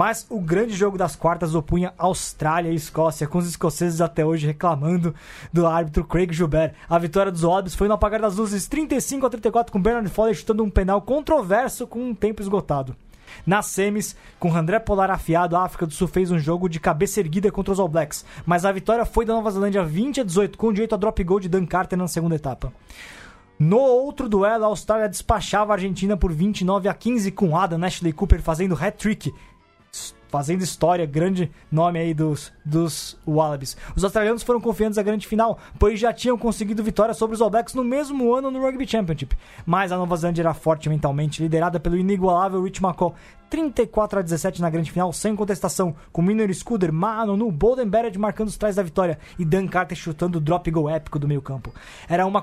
Mas 0.00 0.26
o 0.30 0.40
grande 0.40 0.72
jogo 0.72 0.96
das 0.96 1.14
quartas 1.14 1.54
opunha 1.54 1.92
Austrália 1.98 2.70
e 2.70 2.74
Escócia, 2.74 3.26
com 3.26 3.36
os 3.36 3.46
escoceses 3.46 4.00
até 4.00 4.24
hoje 4.24 4.46
reclamando 4.46 5.14
do 5.52 5.66
árbitro 5.66 6.04
Craig 6.04 6.32
Joubert. 6.32 6.72
A 6.88 6.98
vitória 6.98 7.30
dos 7.30 7.44
Wallabies 7.44 7.74
foi 7.74 7.86
no 7.86 7.92
apagar 7.92 8.18
das 8.18 8.36
luzes 8.36 8.66
35 8.66 9.26
a 9.26 9.28
34 9.28 9.70
com 9.70 9.78
Bernard 9.78 10.08
Foley 10.08 10.34
chutando 10.34 10.64
um 10.64 10.70
penal 10.70 11.02
controverso 11.02 11.86
com 11.86 12.02
um 12.02 12.14
tempo 12.14 12.40
esgotado. 12.40 12.96
Nas 13.44 13.66
semis, 13.66 14.16
com 14.38 14.56
André 14.56 14.78
Polar 14.78 15.10
afiado, 15.10 15.54
a 15.54 15.64
África 15.64 15.84
do 15.84 15.92
Sul 15.92 16.08
fez 16.08 16.30
um 16.30 16.38
jogo 16.38 16.66
de 16.66 16.80
cabeça 16.80 17.20
erguida 17.20 17.52
contra 17.52 17.74
os 17.74 17.78
All 17.78 17.86
Blacks, 17.86 18.24
mas 18.46 18.64
a 18.64 18.72
vitória 18.72 19.04
foi 19.04 19.26
da 19.26 19.34
Nova 19.34 19.50
Zelândia 19.50 19.84
20 19.84 20.22
a 20.22 20.24
18, 20.24 20.56
com 20.56 20.72
direito 20.72 20.94
a 20.94 20.98
drop 20.98 21.22
goal 21.22 21.40
de 21.40 21.48
Dan 21.50 21.66
Carter 21.66 21.98
na 21.98 22.08
segunda 22.08 22.36
etapa. 22.36 22.72
No 23.60 23.76
outro 23.76 24.26
duelo, 24.26 24.64
a 24.64 24.68
Austrália 24.68 25.06
despachava 25.06 25.74
a 25.74 25.76
Argentina 25.76 26.16
por 26.16 26.32
29 26.32 26.88
a 26.88 26.94
15 26.94 27.30
com 27.32 27.54
Adam 27.54 27.84
Ashley 27.84 28.10
Cooper 28.10 28.40
fazendo 28.40 28.74
hat-trick. 28.74 29.34
Fazendo 30.30 30.62
história, 30.62 31.04
grande 31.04 31.50
nome 31.72 31.98
aí 31.98 32.14
dos, 32.14 32.52
dos 32.64 33.18
Wallabies. 33.26 33.76
Os 33.96 34.04
australianos 34.04 34.44
foram 34.44 34.60
confiantes 34.60 34.96
à 34.96 35.02
grande 35.02 35.26
final, 35.26 35.58
pois 35.76 35.98
já 35.98 36.12
tinham 36.12 36.38
conseguido 36.38 36.84
vitória 36.84 37.12
sobre 37.12 37.34
os 37.34 37.42
All 37.42 37.50
Blacks 37.50 37.74
no 37.74 37.82
mesmo 37.82 38.32
ano 38.32 38.48
no 38.48 38.60
Rugby 38.60 38.86
Championship. 38.86 39.36
Mas 39.66 39.90
a 39.90 39.96
Nova 39.96 40.16
Zelândia 40.16 40.42
era 40.42 40.54
forte 40.54 40.88
mentalmente, 40.88 41.42
liderada 41.42 41.80
pelo 41.80 41.96
inigualável 41.96 42.62
Rich 42.62 42.80
McCaw. 42.80 43.12
34 43.50 44.20
a 44.20 44.22
17 44.22 44.62
na 44.62 44.70
grande 44.70 44.92
final, 44.92 45.12
sem 45.12 45.34
contestação, 45.34 45.96
com 46.12 46.22
Miner 46.22 46.54
Scooter, 46.54 46.92
Manonu, 46.92 47.50
Bolden 47.50 47.88
Barrett 47.88 48.16
marcando 48.16 48.46
os 48.46 48.56
trás 48.56 48.76
da 48.76 48.82
vitória 48.84 49.18
e 49.36 49.44
Dan 49.44 49.66
Carter 49.66 49.98
chutando 49.98 50.38
o 50.38 50.40
drop 50.40 50.70
goal 50.70 50.88
épico 50.88 51.18
do 51.18 51.26
meio 51.26 51.42
campo. 51.42 51.74
Era 52.08 52.24
uma 52.24 52.40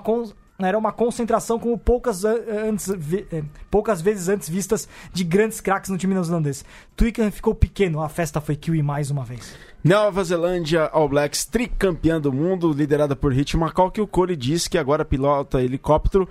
era 0.60 0.78
uma 0.78 0.92
concentração 0.92 1.60
como 1.60 1.78
poucas, 1.78 2.26
antes, 2.26 2.90
eh, 2.90 3.44
poucas 3.70 4.02
vezes 4.02 4.28
antes 4.28 4.50
vistas 4.50 4.88
de 5.14 5.24
grandes 5.24 5.62
craques 5.62 5.90
no 5.90 5.98
time 5.98 6.14
neozelandês. 6.14 6.66
Twickenham 6.96 7.32
ficou 7.32 7.54
pequeno, 7.54 8.02
a 8.02 8.10
festa 8.10 8.42
foi 8.42 8.56
Kiwi 8.56 8.82
mais 8.82 9.12
uma 9.12 9.24
vez. 9.24 9.56
Nova 9.84 10.24
Zelândia 10.24 10.90
All 10.92 11.08
Blacks, 11.08 11.46
tricampeã 11.46 12.20
do 12.20 12.34
mundo, 12.34 12.74
liderada 12.74 13.16
por 13.16 13.32
Hit 13.32 13.56
McCall, 13.56 13.92
que 13.92 14.02
o 14.02 14.08
Cole 14.08 14.36
disse 14.36 14.70
que 14.70 14.78
agora 14.78 15.06
pilota 15.06 15.62
helicóptero 15.62 16.28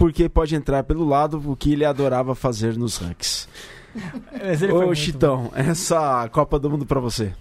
porque 0.00 0.30
pode 0.30 0.56
entrar 0.56 0.82
pelo 0.84 1.06
lado, 1.06 1.42
o 1.44 1.54
que 1.54 1.74
ele 1.74 1.84
adorava 1.84 2.34
fazer 2.34 2.74
nos 2.74 2.96
ranks. 2.96 3.46
Ô 4.72 4.94
Chitão, 4.94 5.44
bom. 5.44 5.52
essa 5.54 6.26
Copa 6.30 6.58
do 6.58 6.70
Mundo 6.70 6.86
para 6.86 6.98
você? 6.98 7.34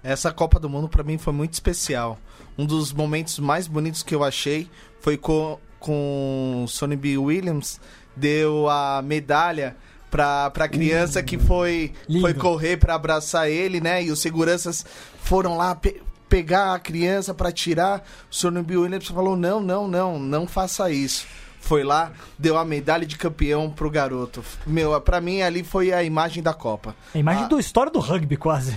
Essa 0.00 0.30
Copa 0.30 0.60
do 0.60 0.68
Mundo 0.70 0.88
para 0.88 1.02
mim 1.02 1.18
foi 1.18 1.32
muito 1.32 1.54
especial. 1.54 2.16
Um 2.56 2.66
dos 2.66 2.92
momentos 2.92 3.40
mais 3.40 3.66
bonitos 3.66 4.04
que 4.04 4.14
eu 4.14 4.22
achei 4.22 4.70
foi 5.00 5.16
com 5.16 5.58
com 5.84 6.64
Sonny 6.66 6.96
B. 6.96 7.18
Williams 7.18 7.78
deu 8.16 8.70
a 8.70 9.02
medalha 9.04 9.76
pra, 10.10 10.48
pra 10.48 10.66
criança 10.66 11.22
que 11.22 11.36
foi, 11.36 11.92
foi 12.22 12.32
correr 12.32 12.78
para 12.78 12.94
abraçar 12.94 13.50
ele, 13.50 13.82
né? 13.82 14.02
E 14.02 14.10
os 14.10 14.18
seguranças 14.18 14.82
foram 15.20 15.58
lá 15.58 15.74
pe 15.74 16.00
pegar 16.26 16.72
a 16.72 16.78
criança 16.78 17.34
para 17.34 17.52
tirar. 17.52 18.02
O 18.30 18.34
Sonny 18.34 18.62
B. 18.62 18.78
Williams 18.78 19.08
falou: 19.08 19.36
não, 19.36 19.60
não, 19.60 19.86
não, 19.86 20.18
não 20.18 20.46
faça 20.46 20.90
isso 20.90 21.26
foi 21.60 21.82
lá, 21.82 22.12
deu 22.38 22.58
a 22.58 22.64
medalha 22.64 23.06
de 23.06 23.16
campeão 23.16 23.70
pro 23.70 23.90
garoto. 23.90 24.44
Meu, 24.66 25.00
pra 25.00 25.18
mim 25.18 25.40
ali 25.40 25.64
foi 25.64 25.94
a 25.94 26.02
imagem 26.02 26.42
da 26.42 26.52
Copa. 26.52 26.94
A 27.14 27.18
imagem 27.18 27.44
a... 27.44 27.48
do 27.48 27.58
história 27.58 27.90
do 27.90 28.00
rugby, 28.00 28.36
quase. 28.36 28.76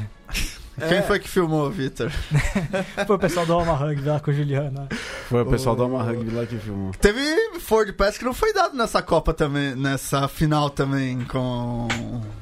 Quem 0.78 1.00
é. 1.00 1.02
foi 1.02 1.20
que 1.20 1.28
filmou, 1.28 1.72
Vitor? 1.72 2.12
foi 3.08 3.16
o 3.16 3.20
pessoal 3.20 3.46
do 3.48 3.54
Alma 3.54 3.74
Rugby 3.74 4.08
lá 4.08 4.20
com 4.20 4.30
o 4.30 4.34
Juliano. 4.34 4.88
Foi 5.28 5.42
o 5.42 5.46
pessoal 5.46 5.74
o... 5.74 5.78
do 5.78 5.84
Alma 5.84 6.04
Rugby 6.04 6.30
lá 6.30 6.46
que 6.46 6.56
filmou. 6.58 6.92
Teve 7.02 7.60
Ford 7.60 7.92
Pass 7.94 8.18
que 8.18 8.24
não 8.24 8.34
foi 8.34 8.54
dado 8.54 8.78
nessa 8.78 9.02
Copa 9.02 9.34
também, 9.34 9.76
nessa 9.76 10.28
final 10.28 10.70
também 10.70 11.22
com 11.26 11.88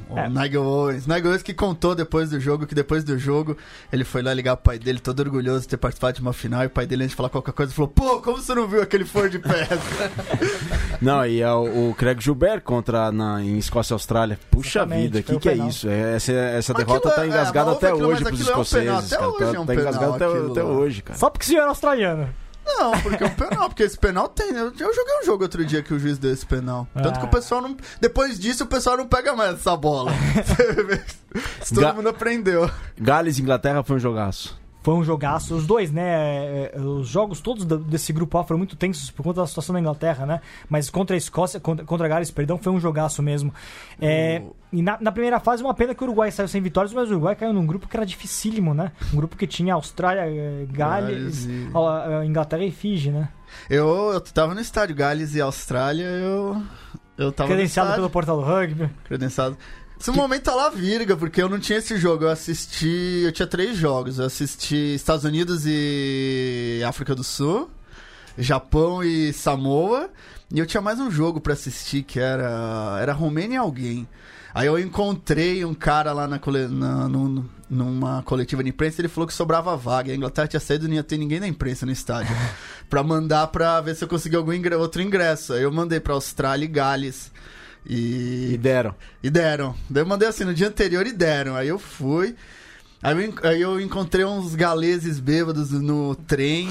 o 0.09 0.19
é. 0.19 0.27
Nigel 0.27 0.63
Owens. 0.63 1.07
Nigel 1.07 1.27
Owens 1.27 1.43
que 1.43 1.53
contou 1.53 1.95
depois 1.95 2.29
do 2.29 2.39
jogo, 2.39 2.67
que 2.67 2.75
depois 2.75 3.05
do 3.05 3.17
jogo 3.17 3.57
ele 3.91 4.03
foi 4.03 4.21
lá 4.21 4.33
ligar 4.33 4.57
pro 4.57 4.71
pai 4.71 4.79
dele, 4.79 4.99
todo 4.99 5.21
orgulhoso 5.21 5.61
de 5.61 5.69
ter 5.69 5.77
participado 5.77 6.15
de 6.15 6.21
uma 6.21 6.33
final, 6.33 6.63
e 6.63 6.67
o 6.67 6.69
pai 6.69 6.85
dele, 6.85 7.03
antes 7.03 7.11
de 7.11 7.15
falar 7.15 7.29
qualquer 7.29 7.53
coisa, 7.53 7.73
falou: 7.73 7.89
Pô, 7.89 8.21
como 8.21 8.37
você 8.37 8.53
não 8.53 8.67
viu 8.67 8.81
aquele 8.81 9.05
Ford 9.05 9.33
Pass? 9.39 9.79
não, 11.01 11.25
e 11.25 11.41
é 11.41 11.51
o, 11.51 11.89
o 11.89 11.95
Craig 11.95 12.21
Gilbert 12.21 12.61
contra 12.61 13.11
na, 13.13 13.41
em 13.41 13.57
Escócia 13.57 13.93
e 13.93 13.95
Austrália. 13.95 14.37
Puxa 14.51 14.79
Exatamente, 14.79 15.03
vida, 15.03 15.19
o 15.19 15.23
que, 15.23 15.39
que 15.39 15.49
é 15.49 15.55
isso? 15.55 15.87
É, 15.87 16.15
essa, 16.15 16.31
essa 16.33 16.73
derrota 16.73 17.09
tá 17.11 17.23
é, 17.23 17.27
engasgada 17.27 17.71
é, 17.71 17.73
até 17.73 17.93
hoje 17.93 18.24
pros 18.29 18.41
escoceses. 18.41 19.11
É 19.11 19.19
um 19.19 19.33
cara. 19.33 19.51
Tá, 19.51 19.57
é 19.57 19.59
um 19.59 19.65
tá 19.65 19.73
engasgado 19.73 20.13
até, 20.13 20.25
até 20.25 20.63
hoje, 20.63 21.01
cara. 21.01 21.19
Só 21.19 21.29
porque 21.29 21.45
você 21.45 21.55
era 21.55 21.67
australiano. 21.67 22.29
Não, 22.65 22.91
porque 23.01 23.23
o 23.23 23.29
penal, 23.29 23.69
porque 23.69 23.83
esse 23.83 23.97
penal 23.97 24.27
tem. 24.27 24.49
Eu, 24.49 24.73
eu 24.77 24.93
joguei 24.93 25.19
um 25.21 25.25
jogo 25.25 25.43
outro 25.43 25.63
dia 25.63 25.83
que 25.83 25.93
o 25.93 25.99
juiz 25.99 26.17
deu 26.17 26.33
esse 26.33 26.45
penal. 26.45 26.87
Tanto 26.93 27.19
que 27.19 27.25
o 27.25 27.29
ah. 27.29 27.31
pessoal 27.31 27.61
não. 27.61 27.77
Depois 28.01 28.39
disso, 28.39 28.63
o 28.63 28.67
pessoal 28.67 28.97
não 28.97 29.07
pega 29.07 29.35
mais 29.35 29.53
essa 29.53 29.77
bola. 29.77 30.11
Todo 31.69 31.81
Ga 31.81 31.93
mundo 31.93 32.09
aprendeu. 32.09 32.69
Gales 32.97 33.37
e 33.37 33.41
Inglaterra 33.41 33.83
foi 33.83 33.97
um 33.97 33.99
jogaço. 33.99 34.57
Foi 34.85 34.93
um 34.93 35.03
jogaço. 35.03 35.55
Os 35.55 35.65
dois, 35.65 35.91
né? 35.91 36.03
É, 36.03 36.71
é, 36.75 36.79
os 36.79 37.07
jogos 37.07 37.41
todos 37.41 37.65
desse 37.65 38.13
grupo 38.13 38.37
A 38.37 38.43
foram 38.43 38.59
muito 38.59 38.75
tensos 38.75 39.09
por 39.09 39.23
conta 39.23 39.41
da 39.41 39.47
situação 39.47 39.73
da 39.73 39.79
Inglaterra, 39.79 40.27
né? 40.27 40.41
Mas 40.69 40.91
contra 40.91 41.15
a 41.15 41.17
Escócia, 41.17 41.59
contra, 41.59 41.83
contra 41.83 42.05
a 42.05 42.07
Gales, 42.07 42.29
perdão, 42.29 42.59
foi 42.59 42.71
um 42.71 42.79
jogaço 42.79 43.23
mesmo. 43.23 43.51
É, 43.99 44.43
e 44.71 44.83
na, 44.83 44.95
na, 45.01 45.11
primeira 45.11 45.39
fase, 45.39 45.63
uma 45.63 45.73
pena 45.73 45.95
que 45.95 46.03
o 46.03 46.05
Uruguai 46.05 46.29
saiu 46.29 46.47
sem 46.47 46.61
vitórias, 46.61 46.93
mas 46.93 47.09
o 47.09 47.13
Uruguai 47.13 47.35
caiu 47.35 47.51
num 47.51 47.65
grupo 47.65 47.87
que 47.87 47.97
era 47.97 48.05
dificílimo, 48.05 48.75
né? 48.75 48.91
Um 49.11 49.17
grupo 49.17 49.35
que 49.35 49.47
tinha 49.47 49.73
Austrália, 49.73 50.21
eh, 50.27 50.67
Gales, 50.69 51.45
e... 51.45 51.67
Inglaterra 52.23 52.63
e 52.63 52.69
Fiji, 52.69 53.09
né? 53.09 53.29
Eu, 53.67 54.11
eu 54.13 54.21
tava 54.21 54.53
no 54.53 54.61
estádio 54.61 54.95
Gales 54.95 55.33
e 55.33 55.41
Austrália, 55.41 56.05
eu. 56.05 56.61
Eu 57.17 57.31
tava 57.31 57.49
Credenciado 57.49 57.95
pelo 57.95 58.09
portal 58.11 58.37
do 58.37 58.43
rugby. 58.43 58.87
Credenciado. 59.05 59.57
Esse 60.05 60.11
que... 60.11 60.17
momento 60.17 60.43
tá 60.43 60.53
lá 60.53 60.69
virga, 60.69 61.17
porque 61.17 61.41
eu 61.41 61.49
não 61.49 61.59
tinha 61.59 61.79
esse 61.79 61.97
jogo. 61.97 62.25
Eu 62.25 62.29
assisti. 62.29 63.23
Eu 63.23 63.31
tinha 63.31 63.47
três 63.47 63.75
jogos. 63.75 64.19
Eu 64.19 64.25
assisti 64.25 64.93
Estados 64.93 65.25
Unidos 65.25 65.63
e 65.65 66.79
África 66.85 67.15
do 67.15 67.23
Sul, 67.23 67.71
Japão 68.37 69.03
e 69.03 69.33
Samoa. 69.33 70.11
E 70.53 70.59
eu 70.59 70.67
tinha 70.67 70.79
mais 70.79 70.99
um 70.99 71.09
jogo 71.09 71.41
para 71.41 71.53
assistir 71.53 72.03
que 72.03 72.19
era. 72.19 72.99
Era 73.01 73.13
Romênia 73.13 73.55
e 73.55 73.57
alguém. 73.57 74.07
Aí 74.53 74.67
eu 74.67 74.77
encontrei 74.77 75.65
um 75.65 75.73
cara 75.73 76.13
lá 76.13 76.27
na, 76.27 76.37
cole... 76.37 76.67
na 76.67 77.09
no... 77.09 77.49
numa 77.67 78.21
coletiva 78.21 78.63
de 78.63 78.69
imprensa 78.69 79.01
ele 79.01 79.07
falou 79.07 79.27
que 79.27 79.33
sobrava 79.33 79.75
vaga. 79.75 80.13
A 80.13 80.15
Inglaterra 80.15 80.47
tinha 80.47 80.59
saído 80.59 80.85
e 80.85 80.87
não 80.87 80.95
ia 80.95 81.03
ter 81.03 81.17
ninguém 81.17 81.39
da 81.39 81.47
imprensa 81.47 81.83
no 81.83 81.91
estádio. 81.91 82.33
pra 82.87 83.01
mandar 83.01 83.47
pra 83.47 83.81
ver 83.81 83.95
se 83.95 84.03
eu 84.03 84.07
conseguia 84.07 84.37
algum 84.37 84.53
ingresso, 84.53 84.81
outro 84.81 85.01
ingresso. 85.01 85.53
Aí 85.53 85.63
eu 85.63 85.71
mandei 85.71 85.99
pra 85.99 86.13
Austrália 86.13 86.63
e 86.63 86.67
Gales. 86.67 87.31
E... 87.85 88.53
e 88.53 88.57
deram. 88.57 88.95
E 89.21 89.29
deram. 89.29 89.75
Daí 89.89 90.03
eu 90.03 90.07
mandei 90.07 90.27
assim 90.27 90.43
no 90.43 90.53
dia 90.53 90.67
anterior 90.67 91.05
e 91.05 91.13
deram. 91.13 91.55
Aí 91.55 91.67
eu 91.67 91.79
fui. 91.79 92.35
Aí 93.05 93.23
eu, 93.23 93.33
aí 93.43 93.61
eu 93.61 93.79
encontrei 93.79 94.25
uns 94.25 94.55
galeses 94.55 95.19
bêbados 95.19 95.69
no 95.69 96.15
trem. 96.15 96.67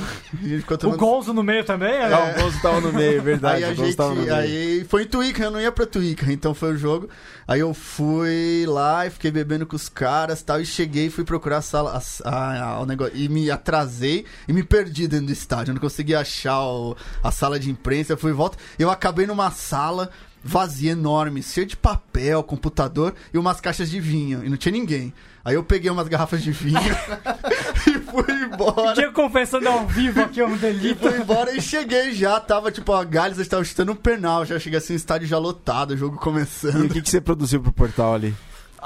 O 0.82 0.96
Gonzo 0.96 1.32
no 1.32 1.44
meio 1.44 1.64
também? 1.64 1.92
É, 1.92 2.10
é. 2.10 2.36
o 2.36 2.42
Gonzo 2.42 2.60
tava 2.60 2.80
no 2.80 2.92
meio, 2.92 3.22
verdade. 3.22 3.62
Aí 3.62 3.70
a 3.70 3.74
gente, 3.74 4.30
aí 4.30 4.84
foi 4.88 5.04
em 5.04 5.06
Twickenham, 5.06 5.46
eu 5.46 5.52
não 5.52 5.60
ia 5.60 5.70
pra 5.70 5.86
Twickenham, 5.86 6.32
então 6.32 6.52
foi 6.52 6.72
o 6.72 6.76
jogo. 6.76 7.08
Aí 7.46 7.60
eu 7.60 7.72
fui 7.72 8.64
lá 8.66 9.06
e 9.06 9.10
fiquei 9.10 9.30
bebendo 9.30 9.64
com 9.64 9.76
os 9.76 9.88
caras 9.88 10.42
tal, 10.42 10.60
e 10.60 10.66
cheguei 10.66 11.06
e 11.06 11.10
fui 11.10 11.22
procurar 11.22 11.58
a 11.58 11.62
sala, 11.62 12.02
a, 12.24 12.28
a, 12.28 12.62
a, 12.64 12.80
o 12.80 12.86
negócio, 12.86 13.14
e 13.14 13.28
me 13.28 13.48
atrasei 13.48 14.24
e 14.48 14.52
me 14.52 14.64
perdi 14.64 15.06
dentro 15.06 15.26
do 15.26 15.32
estádio. 15.32 15.70
Eu 15.70 15.74
não 15.74 15.80
consegui 15.80 16.16
achar 16.16 16.60
o, 16.64 16.96
a 17.22 17.30
sala 17.30 17.60
de 17.60 17.70
imprensa, 17.70 18.14
eu 18.14 18.18
fui 18.18 18.32
e 18.32 18.34
volta. 18.34 18.58
Eu 18.76 18.90
acabei 18.90 19.24
numa 19.24 19.52
sala 19.52 20.10
vazia, 20.44 20.92
enorme, 20.92 21.42
cheio 21.42 21.66
de 21.66 21.76
papel, 21.76 22.42
computador 22.42 23.14
e 23.32 23.38
umas 23.38 23.60
caixas 23.60 23.90
de 23.90 23.98
vinho. 23.98 24.44
E 24.44 24.50
não 24.50 24.56
tinha 24.56 24.72
ninguém. 24.72 25.12
Aí 25.42 25.54
eu 25.54 25.64
peguei 25.64 25.90
umas 25.90 26.06
garrafas 26.08 26.42
de 26.42 26.52
vinho 26.52 26.78
e 27.88 27.98
fui 27.98 28.32
embora. 28.44 28.94
Tinha 28.94 29.10
confessando 29.10 29.68
ao 29.68 29.86
vivo 29.86 30.20
aqui 30.20 30.42
um 30.42 30.56
delito. 30.56 31.06
E 31.06 31.10
fui 31.10 31.20
embora 31.20 31.54
e 31.56 31.60
cheguei 31.60 32.12
já. 32.12 32.38
Tava 32.38 32.70
tipo, 32.70 32.92
a 32.92 33.02
Gales 33.04 33.38
estava 33.38 33.64
chutando 33.64 33.92
um 33.92 33.96
penal. 33.96 34.44
Já 34.44 34.58
cheguei 34.58 34.78
assim, 34.78 34.94
estádio 34.94 35.26
já 35.26 35.38
lotado, 35.38 35.92
o 35.92 35.96
jogo 35.96 36.18
começando. 36.18 36.84
E 36.84 36.86
o 36.86 36.90
que, 36.90 37.02
que 37.02 37.10
você 37.10 37.20
produziu 37.20 37.60
pro 37.60 37.72
portal 37.72 38.14
ali? 38.14 38.34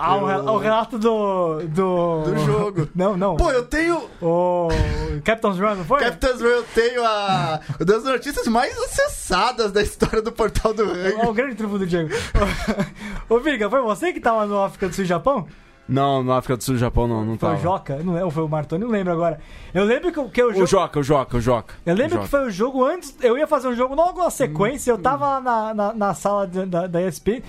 Ah, 0.01 0.17
eu... 0.17 0.53
o 0.53 0.59
relato 0.59 0.97
do, 0.97 1.59
do. 1.67 2.23
Do 2.23 2.39
jogo. 2.39 2.89
Não, 2.95 3.17
não. 3.17 3.37
Pô, 3.37 3.51
eu 3.51 3.65
tenho. 3.65 4.01
O. 4.23 4.69
Captain's 5.25 5.59
Run, 5.59 5.75
não 5.75 5.85
foi? 5.85 5.99
Captain's 5.99 6.41
Run, 6.41 6.47
eu 6.47 6.63
tenho 6.73 7.05
a. 7.05 7.61
Uma 7.69 7.85
das 7.85 8.05
notícias 8.05 8.47
mais 8.47 8.79
acessadas 8.79 9.73
da 9.73 9.83
história 9.83 10.23
do 10.23 10.31
portal 10.31 10.73
do 10.73 10.85
Rugby. 10.85 11.15
Olha 11.19 11.29
o 11.29 11.35
grande 11.35 11.57
trunfo 11.57 11.79
do 11.79 11.87
Diego. 11.87 12.11
Ô, 13.29 13.41
Viga, 13.41 13.69
foi 13.69 13.83
você 13.83 14.13
que 14.13 14.21
tava 14.21 14.47
no 14.47 14.63
África 14.63 14.89
do 14.89 14.95
Sul 14.95 15.05
e 15.05 15.07
Japão? 15.09 15.49
Não, 15.89 16.23
no 16.23 16.33
África 16.33 16.57
do 16.57 16.63
Sul 16.63 16.75
e 16.75 16.79
Japão 16.79 17.09
não, 17.09 17.25
não 17.25 17.39
foi 17.39 17.49
tava. 17.49 17.57
Foi 17.57 17.61
o 17.61 17.73
Joca? 17.73 17.97
Não 17.97 18.17
é, 18.17 18.25
ou 18.25 18.31
foi 18.31 18.43
o 18.43 18.49
Martoni? 18.49 18.85
Não 18.85 18.91
lembro 18.91 19.13
agora. 19.13 19.41
Eu 19.73 19.85
lembro 19.85 20.13
que, 20.13 20.29
que 20.29 20.43
o 20.43 20.53
jogo... 20.53 20.65
O 20.65 20.67
Joca, 20.67 21.01
o 21.01 21.03
Joca, 21.03 21.37
o 21.39 21.41
Joca. 21.41 21.75
Eu 21.87 21.95
lembro 21.95 22.17
Joca. 22.17 22.25
que 22.25 22.31
foi 22.31 22.47
o 22.47 22.51
jogo 22.51 22.85
antes... 22.85 23.17
Eu 23.23 23.39
ia 23.39 23.47
fazer 23.47 23.69
um 23.69 23.75
jogo 23.75 23.95
logo 23.95 24.23
na 24.23 24.29
sequência, 24.29 24.91
eu 24.91 24.99
tava 24.99 25.27
lá 25.27 25.41
na, 25.41 25.75
na, 25.75 25.95
na 25.95 26.15
sala 26.15 26.47
da, 26.47 26.87
da 26.87 27.03
ESP 27.03 27.43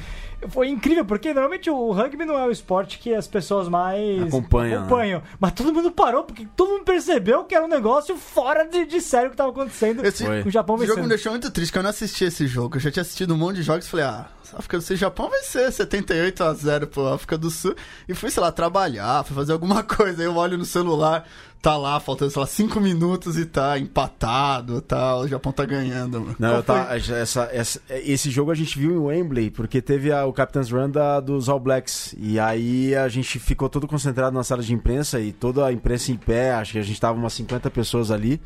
foi 0.48 0.70
incrível, 0.70 1.04
porque 1.04 1.34
normalmente 1.34 1.70
o 1.70 1.92
rugby 1.92 2.26
não 2.26 2.38
é 2.38 2.46
o 2.46 2.52
esporte 2.52 2.98
que 2.98 3.14
as 3.14 3.28
pessoas 3.28 3.68
mais 3.68 4.24
acompanham. 4.24 4.80
acompanham. 4.84 5.20
Né? 5.20 5.26
Mas 5.40 5.52
todo 5.54 5.74
mundo 5.74 5.92
parou, 5.92 6.24
porque 6.24 6.48
todo 6.56 6.70
mundo 6.70 6.84
percebeu 6.84 7.44
que 7.44 7.54
era 7.54 7.66
um 7.66 7.68
negócio 7.68 8.16
fora 8.16 8.66
de, 8.66 8.86
de 8.86 9.02
sério 9.02 9.30
que 9.30 9.34
estava 9.34 9.50
acontecendo 9.50 10.06
esse, 10.06 10.24
com 10.24 10.48
o 10.48 10.52
Japão 10.52 10.78
vencendo. 10.78 10.92
Esse 10.92 10.96
jogo 10.96 11.02
me 11.04 11.10
deixou 11.10 11.32
muito 11.32 11.52
triste, 11.52 11.72
porque 11.72 11.80
eu 11.80 11.84
não 11.84 11.90
assisti 11.90 12.24
esse 12.26 12.48
jogo. 12.48 12.78
Eu 12.78 12.80
já 12.82 12.92
tinha 12.92 13.02
assistido 13.02 13.34
um 13.34 13.38
monte 13.38 13.58
de 13.58 13.64
jogos 13.64 13.86
e 13.86 13.90
falei, 13.90 14.06
ah, 14.06 14.28
África 14.54 14.78
do 14.78 14.84
Sul 14.84 14.96
e 14.96 15.00
Japão 15.00 15.30
vai 15.30 15.42
ser 15.44 15.72
78 15.72 16.44
a 16.44 16.54
0 16.54 16.88
pro 16.88 17.08
África 17.08 17.38
do 17.38 17.50
Sul. 17.50 17.76
E 18.08 18.14
fui, 18.14 18.30
sei 18.30 18.42
lá, 18.42 18.52
trabalhar, 18.52 19.24
fui 19.24 19.36
fazer 19.36 19.54
alguma 19.54 19.84
coisa. 19.84 20.22
Aí 20.22 20.26
eu 20.26 20.36
olho 20.36 20.58
no 20.58 20.66
celular, 20.66 21.28
tá 21.62 21.76
lá, 21.78 22.00
faltando, 22.00 22.32
sei 22.32 22.40
lá, 22.40 22.48
cinco 22.48 22.80
minutos 22.80 23.38
e 23.38 23.46
tá 23.46 23.78
empatado 23.78 24.80
tal. 24.82 25.22
O 25.22 25.28
Japão 25.28 25.52
tá 25.52 25.66
ganhando, 25.66 26.22
mano. 26.22 26.36
Não, 26.40 26.62
tá, 26.62 26.96
essa, 26.96 27.50
essa- 27.52 27.82
esse 27.90 28.30
jogo 28.30 28.52
a 28.52 28.56
gente 28.56 28.78
viu 28.80 28.92
em 28.92 28.98
Wembley, 28.98 29.52
porque 29.52 29.82
teve 29.82 30.12
a- 30.12 30.26
o 30.26 30.32
Captain's 30.34 30.72
Run 30.72 30.90
da- 30.90 31.20
dos 31.20 31.50
All 31.50 31.60
Blacks. 31.60 32.16
E 32.18 32.40
aí 32.40 32.96
a 32.96 33.08
gente 33.10 33.40
ficou 33.40 33.68
todo 33.70 33.88
concentrado 33.88 34.34
na 34.36 34.44
sala 34.44 34.62
de 34.64 34.74
imprensa 34.74 35.20
e 35.20 35.32
toda 35.34 35.66
a 35.66 35.74
imprensa 35.74 36.12
em 36.12 36.16
pé, 36.18 36.54
acho 36.54 36.74
que 36.74 36.80
a 36.80 36.84
gente 36.84 37.00
tava 37.00 37.18
umas 37.18 37.34
50 37.34 37.70
pessoas 37.70 38.10
ali. 38.12 38.42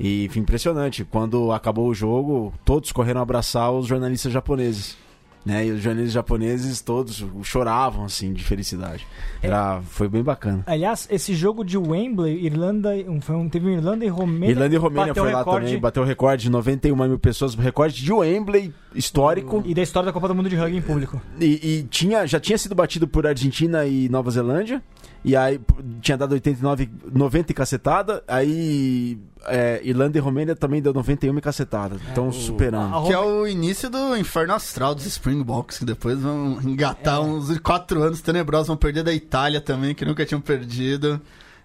E 0.00 0.28
foi 0.32 0.40
impressionante. 0.40 1.04
Quando 1.04 1.52
acabou 1.52 1.88
o 1.88 1.94
jogo, 1.94 2.52
todos 2.64 2.90
correram 2.92 3.20
abraçar 3.20 3.70
os 3.72 3.86
jornalistas 3.86 4.32
japoneses. 4.32 4.96
Né? 5.44 5.66
E 5.66 5.70
os 5.72 5.80
jornalistas 5.82 6.12
japoneses 6.14 6.80
todos 6.80 7.24
choravam 7.42 8.04
assim 8.04 8.32
de 8.32 8.44
felicidade. 8.44 9.04
Era, 9.42 9.80
foi 9.82 10.08
bem 10.08 10.22
bacana. 10.22 10.62
Aliás, 10.66 11.08
esse 11.10 11.34
jogo 11.34 11.64
de 11.64 11.76
Wembley, 11.76 12.46
Irlanda, 12.46 12.90
um, 13.08 13.20
foi 13.20 13.34
um- 13.34 13.48
teve 13.48 13.72
Irlanda 13.72 14.04
e 14.04 14.08
Romênia. 14.08 14.50
Irlanda 14.50 14.74
e 14.74 14.78
Romênia 14.78 15.12
foi 15.14 15.32
lá 15.32 15.38
recorde- 15.40 15.66
também, 15.66 15.80
bateu 15.80 16.02
o 16.04 16.06
recorde 16.06 16.44
de 16.44 16.50
91 16.50 16.94
mil 17.08 17.18
pessoas, 17.18 17.54
recorde 17.56 18.02
de 18.04 18.12
Wembley 18.12 18.72
histórico. 18.94 19.62
E 19.66 19.74
da 19.74 19.82
história 19.82 20.06
da 20.06 20.12
Copa 20.12 20.28
do 20.28 20.34
Mundo 20.34 20.48
de 20.48 20.54
Rugby 20.54 20.76
em 20.76 20.82
público. 20.82 21.20
E, 21.40 21.44
e 21.78 21.82
tinha, 21.90 22.24
já 22.26 22.38
tinha 22.38 22.56
sido 22.56 22.74
batido 22.74 23.08
por 23.08 23.26
Argentina 23.26 23.84
e 23.84 24.08
Nova 24.08 24.30
Zelândia. 24.30 24.80
E 25.24 25.36
aí 25.36 25.60
tinha 26.00 26.16
dado 26.16 26.32
89, 26.32 26.90
90 27.12 27.52
e 27.52 27.54
cacetada. 27.54 28.24
Aí 28.26 29.18
é, 29.46 29.80
Irlanda 29.84 30.18
e 30.18 30.20
Romênia 30.20 30.56
também 30.56 30.82
deu 30.82 30.92
91 30.92 31.38
e 31.38 31.40
cacetada. 31.40 31.96
Então 32.10 32.32
superando. 32.32 32.96
a 32.96 33.06
Que 33.06 33.12
é 33.12 33.18
o 33.18 33.46
início 33.46 33.88
do 33.88 34.16
inferno 34.16 34.52
astral 34.54 34.94
dos 34.94 35.06
Springboks, 35.06 35.78
que 35.78 35.84
depois 35.84 36.18
vão 36.20 36.58
engatar 36.64 37.16
É. 37.16 37.20
uns 37.20 37.56
quatro 37.58 38.02
anos 38.02 38.20
tenebrosos, 38.20 38.66
vão 38.66 38.76
perder 38.76 39.04
da 39.04 39.12
Itália 39.12 39.60
também, 39.60 39.94
que 39.94 40.04
nunca 40.04 40.26
tinham 40.26 40.40
perdido. 40.40 41.20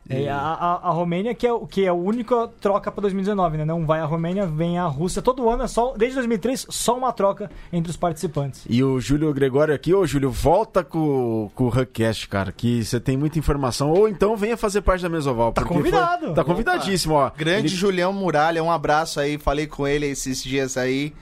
É, 0.10 0.30
a, 0.30 0.38
a, 0.38 0.74
a 0.88 0.91
Romênia, 0.91 1.34
que 1.36 1.45
é, 1.45 1.51
o- 1.53 1.68
que 1.68 1.84
é 1.86 1.88
a 1.89 1.93
única 1.93 2.47
troca 2.62 2.91
para 2.91 3.01
2019, 3.01 3.58
né? 3.58 3.66
Não 3.66 3.86
vai 3.86 3.99
a 3.99 4.05
Romênia, 4.05 4.45
vem 4.45 4.78
a 4.80 4.86
Rússia. 4.86 5.22
Todo 5.22 5.49
ano 5.49 5.64
é 5.64 5.68
só, 5.68 5.93
desde 5.97 6.16
2003, 6.16 6.68
só 6.70 6.97
uma 6.97 7.12
troca 7.12 7.49
entre 7.74 7.89
os 7.91 7.97
participantes. 7.97 8.64
E 8.70 8.84
o 8.84 8.99
Júlio 8.99 9.34
Gregório 9.34 9.74
aqui, 9.74 9.93
ô 9.93 10.05
Júlio, 10.05 10.32
volta 10.32 10.84
com, 10.84 11.51
com 11.53 11.66
o 11.66 11.68
Huckcast, 11.68 12.28
cara, 12.30 12.51
que 12.51 12.84
você 12.86 12.99
tem 12.99 13.18
muita 13.18 13.38
informação. 13.39 13.91
Ou 13.91 14.08
então 14.08 14.36
venha 14.38 14.55
fazer 14.58 14.82
parte 14.82 15.01
da 15.01 15.10
Mesoval. 15.10 15.51
Tá 15.51 15.62
porque 15.62 15.74
foi- 15.74 15.84
convidado. 15.84 16.34
tá 16.34 16.43
convidadíssimo, 16.43 17.14
ó. 17.16 17.32
Grande 17.36 17.68
Ele- 17.68 17.76
Julião 17.76 18.14
Muralha, 18.14 18.64
um 18.64 18.72
abraço 18.72 19.20
aí, 19.20 19.38
falei 19.38 19.68
com 19.68 19.88
ele 19.88 20.05
esses 20.05 20.41
dias 20.43 20.78
aí. 20.78 21.14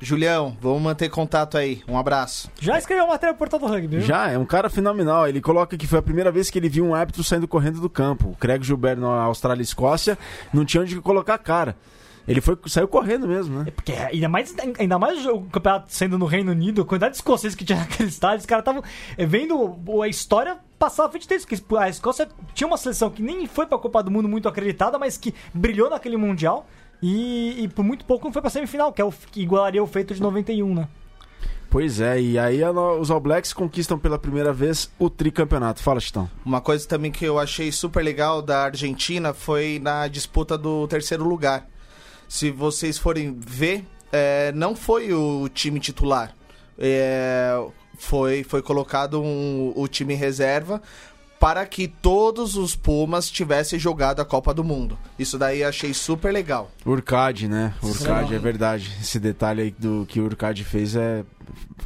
Julião, 0.00 0.56
vamos 0.60 0.80
manter 0.80 1.08
contato 1.08 1.58
aí. 1.58 1.82
Um 1.88 1.98
abraço. 1.98 2.50
Já 2.60 2.78
escreveu 2.78 3.04
uma 3.04 3.12
matéria 3.12 3.34
pro 3.34 3.48
Portal 3.48 3.58
do 3.58 3.66
Rugby, 3.66 3.98
viu? 3.98 4.00
Já, 4.00 4.30
é 4.30 4.38
um 4.38 4.46
cara 4.46 4.70
fenomenal. 4.70 5.26
Ele 5.28 5.40
coloca 5.40 5.76
que 5.76 5.86
foi 5.86 5.98
a 5.98 6.02
primeira 6.02 6.30
vez 6.30 6.50
que 6.50 6.58
ele 6.58 6.68
viu 6.68 6.84
um 6.84 6.94
árbitro 6.94 7.24
saindo 7.24 7.48
correndo 7.48 7.80
do 7.80 7.90
campo. 7.90 8.30
O 8.30 8.36
Craig 8.36 8.62
Gilbert 8.62 8.98
na 8.98 9.22
Austrália 9.22 9.62
e 9.62 9.64
Escócia 9.64 10.16
não 10.52 10.64
tinha 10.64 10.82
onde 10.82 11.00
colocar 11.00 11.34
a 11.34 11.38
cara. 11.38 11.76
Ele 12.28 12.40
foi, 12.40 12.58
saiu 12.66 12.88
correndo 12.88 13.28
mesmo, 13.28 13.60
né? 13.60 13.70
Porque 13.70 13.92
ainda 13.92 14.28
mais, 14.28 14.54
ainda 14.78 14.98
mais 14.98 15.24
o 15.26 15.42
campeonato 15.42 15.92
sendo 15.92 16.18
no 16.18 16.26
Reino 16.26 16.50
Unido, 16.50 16.82
a 16.82 16.84
quantidade 16.84 17.12
de 17.12 17.18
escoceses 17.18 17.54
que 17.54 17.64
tinha 17.64 17.78
naquele 17.80 18.08
estádio, 18.08 18.38
os 18.38 18.46
caras 18.46 18.62
estavam 18.62 18.82
vendo 19.16 19.76
a 20.02 20.08
história 20.08 20.58
passar 20.78 21.06
à 21.06 21.08
frente 21.08 21.28
deles. 21.28 21.44
Porque 21.44 21.76
a 21.76 21.88
Escócia 21.88 22.28
tinha 22.52 22.66
uma 22.66 22.76
seleção 22.76 23.10
que 23.10 23.22
nem 23.22 23.46
foi 23.46 23.66
pra 23.66 23.78
Copa 23.78 24.02
do 24.02 24.10
Mundo 24.10 24.28
muito 24.28 24.48
acreditada, 24.48 24.98
mas 24.98 25.16
que 25.16 25.32
brilhou 25.54 25.88
naquele 25.88 26.16
Mundial. 26.16 26.66
E, 27.02 27.64
e 27.64 27.68
por 27.68 27.84
muito 27.84 28.04
pouco 28.04 28.24
não 28.24 28.32
foi 28.32 28.40
pra 28.42 28.50
semifinal, 28.50 28.92
que 28.92 29.00
é 29.00 29.04
o 29.04 29.12
que 29.12 29.42
igualaria 29.42 29.82
o 29.82 29.86
feito 29.86 30.14
de 30.14 30.20
91, 30.22 30.74
né? 30.74 30.88
Pois 31.68 32.00
é, 32.00 32.20
e 32.20 32.38
aí 32.38 32.60
os 33.00 33.10
All 33.10 33.20
Blacks 33.20 33.52
conquistam 33.52 33.98
pela 33.98 34.18
primeira 34.18 34.52
vez 34.52 34.90
o 34.98 35.10
tricampeonato. 35.10 35.82
Fala, 35.82 36.00
Chitão. 36.00 36.30
Uma 36.44 36.60
coisa 36.60 36.86
também 36.88 37.10
que 37.10 37.24
eu 37.24 37.38
achei 37.38 37.70
super 37.72 38.02
legal 38.02 38.40
da 38.40 38.64
Argentina 38.64 39.34
foi 39.34 39.78
na 39.82 40.06
disputa 40.08 40.56
do 40.56 40.86
terceiro 40.86 41.24
lugar. 41.28 41.68
Se 42.28 42.50
vocês 42.50 42.96
forem 42.96 43.36
ver, 43.38 43.84
é, 44.12 44.52
não 44.52 44.74
foi 44.76 45.12
o 45.12 45.48
time 45.48 45.78
titular. 45.80 46.34
É, 46.78 47.60
foi, 47.98 48.44
foi 48.44 48.62
colocado 48.62 49.20
um- 49.20 49.72
o 49.74 49.88
time 49.88 50.14
reserva 50.14 50.80
para 51.38 51.64
que 51.66 51.86
todos 51.86 52.56
os 52.56 52.74
Pumas 52.74 53.30
tivessem 53.30 53.78
jogado 53.78 54.20
a 54.20 54.24
Copa 54.24 54.52
do 54.54 54.64
Mundo. 54.64 54.98
Isso 55.18 55.38
daí 55.38 55.60
eu 55.60 55.68
achei 55.68 55.92
super 55.92 56.32
legal. 56.32 56.70
Urcade, 56.84 57.48
né? 57.48 57.74
Urcade, 57.82 58.34
é 58.34 58.38
verdade. 58.38 58.90
Esse 59.00 59.18
detalhe 59.18 59.62
aí 59.62 59.70
do 59.78 60.06
que 60.08 60.20
o 60.20 60.24
Urcade 60.24 60.64
fez 60.64 60.96
é 60.96 61.24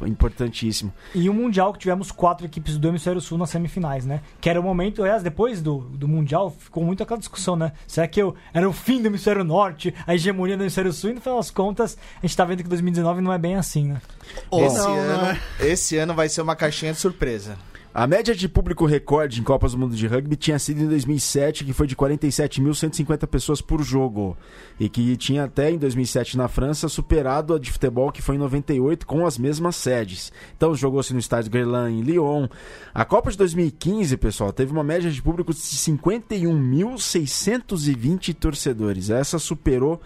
importantíssimo. 0.05 0.91
E 1.13 1.29
o 1.29 1.33
Mundial 1.33 1.73
que 1.73 1.79
tivemos 1.79 2.11
quatro 2.11 2.45
equipes 2.45 2.77
do 2.77 2.87
Hemisfério 2.87 3.21
Sul 3.21 3.37
nas 3.37 3.49
semifinais, 3.49 4.05
né? 4.05 4.21
Que 4.39 4.49
era 4.49 4.59
o 4.59 4.63
momento, 4.63 5.03
aliás, 5.03 5.21
depois 5.21 5.61
do, 5.61 5.79
do 5.79 6.07
Mundial, 6.07 6.51
ficou 6.57 6.83
muito 6.83 7.03
aquela 7.03 7.19
discussão, 7.19 7.55
né? 7.55 7.71
Será 7.87 8.07
que 8.07 8.21
eu, 8.21 8.35
era 8.53 8.67
o 8.67 8.73
fim 8.73 9.01
do 9.01 9.07
Hemisfério 9.07 9.43
Norte, 9.43 9.93
a 10.07 10.15
hegemonia 10.15 10.57
do 10.57 10.63
Hemisfério 10.63 10.91
Sul? 10.91 11.11
E 11.11 11.13
no 11.13 11.21
final 11.21 11.37
das 11.37 11.51
contas, 11.51 11.97
a 12.21 12.25
gente 12.25 12.35
tá 12.35 12.45
vendo 12.45 12.63
que 12.63 12.69
2019 12.69 13.21
não 13.21 13.33
é 13.33 13.37
bem 13.37 13.55
assim, 13.55 13.85
né? 13.85 14.01
Ou 14.49 14.65
esse, 14.65 14.77
não, 14.77 14.97
ano, 14.97 15.23
né? 15.23 15.41
esse 15.59 15.97
ano 15.97 16.13
vai 16.13 16.29
ser 16.29 16.41
uma 16.41 16.55
caixinha 16.55 16.93
de 16.93 16.99
surpresa. 16.99 17.57
A 17.93 18.07
média 18.07 18.33
de 18.33 18.47
público 18.47 18.85
recorde 18.85 19.41
em 19.41 19.43
Copas 19.43 19.73
do 19.73 19.77
Mundo 19.77 19.93
de 19.93 20.07
Rugby 20.07 20.37
tinha 20.37 20.57
sido 20.57 20.81
em 20.81 20.87
2007, 20.87 21.65
que 21.65 21.73
foi 21.73 21.87
de 21.87 21.93
47.150 21.93 23.27
pessoas 23.27 23.59
por 23.59 23.83
jogo. 23.83 24.37
E 24.79 24.87
que 24.87 25.17
tinha 25.17 25.43
até 25.43 25.69
em 25.69 25.77
2007 25.77 26.37
na 26.37 26.47
França 26.47 26.87
superado 26.87 27.53
a 27.53 27.59
de 27.59 27.69
futebol, 27.69 28.09
que 28.09 28.21
foi 28.21 28.35
em 28.35 28.39
98, 28.39 29.05
com 29.05 29.25
as 29.25 29.37
mesmas 29.37 29.75
sedes. 29.75 30.31
Então 30.55 30.73
jogou-se 30.73 31.11
no 31.11 31.19
estádio 31.19 31.51
Guerlain, 31.51 31.99
em 31.99 32.01
Lyon. 32.01 32.47
A 32.93 33.03
Copa 33.03 33.29
de 33.29 33.37
2015, 33.37 34.15
pessoal, 34.15 34.53
teve 34.53 34.71
uma 34.71 34.85
média 34.85 35.11
de 35.11 35.21
público 35.21 35.53
de 35.53 35.59
51.620 35.59 38.33
torcedores. 38.35 39.09
Essa 39.09 39.37
superou 39.37 39.99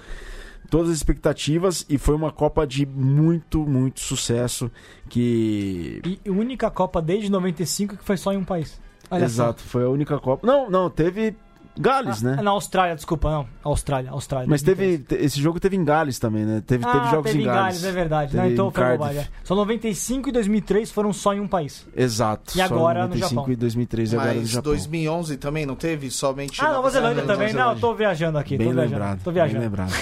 todas 0.70 0.90
as 0.92 0.98
expectativas 0.98 1.86
e 1.90 1.98
foi 1.98 2.16
uma 2.16 2.32
Copa 2.32 2.66
de 2.68 2.86
muito, 2.86 3.66
muito 3.66 4.00
sucesso. 4.00 4.70
Que 5.10 6.02
E 6.24 6.30
a 6.30 6.32
única 6.32 6.70
Copa 6.70 7.02
desde 7.02 7.32
95 7.32 7.98
que 7.98 8.04
foi 8.04 8.18
só 8.18 8.32
em 8.34 8.38
um 8.38 8.44
país. 8.44 8.80
Olha 9.10 9.22
só. 9.30 9.44
Exato, 9.44 9.62
foi 9.64 9.84
a 9.84 9.90
única 9.90 10.18
Copa. 10.20 10.46
Não, 10.46 10.70
não, 10.70 10.90
teve 10.90 11.36
Gales, 11.78 12.24
Ah, 12.24 12.36
né? 12.38 12.42
Na 12.42 12.52
Austrália, 12.52 12.96
desculpa, 12.96 13.30
não. 13.30 13.48
Austrália, 13.62 14.10
Austrália. 14.10 14.48
Mas 14.50 14.62
teve. 14.64 14.98
2003. 14.98 15.20
te- 15.20 15.26
Esse 15.26 15.42
jogo 15.42 15.60
teve 15.60 15.76
em 15.76 15.84
Gales 15.84 16.18
também, 16.18 16.46
né? 16.46 16.64
Teve, 16.66 16.86
Ah, 16.86 16.92
teve 16.92 17.10
jogos 17.12 17.32
teve 17.32 17.44
em 17.44 17.46
Gales. 17.46 17.84
é 17.84 17.92
verdade. 17.92 18.32
Teve 18.32 18.44
Não, 18.44 18.50
então 18.50 18.72
foi 18.72 18.92
bobagem. 18.98 19.28
Só 19.44 19.56
95 19.56 20.30
e 20.30 20.32
2003 20.32 20.90
foram 20.90 21.12
só 21.12 21.34
em 21.34 21.42
um 21.42 21.48
país. 21.50 21.86
Exato. 21.96 22.52
E 22.52 22.60
só 22.60 22.64
agora 22.64 23.02
no 23.02 23.08
95 23.10 23.36
Japão. 23.42 23.52
e 23.54 23.56
2003 23.58 24.14
agora 24.14 24.34
no 24.34 24.40
Mas 24.40 24.50
Japão. 24.50 24.72
2011 24.72 25.36
também 25.38 25.66
não 25.66 25.76
teve? 25.76 26.10
Somente 26.10 26.64
Ah, 26.64 26.72
Nova 26.72 26.90
Zelândia 26.90 27.24
também. 27.24 27.52
Não, 27.54 27.72
eu 27.74 27.80
tô 27.80 27.94
viajando 27.94 28.38
aqui. 28.38 28.58
Bem 28.58 28.68
tô 28.68 28.74
viajando. 28.74 28.92
lembrado. 28.94 29.20
Tô 29.22 29.32
Bem 29.32 29.34
viajando. 29.44 29.60
lembrado. 29.64 29.94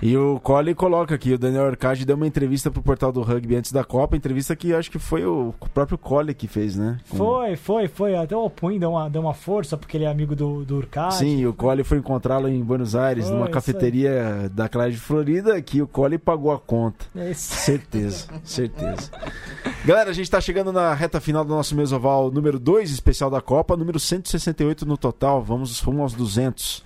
E 0.00 0.16
o 0.16 0.38
Cole 0.38 0.76
coloca 0.76 1.12
aqui, 1.16 1.32
o 1.32 1.38
Daniel 1.38 1.66
Arcade 1.66 2.04
deu 2.06 2.14
uma 2.14 2.26
entrevista 2.26 2.70
pro 2.70 2.80
portal 2.80 3.10
do 3.10 3.20
rugby 3.20 3.56
antes 3.56 3.72
da 3.72 3.82
Copa, 3.82 4.16
entrevista 4.16 4.54
que 4.54 4.72
acho 4.72 4.88
que 4.92 4.98
foi 4.98 5.24
o 5.26 5.52
próprio 5.74 5.98
Cole 5.98 6.32
que 6.34 6.46
fez, 6.46 6.76
né? 6.76 6.98
Com- 7.10 7.16
Foi, 7.16 7.56
foi, 7.56 7.88
foi. 7.88 8.14
Até 8.16 8.36
o 8.36 8.44
Opun 8.44 8.78
deu 8.78 8.90
uma, 8.92 9.10
deu 9.10 9.20
uma 9.22 9.34
força, 9.34 9.76
porque 9.76 9.96
ele 9.96 10.04
é 10.04 10.08
amigo 10.08 10.36
do, 10.36 10.64
do 10.64 10.76
Urcade. 10.76 11.16
Sim, 11.16 11.44
o 11.46 11.52
Cole 11.52 11.82
foi 11.82 11.98
encontrá-lo 11.98 12.48
em 12.48 12.62
Buenos 12.62 12.94
Aires, 12.94 13.24
Foi, 13.24 13.34
numa 13.34 13.46
isso 13.46 13.54
cafeteria 13.54 14.48
da 14.54 14.68
Clara 14.68 14.90
de 14.92 14.98
Florida, 14.98 15.60
que 15.60 15.82
o 15.82 15.86
Cole 15.88 16.16
pagou 16.16 16.52
a 16.52 16.60
conta. 16.60 17.04
Esse- 17.16 17.56
Certeza, 17.56 18.28
certeza. 18.44 19.10
Galera, 19.84 20.10
a 20.10 20.14
gente 20.14 20.30
tá 20.30 20.40
chegando 20.40 20.72
na 20.72 20.94
reta 20.94 21.20
final 21.20 21.44
do 21.44 21.52
nosso 21.52 21.74
mesoval 21.74 22.30
número 22.30 22.60
2, 22.60 22.92
especial 22.92 23.30
da 23.30 23.40
Copa, 23.40 23.76
número 23.76 23.98
168 23.98 24.86
no 24.86 24.96
total. 24.96 25.42
Vamos 25.42 25.80
rumo 25.80 26.02
aos 26.02 26.12
200. 26.14 26.84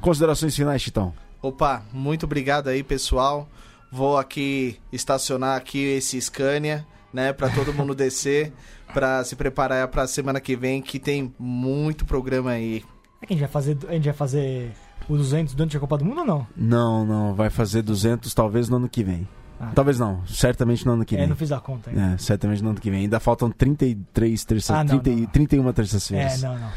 Considerações 0.00 0.54
finais, 0.54 0.80
Titão. 0.82 1.12
Opa, 1.44 1.82
muito 1.92 2.24
obrigado 2.24 2.68
aí, 2.68 2.82
pessoal. 2.82 3.46
Vou 3.92 4.16
aqui 4.16 4.80
estacionar 4.90 5.58
aqui 5.58 5.78
esse 5.78 6.18
Scania, 6.18 6.86
né, 7.12 7.34
para 7.34 7.50
todo 7.50 7.74
mundo 7.74 7.92
descer, 7.94 8.50
para 8.94 9.22
se 9.24 9.36
preparar 9.36 9.86
para 9.88 10.06
semana 10.06 10.40
que 10.40 10.56
vem, 10.56 10.80
que 10.80 10.98
tem 10.98 11.34
muito 11.38 12.06
programa 12.06 12.52
aí. 12.52 12.82
É 13.20 13.26
que 13.26 13.34
a 13.34 13.36
gente 13.36 13.40
vai 13.44 13.50
fazer, 13.50 13.76
a 13.86 13.92
gente 13.92 14.04
vai 14.04 14.14
fazer 14.14 14.72
o 15.06 15.18
200 15.18 15.54
durante 15.54 15.76
a 15.76 15.80
Copa 15.80 15.98
do 15.98 16.04
Mundo 16.06 16.20
ou 16.22 16.26
não? 16.26 16.46
Não, 16.56 17.04
não, 17.04 17.34
vai 17.34 17.50
fazer 17.50 17.82
200 17.82 18.32
talvez 18.32 18.70
no 18.70 18.76
ano 18.76 18.88
que 18.88 19.04
vem. 19.04 19.28
Ah. 19.60 19.70
Talvez 19.74 19.98
não, 19.98 20.26
certamente 20.26 20.86
no 20.86 20.92
ano 20.92 21.04
que 21.04 21.14
É, 21.14 21.18
vem. 21.18 21.28
não 21.28 21.36
fiz 21.36 21.52
a 21.52 21.60
conta 21.60 21.90
ainda. 21.90 22.14
É, 22.14 22.18
certamente 22.18 22.62
no 22.62 22.70
ano 22.70 22.80
que 22.80 22.90
vem. 22.90 23.00
Ainda 23.00 23.20
faltam 23.20 23.50
33 23.50 24.42
terças, 24.46 24.70
Ah, 24.74 24.82
não, 24.82 24.98
30 24.98 25.10
e- 25.10 25.12
não, 25.14 25.20
não. 25.20 25.26
31 25.28 25.68
É, 25.68 25.72
terças-feiras. 25.74 26.42
não, 26.42 26.58
não. 26.58 26.70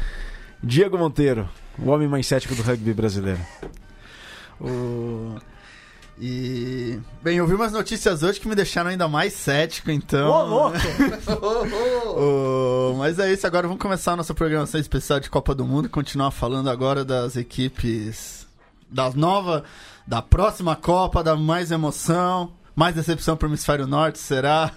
Diego 0.62 0.98
Monteiro, 0.98 1.48
o 1.78 1.88
homem 1.88 2.06
mais 2.06 2.26
cético 2.26 2.54
do 2.54 2.60
rugby 2.62 2.92
brasileiro. 2.92 3.40
O- 4.60 5.36
E. 6.20 6.98
Bem, 7.22 7.36
eu 7.38 7.46
vi 7.46 7.54
umas 7.54 7.70
notícias 7.72 8.24
hoje 8.24 8.40
que 8.40 8.48
me 8.48 8.54
deixaram 8.56 8.90
ainda 8.90 9.06
mais 9.06 9.32
cético, 9.34 9.88
então. 9.90 10.28
Ô, 10.28 10.42
louco! 10.44 10.76
Mas 12.98 13.18
é 13.20 13.32
isso, 13.32 13.46
agora 13.46 13.68
vamos 13.68 13.80
começar 13.80 14.12
a 14.12 14.16
nossa 14.16 14.34
programação 14.34 14.80
especial 14.80 15.20
de 15.20 15.30
Copa 15.30 15.54
do 15.54 15.64
Mundo 15.64 15.86
e 15.86 15.88
continuar 15.88 16.32
falando 16.32 16.68
agora 16.70 17.04
das 17.04 17.36
equipes 17.36 18.48
da 18.90 19.10
nova, 19.10 19.62
da 20.06 20.20
próxima 20.20 20.74
Copa, 20.74 21.22
da 21.22 21.36
mais 21.36 21.70
emoção, 21.70 22.52
mais 22.74 22.94
decepção 22.96 23.36
para 23.36 23.46
o 23.46 23.50
Hemisfério 23.50 23.86
Norte, 23.86 24.18
será? 24.18 24.72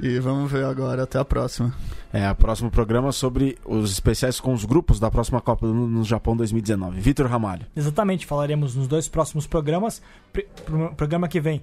E 0.00 0.18
vamos 0.18 0.50
ver 0.50 0.64
agora. 0.64 1.04
Até 1.04 1.18
a 1.18 1.24
próxima. 1.24 1.72
É, 2.12 2.30
o 2.30 2.34
próximo 2.34 2.70
programa 2.70 3.12
sobre 3.12 3.58
os 3.64 3.90
especiais 3.92 4.38
com 4.40 4.52
os 4.52 4.64
grupos 4.64 4.98
da 5.00 5.10
próxima 5.10 5.40
Copa 5.40 5.66
do 5.66 5.74
Mundo 5.74 5.90
no 5.90 6.04
Japão 6.04 6.36
2019. 6.36 7.00
Vitor 7.00 7.26
Ramalho. 7.26 7.66
Exatamente, 7.74 8.26
falaremos 8.26 8.74
nos 8.74 8.86
dois 8.88 9.08
próximos 9.08 9.46
programas. 9.46 10.02
Pr- 10.32 10.42
pro 10.64 10.94
programa 10.94 11.28
que 11.28 11.40
vem, 11.40 11.62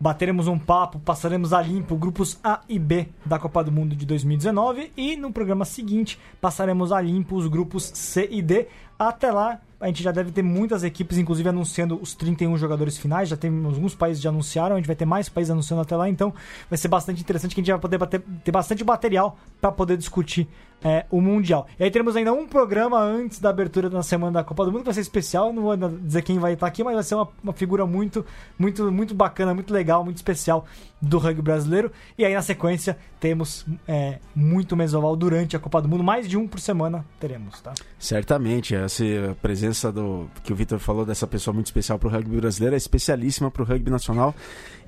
bateremos 0.00 0.46
um 0.46 0.58
papo, 0.58 0.98
passaremos 1.00 1.52
a 1.52 1.60
limpo 1.60 1.96
grupos 1.96 2.38
A 2.42 2.60
e 2.68 2.78
B 2.78 3.08
da 3.26 3.38
Copa 3.38 3.62
do 3.62 3.70
Mundo 3.72 3.94
de 3.94 4.06
2019 4.06 4.92
e 4.96 5.16
no 5.16 5.30
programa 5.32 5.64
seguinte 5.66 6.18
passaremos 6.40 6.92
a 6.92 7.00
limpo 7.00 7.36
os 7.36 7.46
grupos 7.46 7.84
C 7.94 8.26
e 8.30 8.40
D. 8.40 8.68
Até 8.98 9.30
lá, 9.30 9.60
a 9.80 9.86
gente 9.86 10.02
já 10.02 10.12
deve 10.12 10.30
ter 10.30 10.42
muitas 10.42 10.84
equipes, 10.84 11.16
inclusive 11.16 11.48
anunciando 11.48 11.98
os 12.02 12.14
31 12.14 12.56
jogadores 12.58 12.98
finais. 12.98 13.28
Já 13.28 13.36
tem 13.36 13.50
alguns 13.64 13.94
países 13.94 14.22
já 14.22 14.28
anunciaram, 14.28 14.76
a 14.76 14.78
gente 14.78 14.86
vai 14.86 14.96
ter 14.96 15.06
mais 15.06 15.28
países 15.28 15.50
anunciando 15.50 15.80
até 15.82 15.96
lá, 15.96 16.08
então 16.08 16.34
vai 16.68 16.76
ser 16.76 16.88
bastante 16.88 17.20
interessante 17.22 17.54
que 17.54 17.60
a 17.60 17.64
gente 17.64 17.72
vai 17.72 17.80
poder 17.80 17.96
bater- 17.96 18.22
ter 18.44 18.52
bastante 18.52 18.84
material 18.84 19.38
para 19.60 19.72
poder 19.72 19.96
discutir 19.96 20.46
é, 20.82 21.04
o 21.10 21.20
Mundial. 21.20 21.66
E 21.78 21.84
aí 21.84 21.90
teremos 21.90 22.16
ainda 22.16 22.32
um 22.32 22.46
programa 22.46 22.98
antes 23.00 23.38
da 23.38 23.50
abertura 23.50 23.90
da 23.90 24.02
semana 24.02 24.32
da 24.32 24.44
Copa 24.44 24.64
do 24.64 24.72
Mundo, 24.72 24.80
que 24.80 24.86
vai 24.86 24.94
ser 24.94 25.00
especial. 25.00 25.48
Eu 25.48 25.52
não 25.52 25.62
vou 25.62 25.76
dizer 25.76 26.22
quem 26.22 26.38
vai 26.38 26.54
estar 26.54 26.66
aqui, 26.66 26.82
mas 26.82 26.94
vai 26.94 27.02
ser 27.02 27.14
uma, 27.14 27.28
uma 27.42 27.52
figura 27.52 27.86
muito, 27.86 28.24
muito, 28.58 28.90
muito 28.90 29.14
bacana, 29.14 29.54
muito 29.54 29.72
legal, 29.72 30.04
muito 30.04 30.16
especial 30.16 30.64
do 31.00 31.18
rugby 31.18 31.42
brasileiro. 31.42 31.90
E 32.16 32.24
aí 32.24 32.34
na 32.34 32.42
sequência 32.42 32.96
temos 33.18 33.66
é, 33.86 34.18
muito 34.34 34.76
mesoval 34.76 35.14
durante 35.16 35.56
a 35.56 35.58
Copa 35.58 35.80
do 35.82 35.88
Mundo, 35.88 36.02
mais 36.02 36.28
de 36.28 36.36
um 36.36 36.48
por 36.48 36.60
semana 36.60 37.04
teremos, 37.18 37.60
tá? 37.60 37.72
Certamente, 37.98 38.74
essa 38.74 39.04
presença 39.42 39.92
do 39.92 40.28
que 40.42 40.52
o 40.52 40.56
Vitor 40.56 40.78
falou 40.78 41.04
dessa 41.04 41.26
pessoa 41.26 41.52
muito 41.54 41.66
especial 41.66 41.98
para 41.98 42.08
o 42.08 42.10
rugby 42.10 42.36
brasileiro 42.36 42.74
é 42.74 42.78
especialíssima 42.78 43.50
para 43.50 43.62
o 43.62 43.66
rugby 43.66 43.90
nacional 43.90 44.34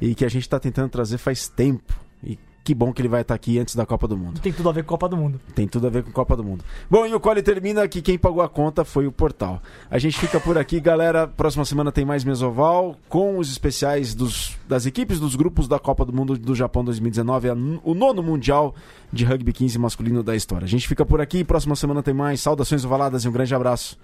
e 0.01 0.15
que 0.15 0.25
a 0.25 0.29
gente 0.29 0.43
está 0.43 0.59
tentando 0.59 0.89
trazer 0.89 1.19
faz 1.19 1.49
tempo. 1.49 1.95
E 2.25 2.39
que 2.65 2.75
bom 2.75 2.93
que 2.93 3.03
ele 3.03 3.09
vai 3.09 3.23
estar 3.23 3.35
aqui 3.35 3.59
antes 3.59 3.75
da 3.75 3.85
Copa 3.85 4.07
do 4.07 4.17
Mundo. 4.17 4.41
Tem 4.41 4.53
tudo 4.53 4.69
a 4.69 4.73
ver 4.73 4.85
com 4.85 4.95
a 4.95 4.99
Copa 4.99 5.09
do 5.09 5.17
Mundo. 5.17 5.41
Tem 5.55 5.67
tudo 5.67 5.87
a 5.87 5.91
ver 5.91 6.03
com 6.03 6.13
Copa 6.13 6.37
do 6.37 6.45
Mundo. 6.45 6.65
Bom, 6.91 7.07
e 7.07 7.15
o 7.15 7.21
Cole 7.21 7.43
termina 7.43 7.87
que 7.89 8.01
quem 8.01 8.17
pagou 8.17 8.43
a 8.43 8.49
conta 8.49 8.85
foi 8.85 9.07
o 9.07 9.13
Portal. 9.13 9.61
A 9.91 9.99
gente 9.99 10.19
fica 10.19 10.39
por 10.39 10.57
aqui, 10.57 10.81
galera. 10.81 11.27
Próxima 11.27 11.65
semana 11.65 11.91
tem 11.91 12.05
mais 12.05 12.25
Mesoval 12.25 12.97
com 13.09 13.39
os 13.39 13.51
especiais 13.51 14.15
dos, 14.15 14.57
das 14.69 14.87
equipes 14.87 15.19
dos 15.19 15.35
grupos 15.35 15.67
da 15.67 15.79
Copa 15.79 16.05
do 16.05 16.13
Mundo 16.13 16.39
do 16.39 16.55
Japão 16.55 16.85
2019, 16.85 17.49
a 17.49 17.55
o 17.85 17.95
nono 17.95 18.23
Mundial 18.23 18.75
de 19.13 19.25
Rugby 19.25 19.53
15 19.53 19.79
masculino 19.79 20.23
da 20.23 20.37
história. 20.37 20.65
A 20.65 20.69
gente 20.69 20.87
fica 20.87 21.05
por 21.05 21.21
aqui. 21.21 21.45
Próxima 21.45 21.77
semana 21.77 22.03
tem 22.03 22.15
mais. 22.15 22.41
Saudações 22.41 22.85
ovaladas 22.85 23.25
e 23.25 23.29
um 23.29 23.33
grande 23.33 23.55
abraço. 23.55 23.99